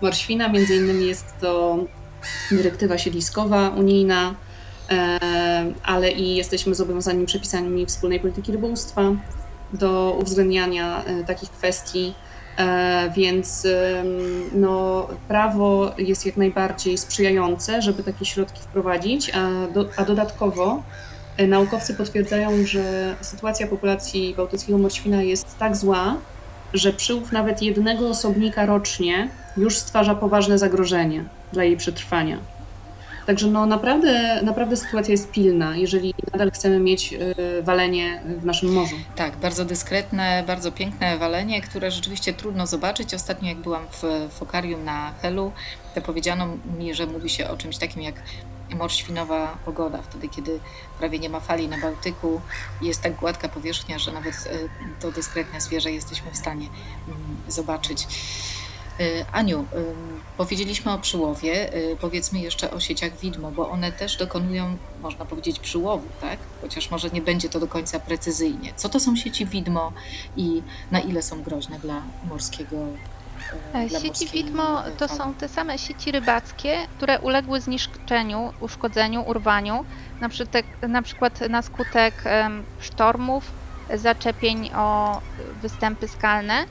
morświna. 0.01 0.49
Między 0.49 0.75
innymi 0.75 1.07
jest 1.07 1.25
to 1.41 1.77
dyrektywa 2.51 2.97
siedliskowa 2.97 3.69
unijna, 3.69 4.35
ale 5.83 6.11
i 6.11 6.35
jesteśmy 6.35 6.75
zobowiązani 6.75 7.25
przepisami 7.25 7.85
wspólnej 7.85 8.19
polityki 8.19 8.51
rybołówstwa 8.51 9.01
do 9.73 10.17
uwzględniania 10.21 11.03
e, 11.03 11.23
takich 11.23 11.51
kwestii. 11.51 12.13
E, 12.57 13.11
więc 13.15 13.67
no, 14.51 15.07
prawo 15.27 15.91
jest 15.97 16.25
jak 16.25 16.37
najbardziej 16.37 16.97
sprzyjające, 16.97 17.81
żeby 17.81 18.03
takie 18.03 18.25
środki 18.25 18.61
wprowadzić, 18.61 19.31
a, 19.35 19.73
do, 19.73 19.89
a 19.97 20.05
dodatkowo 20.05 20.83
e, 21.37 21.47
naukowcy 21.47 21.93
potwierdzają, 21.93 22.65
że 22.65 23.15
sytuacja 23.21 23.67
populacji 23.67 24.33
bałtyckiego 24.37 24.77
morświna 24.77 25.21
jest 25.21 25.57
tak 25.57 25.75
zła, 25.75 26.15
że 26.73 26.93
przyłów 26.93 27.31
nawet 27.31 27.61
jednego 27.61 28.09
osobnika 28.09 28.65
rocznie 28.65 29.29
już 29.57 29.77
stwarza 29.77 30.15
poważne 30.15 30.57
zagrożenie 30.57 31.23
dla 31.53 31.63
jej 31.63 31.77
przetrwania. 31.77 32.37
Także 33.27 33.47
no 33.47 33.65
naprawdę, 33.65 34.41
naprawdę 34.41 34.77
sytuacja 34.77 35.11
jest 35.11 35.31
pilna, 35.31 35.77
jeżeli 35.77 36.13
nadal 36.33 36.51
chcemy 36.51 36.79
mieć 36.79 37.13
y, 37.13 37.63
walenie 37.63 38.21
w 38.39 38.45
naszym 38.45 38.73
morzu. 38.73 38.95
Tak, 39.15 39.37
bardzo 39.37 39.65
dyskretne, 39.65 40.43
bardzo 40.47 40.71
piękne 40.71 41.17
walenie, 41.17 41.61
które 41.61 41.91
rzeczywiście 41.91 42.33
trudno 42.33 42.67
zobaczyć. 42.67 43.13
Ostatnio 43.13 43.49
jak 43.49 43.57
byłam 43.57 43.85
w 43.91 44.03
Fokarium 44.33 44.83
na 44.83 45.13
Helu, 45.21 45.51
to 45.95 46.01
powiedziano 46.01 46.47
mi, 46.77 46.93
że 46.93 47.05
mówi 47.05 47.29
się 47.29 47.49
o 47.49 47.57
czymś 47.57 47.77
takim 47.77 48.01
jak 48.01 48.15
morświnowa 48.75 49.57
pogoda, 49.65 50.01
wtedy 50.01 50.29
kiedy 50.29 50.59
prawie 50.99 51.19
nie 51.19 51.29
ma 51.29 51.39
fali 51.39 51.67
na 51.67 51.77
Bałtyku 51.77 52.41
jest 52.81 53.01
tak 53.01 53.15
gładka 53.15 53.49
powierzchnia, 53.49 53.99
że 53.99 54.11
nawet 54.11 54.35
y, 54.35 54.69
to 54.99 55.11
dyskretne 55.11 55.61
zwierzę 55.61 55.91
jesteśmy 55.91 56.31
w 56.31 56.37
stanie 56.37 56.67
mm, 57.07 57.37
zobaczyć. 57.47 58.07
Y, 58.99 59.25
Aniu, 59.31 59.65
powiedzieliśmy 60.37 60.91
o 60.91 60.99
przyłowie, 60.99 61.75
y, 61.75 61.97
powiedzmy 62.01 62.39
jeszcze 62.39 62.71
o 62.71 62.79
sieciach 62.79 63.19
widmo, 63.19 63.51
bo 63.51 63.69
one 63.69 63.91
też 63.91 64.17
dokonują, 64.17 64.77
można 65.01 65.25
powiedzieć, 65.25 65.59
przyłowu, 65.59 66.07
tak? 66.21 66.39
Chociaż 66.61 66.91
może 66.91 67.09
nie 67.09 67.21
będzie 67.21 67.49
to 67.49 67.59
do 67.59 67.67
końca 67.67 67.99
precyzyjnie. 67.99 68.73
Co 68.75 68.89
to 68.89 68.99
są 68.99 69.15
sieci 69.15 69.45
widmo 69.45 69.93
i 70.37 70.61
na 70.91 70.99
ile 70.99 71.21
są 71.21 71.43
groźne 71.43 71.79
dla 71.79 72.01
morskiego 72.29 72.75
e, 73.73 73.89
Sieci 73.89 74.27
widmo 74.27 74.83
to 74.97 75.07
są 75.07 75.33
te 75.33 75.49
same 75.49 75.77
sieci 75.77 76.11
rybackie, 76.11 76.87
które 76.97 77.19
uległy 77.19 77.61
zniszczeniu, 77.61 78.53
uszkodzeniu, 78.59 79.23
urwaniu, 79.27 79.85
na 80.21 80.29
przykład 80.29 80.63
na, 80.81 81.01
przykład 81.01 81.41
na 81.49 81.61
skutek 81.61 82.23
sztormów, 82.79 83.51
zaczepień 83.95 84.69
o 84.75 85.21
występy 85.61 86.07
skalne 86.07 86.65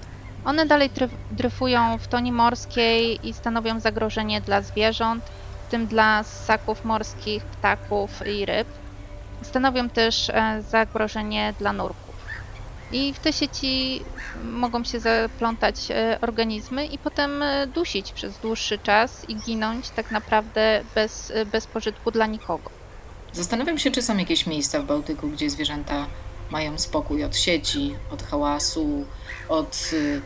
one 0.45 0.66
dalej 0.66 0.91
dryfują 1.30 1.99
w 1.99 2.09
toni 2.09 2.32
morskiej 2.32 3.28
i 3.28 3.32
stanowią 3.32 3.80
zagrożenie 3.80 4.41
dla 4.41 4.62
zwierząt, 4.62 5.24
w 5.66 5.70
tym 5.70 5.87
dla 5.87 6.22
ssaków 6.22 6.84
morskich, 6.84 7.45
ptaków 7.45 8.26
i 8.26 8.47
ryb. 8.47 8.68
Stanowią 9.43 9.89
też 9.89 10.30
e, 10.30 10.62
zagrożenie 10.68 11.55
dla 11.59 11.72
nurków. 11.72 12.16
I 12.93 13.12
w 13.14 13.18
te 13.18 13.32
sieci 13.32 14.03
mogą 14.45 14.84
się 14.84 15.01
zaplątać 15.01 15.91
e, 15.91 16.18
organizmy 16.20 16.87
i 16.87 16.99
potem 16.99 17.43
e, 17.43 17.66
dusić 17.66 18.12
przez 18.12 18.39
dłuższy 18.39 18.78
czas 18.78 19.28
i 19.28 19.37
ginąć 19.37 19.91
tak 19.91 20.11
naprawdę 20.11 20.82
bez, 20.95 21.32
bez 21.53 21.66
pożytku 21.66 22.11
dla 22.11 22.26
nikogo. 22.26 22.70
Zastanawiam 23.32 23.78
się, 23.78 23.91
czy 23.91 24.03
są 24.03 24.16
jakieś 24.16 24.47
miejsca 24.47 24.80
w 24.80 24.84
Bałtyku, 24.84 25.28
gdzie 25.28 25.51
zwierzęta 25.51 26.07
mają 26.51 26.78
spokój 26.78 27.24
od 27.24 27.37
sieci, 27.37 27.95
od 28.11 28.22
hałasu, 28.22 29.07
od 29.49 29.90
y, 29.92 30.20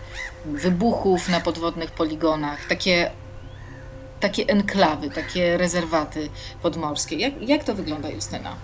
wybuchów 0.45 1.29
na 1.29 1.41
podwodnych 1.41 1.91
poligonach, 1.91 2.67
takie, 2.69 3.11
takie 4.21 4.47
enklawy, 4.47 5.11
takie 5.11 5.57
rezerwaty 5.57 6.29
podmorskie. 6.63 7.17
Jak, 7.17 7.49
jak 7.49 7.65
to 7.65 7.75
wygląda, 7.75 8.09
Justyna? 8.09 8.57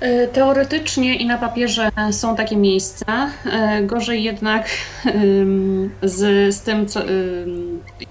E, 0.00 0.28
teoretycznie 0.28 1.16
i 1.16 1.26
na 1.26 1.38
papierze 1.38 1.90
są 2.10 2.36
takie 2.36 2.56
miejsca. 2.56 3.30
E, 3.44 3.82
gorzej 3.82 4.22
jednak 4.22 4.68
z, 6.02 6.54
z 6.54 6.60
tym, 6.60 6.86
co, 6.88 7.00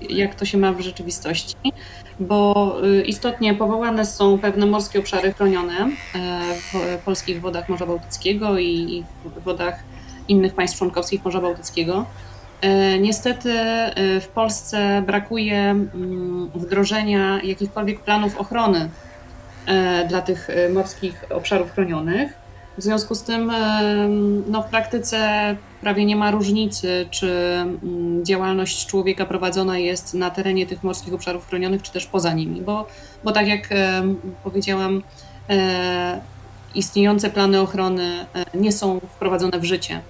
jak 0.09 0.35
to 0.35 0.45
się 0.45 0.57
ma 0.57 0.73
w 0.73 0.81
rzeczywistości, 0.81 1.55
bo 2.19 2.75
y, 2.85 3.01
istotnie 3.01 3.55
powołane 3.55 4.05
są 4.05 4.39
pewne 4.39 4.65
morskie 4.65 4.99
obszary 4.99 5.33
chronione 5.33 5.79
e, 5.79 5.89
w 6.55 6.97
polskich 7.05 7.41
wodach 7.41 7.69
Morza 7.69 7.85
Bałtyckiego 7.85 8.59
i 8.59 9.03
w 9.25 9.43
wodach 9.43 9.83
innych 10.27 10.53
państw 10.53 10.77
członkowskich 10.77 11.25
Morza 11.25 11.41
Bałtyckiego. 11.41 12.05
E, 12.61 12.99
niestety 12.99 13.51
e, 13.51 14.21
w 14.21 14.27
Polsce 14.27 15.03
brakuje 15.05 15.59
mm, 15.59 16.51
wdrożenia 16.55 17.41
jakichkolwiek 17.43 17.99
planów 17.99 18.37
ochrony 18.37 18.89
e, 19.65 20.07
dla 20.07 20.21
tych 20.21 20.47
morskich 20.73 21.25
obszarów 21.29 21.71
chronionych. 21.71 22.41
W 22.77 22.83
związku 22.83 23.15
z 23.15 23.23
tym 23.23 23.51
no, 24.47 24.61
w 24.61 24.65
praktyce 24.65 25.19
prawie 25.81 26.05
nie 26.05 26.15
ma 26.15 26.31
różnicy, 26.31 27.07
czy 27.11 27.31
mm, 27.55 28.25
działalność 28.25 28.85
człowieka 28.85 29.25
prowadzona 29.25 29.77
jest 29.77 30.13
na 30.13 30.29
terenie 30.29 30.65
tych 30.65 30.83
morskich 30.83 31.13
obszarów 31.13 31.47
chronionych, 31.47 31.81
czy 31.81 31.91
też 31.91 32.05
poza 32.05 32.33
nimi, 32.33 32.61
bo, 32.61 32.87
bo 33.23 33.31
tak 33.31 33.47
jak 33.47 33.69
powiedziałam, 34.43 35.03
istniejące 36.75 37.29
plany 37.29 37.61
ochrony 37.61 38.25
nie 38.53 38.71
są 38.71 38.99
wprowadzone 38.99 39.59
w 39.59 39.63
życie. 39.63 40.01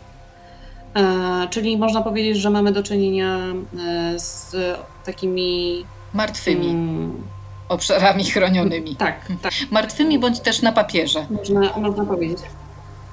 E, 0.95 1.47
czyli 1.49 1.77
można 1.77 2.01
powiedzieć, 2.01 2.37
że 2.37 2.49
mamy 2.49 2.71
do 2.71 2.83
czynienia 2.83 3.37
e, 3.37 4.19
z 4.19 4.55
takimi 5.05 5.85
Martwymi 6.13 6.67
mm, 6.69 7.23
obszarami 7.69 8.23
chronionymi. 8.25 8.95
tak, 8.95 9.25
tak, 9.41 9.53
Martwymi 9.71 10.19
bądź 10.19 10.39
też 10.39 10.61
na 10.61 10.71
papierze. 10.71 11.25
można, 11.29 11.77
można 11.77 12.05
powiedzieć. 12.05 12.39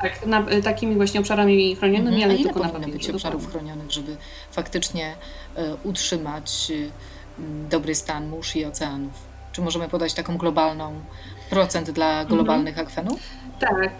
Tak, 0.03 0.26
na, 0.26 0.42
takimi 0.64 0.94
właśnie 0.96 1.20
obszarami 1.20 1.76
chronionymi, 1.76 2.09
Mhm. 2.16 2.22
A 2.22 2.24
ale 2.24 2.34
ile 2.34 2.44
tylko 2.44 2.61
na 2.61 2.68
papierze. 2.68 2.92
być 2.92 3.11
obszarów 3.11 3.51
chronionych, 3.51 3.90
żeby 3.90 4.16
faktycznie 4.51 5.14
e, 5.57 5.74
utrzymać 5.84 6.70
e, 6.70 6.74
m, 7.38 7.68
dobry 7.70 7.94
stan 7.94 8.28
mórz 8.28 8.57
i 8.57 8.64
oceanów? 8.64 9.12
Czy 9.53 9.62
możemy 9.62 9.88
podać 9.88 10.14
taką 10.14 10.36
globalną 10.36 10.92
procent 11.51 11.90
dla 11.90 12.11
Mhm. 12.11 12.26
globalnych 12.28 12.78
akwenów? 12.78 13.20
Tak. 13.61 13.92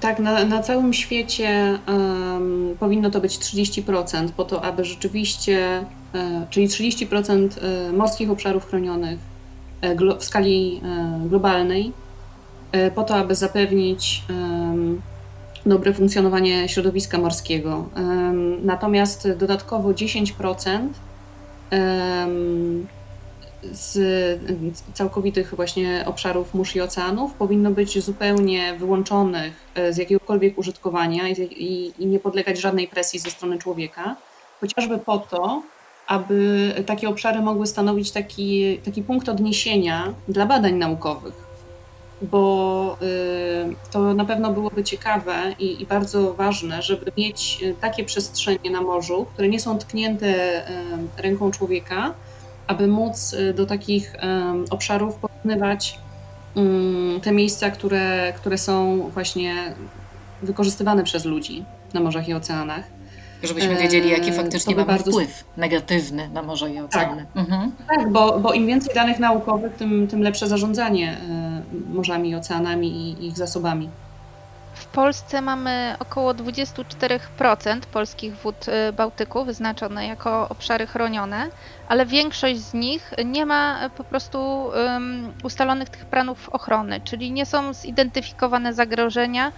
Tak, 0.00 0.18
na, 0.18 0.44
na 0.44 0.62
całym 0.62 0.92
świecie 0.92 1.48
em, 1.86 2.76
powinno 2.80 3.10
to 3.10 3.20
być 3.20 3.38
30%, 3.38 4.28
po 4.36 4.44
to, 4.44 4.64
aby 4.64 4.84
rzeczywiście, 4.84 5.84
e, 6.14 6.46
czyli 6.50 6.68
30% 6.68 7.48
e, 7.88 7.92
morskich 7.92 8.30
obszarów 8.30 8.66
chronionych 8.66 9.18
e, 9.80 9.94
glo, 9.94 10.16
w 10.16 10.24
skali 10.24 10.80
e, 10.84 11.28
globalnej, 11.28 11.92
e, 12.72 12.90
po 12.90 13.02
to, 13.02 13.14
aby 13.14 13.34
zapewnić 13.34 14.22
dobre 15.66 15.94
funkcjonowanie 15.94 16.68
środowiska 16.68 17.18
morskiego. 17.18 17.88
Natomiast 18.62 19.28
dodatkowo 19.32 19.88
10% 19.90 20.78
em, 21.70 22.86
z 23.72 23.98
całkowitych 24.94 25.54
właśnie 25.54 26.04
obszarów 26.06 26.54
mórz 26.54 26.76
i 26.76 26.80
oceanów 26.80 27.34
powinno 27.34 27.70
być 27.70 28.04
zupełnie 28.04 28.74
wyłączonych 28.74 29.52
e, 29.74 29.92
z 29.92 29.96
jakiegokolwiek 29.96 30.58
użytkowania 30.58 31.28
i, 31.28 31.32
i, 31.42 32.02
i 32.02 32.06
nie 32.06 32.18
podlegać 32.18 32.60
żadnej 32.60 32.88
presji 32.88 33.18
ze 33.18 33.30
strony 33.30 33.58
człowieka, 33.58 34.16
chociażby 34.60 34.98
po 34.98 35.18
to, 35.18 35.62
aby 36.06 36.72
takie 36.86 37.08
obszary 37.08 37.40
mogły 37.40 37.66
stanowić 37.66 38.10
taki, 38.10 38.78
taki 38.78 39.02
punkt 39.02 39.28
odniesienia 39.28 40.14
dla 40.28 40.46
badań 40.46 40.74
naukowych. 40.74 41.50
Bo 42.22 42.96
y, 43.02 43.90
to 43.92 44.14
na 44.14 44.24
pewno 44.24 44.52
byłoby 44.52 44.84
ciekawe 44.84 45.54
i, 45.58 45.82
i 45.82 45.86
bardzo 45.86 46.34
ważne, 46.34 46.82
żeby 46.82 47.12
mieć 47.16 47.58
y, 47.62 47.74
takie 47.80 48.04
przestrzenie 48.04 48.70
na 48.70 48.80
morzu, 48.80 49.26
które 49.32 49.48
nie 49.48 49.60
są 49.60 49.78
tknięte 49.78 50.26
y, 50.70 51.22
ręką 51.22 51.50
człowieka, 51.50 52.14
aby 52.66 52.86
móc 52.86 53.32
y, 53.32 53.54
do 53.54 53.66
takich 53.66 54.16
obszarów 54.70 55.14
porównywać 55.14 55.98
mm, 56.56 57.20
te 57.20 57.32
miejsca, 57.32 57.70
które, 57.70 58.32
które 58.36 58.58
są 58.58 58.98
właśnie 59.14 59.54
wykorzystywane 60.42 61.04
przez 61.04 61.24
ludzi 61.24 61.64
na 61.94 62.00
morzach 62.00 62.28
i 62.28 62.34
oceanach. 62.34 62.84
Żebyśmy 63.42 63.76
wiedzieli, 63.76 64.10
jaki 64.10 64.32
faktycznie 64.32 64.76
mamy 64.76 64.86
bardzo- 64.86 65.10
wpływ 65.10 65.44
negatywny 65.56 66.28
na 66.28 66.42
morze 66.42 66.70
i 66.70 66.78
oceany. 66.78 67.26
Mhm. 67.34 67.72
Tak, 67.88 68.12
bo, 68.12 68.38
bo 68.38 68.52
im 68.52 68.66
więcej 68.66 68.94
danych 68.94 69.18
naukowych, 69.18 69.74
tym, 69.74 70.08
tym 70.08 70.22
lepsze 70.22 70.46
zarządzanie 70.46 71.16
y, 71.90 71.94
morzami 71.94 72.30
i 72.30 72.34
oceanami 72.34 72.88
i 72.88 73.26
ich 73.26 73.36
zasobami. 73.36 73.88
W 74.80 74.86
Polsce 74.86 75.42
mamy 75.42 75.96
około 75.98 76.34
24% 76.34 77.80
polskich 77.92 78.36
wód 78.36 78.68
y, 78.68 78.92
Bałtyku 78.92 79.44
wyznaczone 79.44 80.06
jako 80.06 80.48
obszary 80.48 80.86
chronione, 80.86 81.50
ale 81.88 82.06
większość 82.06 82.60
z 82.60 82.74
nich 82.74 83.10
nie 83.24 83.46
ma 83.46 83.86
y, 83.86 83.90
po 83.90 84.04
prostu 84.04 84.70
ustalonych 85.44 85.88
tych 85.88 86.06
planów 86.06 86.48
ochrony, 86.48 87.00
czyli 87.00 87.32
nie 87.32 87.46
są 87.46 87.72
zidentyfikowane 87.74 88.74
zagrożenia 88.74 89.52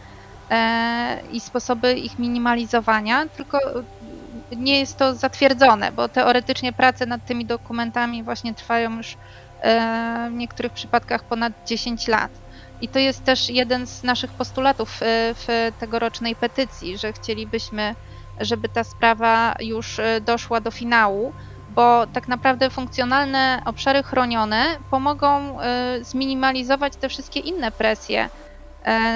e, 0.51 1.23
i 1.31 1.41
sposoby 1.41 1.95
ich 1.95 2.19
minimalizowania, 2.19 3.29
tylko 3.29 3.59
y, 3.81 4.57
nie 4.57 4.79
jest 4.81 4.99
to 4.99 5.15
zatwierdzone, 5.15 5.93
bo 5.93 6.09
teoretycznie 6.09 6.73
prace 6.73 7.07
nad 7.07 7.25
tymi 7.25 7.47
dokumentami 7.47 8.25
właśnie 8.25 8.55
trwają 8.55 8.97
już 8.97 9.17
e, 9.61 10.29
w 10.31 10.35
niektórych 10.35 10.73
przypadkach 10.73 11.25
ponad 11.25 11.53
10 11.67 12.09
lat. 12.09 12.43
I 12.83 12.89
to 12.89 12.99
jest 12.99 13.25
też 13.25 13.49
jeden 13.49 13.87
z 13.87 14.03
naszych 14.03 14.35
postulatów 14.35 15.03
y, 15.03 15.05
w 15.35 15.73
tegorocznej 15.79 16.37
petycji, 16.37 16.99
że 16.99 17.13
chcielibyśmy, 17.13 17.95
żeby 18.41 18.69
ta 18.69 18.85
sprawa 18.85 19.55
już 19.61 19.99
y, 19.99 20.21
doszła 20.23 20.61
do 20.61 20.71
finału, 20.71 21.35
bo 21.69 22.07
tak 22.07 22.29
naprawdę 22.29 22.71
funkcjonalne 22.71 23.63
obszary 23.67 24.03
chronione 24.03 24.79
pomogą 24.91 25.61
y, 25.61 25.65
zminimalizować 26.05 26.93
te 26.97 27.09
wszystkie 27.09 27.41
inne 27.41 27.73
presje 27.73 28.29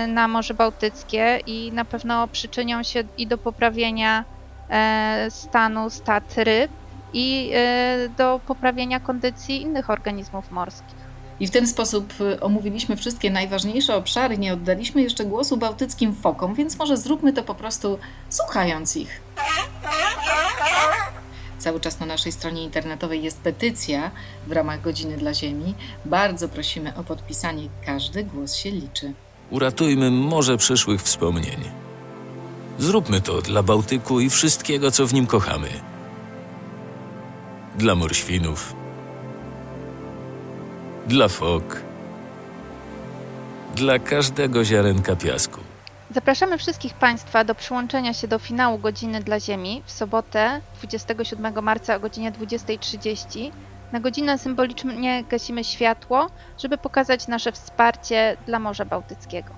na 0.09 0.29
Morze 0.29 0.55
Bałtyckie 0.55 1.41
i 1.47 1.73
na 1.73 1.85
pewno 1.85 2.29
przyczynią 2.29 2.83
się 2.83 3.03
i 3.17 3.27
do 3.29 3.39
poprawienia 3.39 4.25
e, 4.71 5.27
stanu 5.31 5.91
stad 5.91 6.35
ryb 6.37 6.73
i 7.13 7.51
e, 7.55 8.09
do 8.11 8.41
poprawienia 8.47 9.01
kondycji 9.01 9.63
innych 9.63 9.91
organizmów 9.91 10.51
morskich. 10.51 11.06
I 11.41 11.47
w 11.47 11.51
ten 11.51 11.67
sposób 11.67 12.15
y, 12.21 12.41
omówiliśmy 12.41 12.97
wszystkie 12.97 13.31
najważniejsze 13.31 13.97
obszary, 13.97 14.39
nie 14.39 14.53
oddaliśmy 14.53 15.03
jeszcze 15.03 15.25
głosu 15.25 15.57
bałtyckim 15.57 16.15
fokom, 16.15 16.55
więc 16.55 16.79
może 16.79 16.97
zróbmy 16.97 17.33
to 17.33 17.43
po 17.43 17.55
prostu 17.55 17.99
słuchając 18.29 18.97
ich. 18.97 19.21
Cały 21.59 21.81
czas 21.81 22.01
na 22.01 22.07
naszej 22.07 22.33
stronie 22.33 22.65
internetowej 22.65 23.23
jest 23.23 23.41
petycja 23.41 24.11
w 24.47 24.53
ramach 24.53 24.81
Godziny 24.83 25.17
dla 25.17 25.35
Ziemi. 25.35 25.75
Bardzo 26.05 26.49
prosimy 26.49 26.97
o 26.97 27.05
podpisanie. 27.05 27.69
Każdy 27.87 28.25
głos 28.25 28.55
się 28.55 28.71
liczy. 28.71 29.13
Uratujmy 29.51 30.11
morze 30.11 30.57
przyszłych 30.57 31.03
wspomnień. 31.03 31.71
Zróbmy 32.79 33.21
to 33.21 33.43
dla 33.43 33.63
Bałtyku 33.63 34.21
i 34.21 34.31
wszystkiego, 34.31 34.91
co 34.91 35.07
w 35.07 35.15
nim 35.15 35.27
kochamy. 35.27 35.69
Dla 37.79 37.95
morświnów. 37.95 38.76
Dla 41.07 41.29
fok. 41.29 41.83
Dla 43.75 43.99
każdego 43.99 44.65
ziarenka 44.65 45.17
piasku. 45.17 45.61
Zapraszamy 46.11 46.59
wszystkich 46.59 46.95
Państwa 46.95 47.45
do 47.45 47.55
przyłączenia 47.55 48.13
się 48.13 48.29
do 48.29 48.39
finału 48.39 48.79
Godziny 48.79 49.21
dla 49.21 49.41
Ziemi 49.41 49.83
w 49.87 49.93
sobotę 49.93 50.61
27 50.79 51.63
marca 51.65 51.97
o 51.97 52.01
godzinie 52.01 52.33
20.30. 52.33 53.51
Na 53.93 54.01
godzinę 54.01 54.39
symbolicznie 54.39 55.25
gasimy 55.31 55.65
światło, 55.65 56.27
żeby 56.59 56.79
pokazać 56.79 57.29
nasze 57.29 57.53
wsparcie 57.53 58.37
dla 58.47 58.59
Morza 58.59 58.85
Bałtyckiego. 58.85 59.51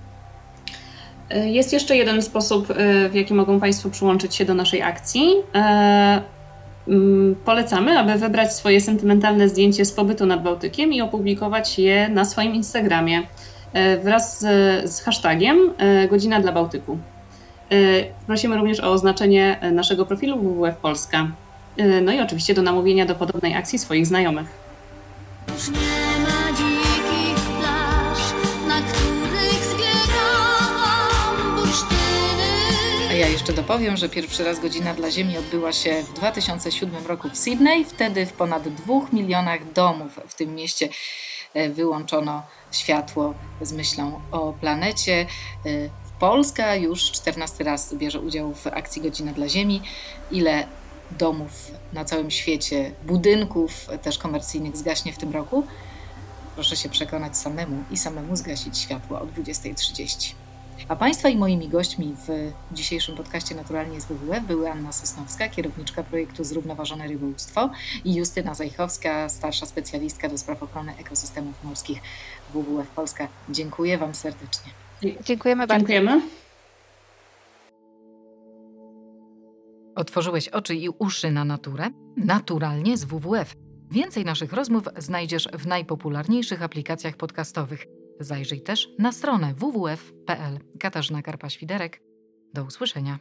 Y, 1.35 1.49
Jest 1.49 1.73
jeszcze 1.73 1.97
jeden 1.97 2.21
sposób, 2.21 2.69
y, 2.69 3.09
w 3.09 3.15
jaki 3.15 3.33
mogą 3.33 3.59
Państwo 3.59 3.89
przyłączyć 3.89 4.35
się 4.35 4.45
do 4.45 4.53
naszej 4.53 4.81
akcji. 4.81 5.33
Mm, 6.89 7.35
Polecamy, 7.45 7.99
aby 7.99 8.15
wybrać 8.15 8.53
swoje 8.53 8.81
sentymentalne 8.81 9.49
zdjęcie 9.49 9.85
z 9.85 9.91
pobytu 9.91 10.25
nad 10.25 10.43
Bałtykiem 10.43 10.93
i 10.93 11.01
opublikować 11.01 11.79
je 11.79 12.09
na 12.09 12.25
swoim 12.25 12.55
Instagramie 12.55 13.21
e, 13.73 13.97
wraz 13.97 14.39
z, 14.39 14.45
z 14.91 15.01
hashtagiem 15.01 15.57
e, 15.77 16.07
Godzina 16.07 16.39
dla 16.39 16.51
Bałtyku. 16.51 16.97
E, 17.71 17.75
Prosimy 18.27 18.57
również 18.57 18.79
o 18.79 18.91
oznaczenie 18.91 19.59
naszego 19.71 20.05
profilu 20.05 20.37
WWF 20.39 20.75
Polska. 20.75 21.27
No 22.01 22.11
i 22.11 22.19
oczywiście 22.19 22.53
do 22.53 22.61
namówienia 22.61 23.05
do 23.05 23.15
podobnej 23.15 23.55
akcji 23.55 23.79
swoich 23.79 24.07
znajomych. 24.07 24.47
Jeszcze 33.31 33.53
dopowiem, 33.53 33.97
że 33.97 34.09
pierwszy 34.09 34.43
raz 34.43 34.59
Godzina 34.59 34.93
dla 34.93 35.11
Ziemi 35.11 35.37
odbyła 35.37 35.73
się 35.73 36.03
w 36.03 36.13
2007 36.13 37.07
roku 37.07 37.29
w 37.29 37.37
Sydney. 37.37 37.85
Wtedy 37.85 38.25
w 38.25 38.33
ponad 38.33 38.69
dwóch 38.69 39.13
milionach 39.13 39.73
domów 39.73 40.19
w 40.27 40.35
tym 40.35 40.55
mieście 40.55 40.89
e, 41.53 41.69
wyłączono 41.69 42.43
światło 42.71 43.33
z 43.61 43.71
myślą 43.71 44.21
o 44.31 44.53
planecie. 44.53 45.25
E, 45.65 45.69
Polska 46.19 46.75
już 46.75 47.11
14 47.11 47.63
raz 47.63 47.93
bierze 47.93 48.19
udział 48.19 48.53
w 48.53 48.67
akcji 48.67 49.01
Godzina 49.01 49.31
dla 49.31 49.49
Ziemi. 49.49 49.81
Ile 50.31 50.67
domów 51.11 51.71
na 51.93 52.05
całym 52.05 52.31
świecie, 52.31 52.91
budynków 53.05 53.71
też 54.01 54.17
komercyjnych 54.17 54.77
zgaśnie 54.77 55.13
w 55.13 55.17
tym 55.17 55.31
roku? 55.31 55.67
Proszę 56.55 56.75
się 56.75 56.89
przekonać 56.89 57.37
samemu 57.37 57.83
i 57.91 57.97
samemu 57.97 58.35
zgasić 58.35 58.77
światło 58.77 59.19
o 59.21 59.25
20.30. 59.25 60.48
A 60.87 60.95
Państwa 60.95 61.29
i 61.29 61.37
moimi 61.37 61.69
gośćmi 61.69 62.15
w 62.27 62.51
dzisiejszym 62.75 63.15
podcaście 63.15 63.55
Naturalnie 63.55 64.01
z 64.01 64.05
WWF 64.05 64.43
były 64.47 64.71
Anna 64.71 64.91
Sosnowska, 64.91 65.49
kierowniczka 65.49 66.03
projektu 66.03 66.43
Zrównoważone 66.43 67.07
Rybołówstwo 67.07 67.69
i 68.05 68.15
Justyna 68.15 68.53
Zajchowska, 68.53 69.29
starsza 69.29 69.65
specjalistka 69.65 70.29
do 70.29 70.37
spraw 70.37 70.63
ochrony 70.63 70.93
ekosystemów 70.97 71.63
morskich 71.63 72.01
WWF 72.53 72.87
Polska. 72.87 73.27
Dziękuję 73.49 73.97
Wam 73.97 74.15
serdecznie. 74.15 74.71
Dziękujemy 75.23 75.67
bardzo. 75.67 75.87
Dziękujemy. 75.87 76.21
Otworzyłeś 79.95 80.47
oczy 80.47 80.75
i 80.75 80.89
uszy 80.89 81.31
na 81.31 81.45
naturę? 81.45 81.89
Naturalnie 82.17 82.97
z 82.97 83.05
WWF. 83.05 83.53
Więcej 83.91 84.25
naszych 84.25 84.53
rozmów 84.53 84.83
znajdziesz 84.97 85.47
w 85.53 85.67
najpopularniejszych 85.67 86.63
aplikacjach 86.63 87.17
podcastowych. 87.17 87.98
Zajrzyj 88.19 88.61
też 88.61 88.89
na 88.99 89.11
stronę 89.11 89.53
www.pl. 89.53 90.59
Katarzyna 90.79 91.21
Karpa-Świderek. 91.21 92.01
Do 92.53 92.63
usłyszenia. 92.63 93.19